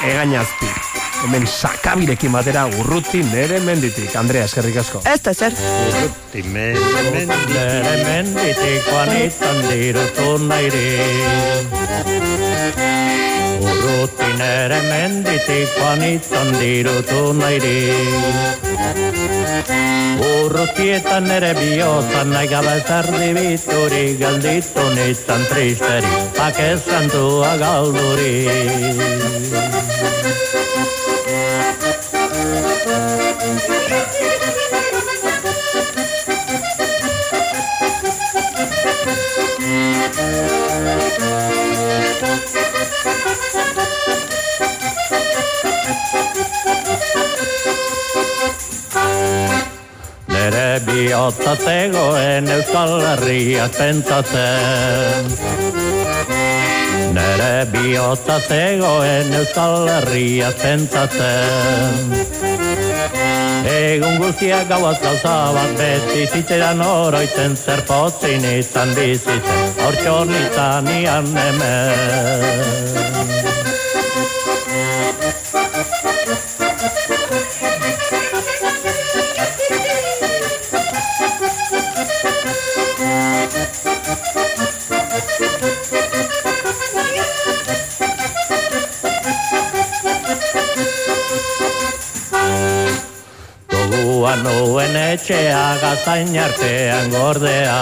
[0.06, 0.70] Egainazpi.
[1.24, 4.12] Hemen sakabirekin batera urruti nere menditik.
[4.20, 5.00] Andrea, eskerrik asko.
[5.08, 5.56] Ez da zer.
[6.34, 10.86] Nere menditik anitzan dirutu nairi
[13.66, 17.80] Urruti nere menditik anitzan dirutu nairi
[20.28, 28.34] Urrutietan nere bihotzan nahi gabe zerdi bituri galditu nintzen tristeri Pakezan tua galduri
[50.96, 55.28] bihotza zegoen Euskal Herria pentsatzen.
[57.16, 62.14] Nere bihotza zegoen Euskal Herria pentsatzen.
[63.76, 69.68] Egun guztiak gauaz gauza bat beti zitzeran oroitzen zer potzin izan bizitzen.
[69.82, 73.15] Hortxon izan hemen
[95.16, 97.76] etxea gazain artean gordea.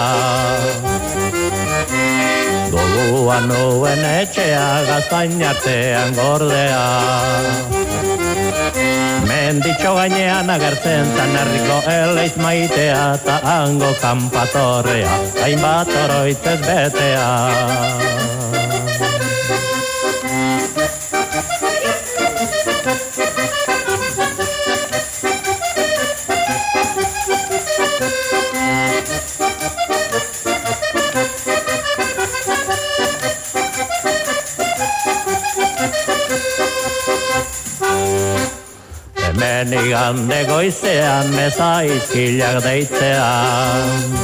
[2.71, 6.85] Goguan nuen etxea gazain artean gordea.
[9.27, 17.29] Menditxo gainean agertzen zan herriko eleiz maitea Ta hango kanpatorrea, hainbat oroitzez betea
[39.85, 44.15] igande goizean meza izkilak deitzean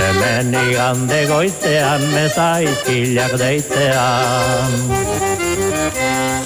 [0.00, 4.76] Hemen igande goizean meza izkilak deitzean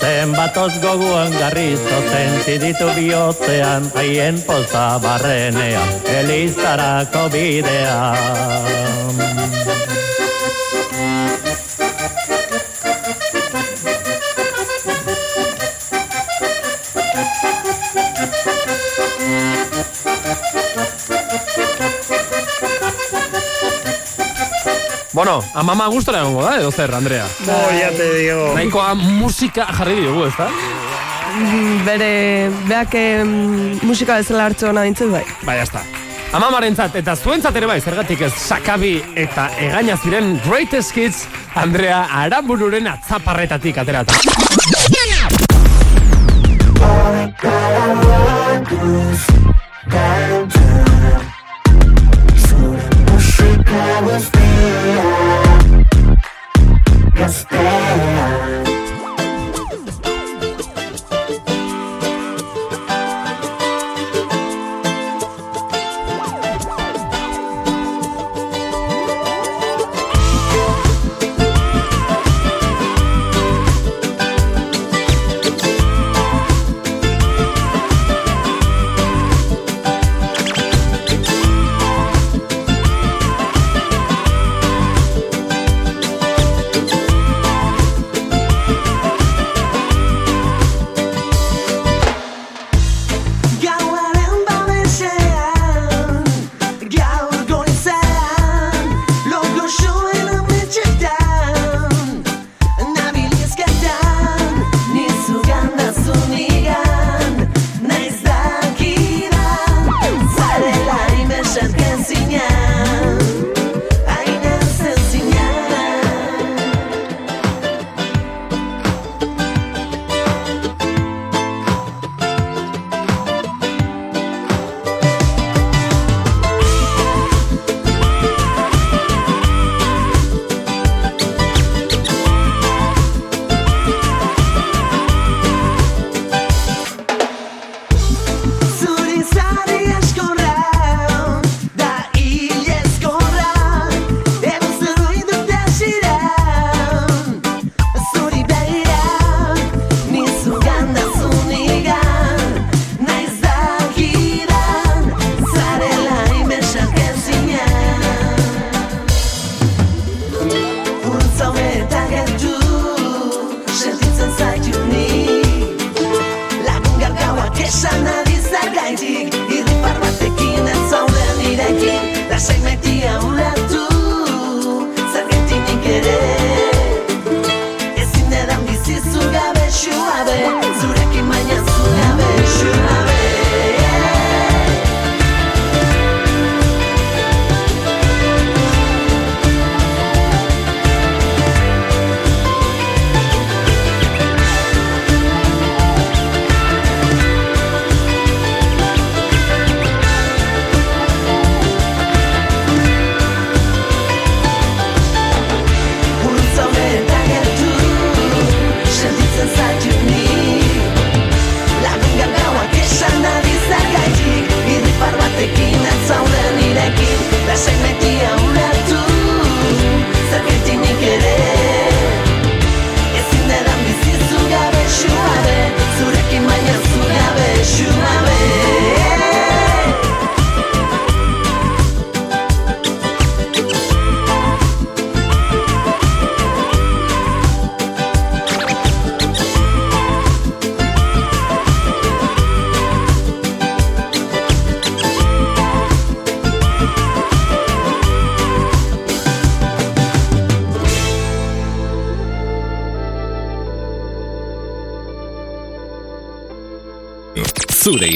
[0.05, 5.91] Zenbatoz goguan garrizo sentiditu bihotzean Haien poza barrenean
[6.21, 8.85] elizarako bidean
[25.15, 27.25] Bueno, a mama gustora egongo da, edo zer, Andrea.
[27.47, 28.53] Oh, ya te digo.
[28.57, 30.49] Naikoa musika jarri diogu, ez da?
[31.39, 32.97] Mm, bere, beak
[33.87, 35.23] musika bezala hartzu hona dintzen bai.
[35.47, 35.85] Bai, jazta.
[36.35, 42.91] Amamarentzat eta zuentzat ere bai, zergatik ez sakabi eta egaina ziren greatest kids Andrea Arambururen
[42.91, 44.19] atzaparretatik aterata.
[48.91, 49.34] Yeah.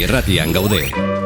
[0.09, 1.18] irratian gaude.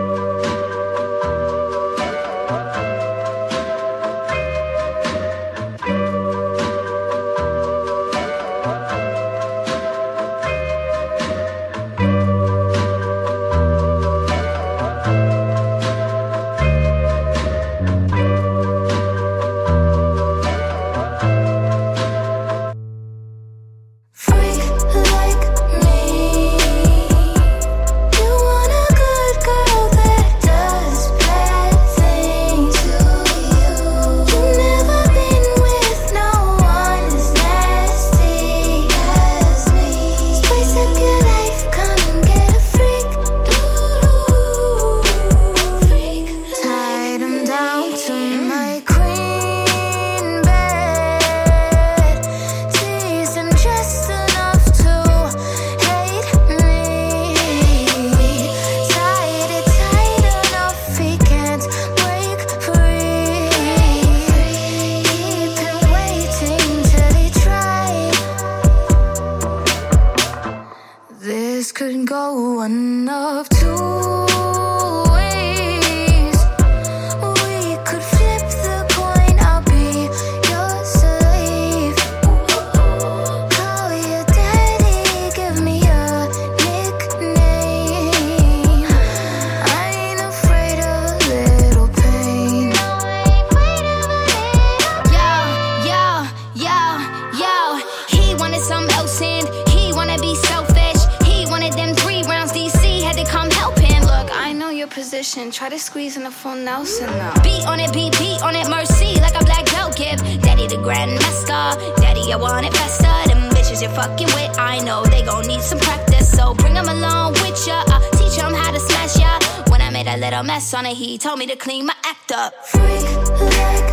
[106.82, 107.42] else in.
[107.42, 110.18] Beat on it, beat, beat on it, mercy, like a black belt give.
[110.42, 113.28] Daddy the grandmaster, daddy, I want it faster.
[113.28, 116.30] Them bitches you're fucking with, I know they gon' need some practice.
[116.30, 119.38] So bring them along with ya, I'll teach them how to smash ya.
[119.70, 122.32] When I made a little mess on it, he told me to clean my act
[122.32, 122.52] up.
[122.66, 123.04] Freak
[123.40, 123.91] like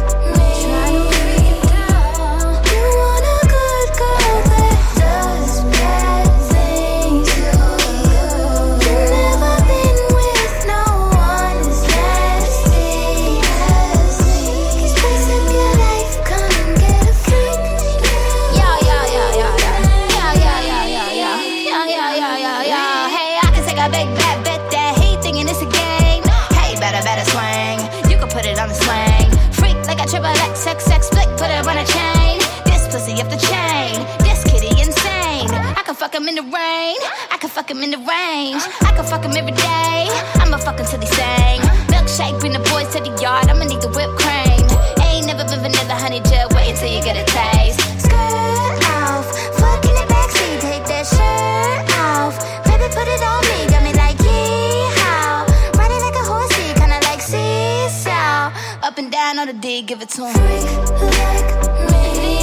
[59.82, 62.39] give it to like me.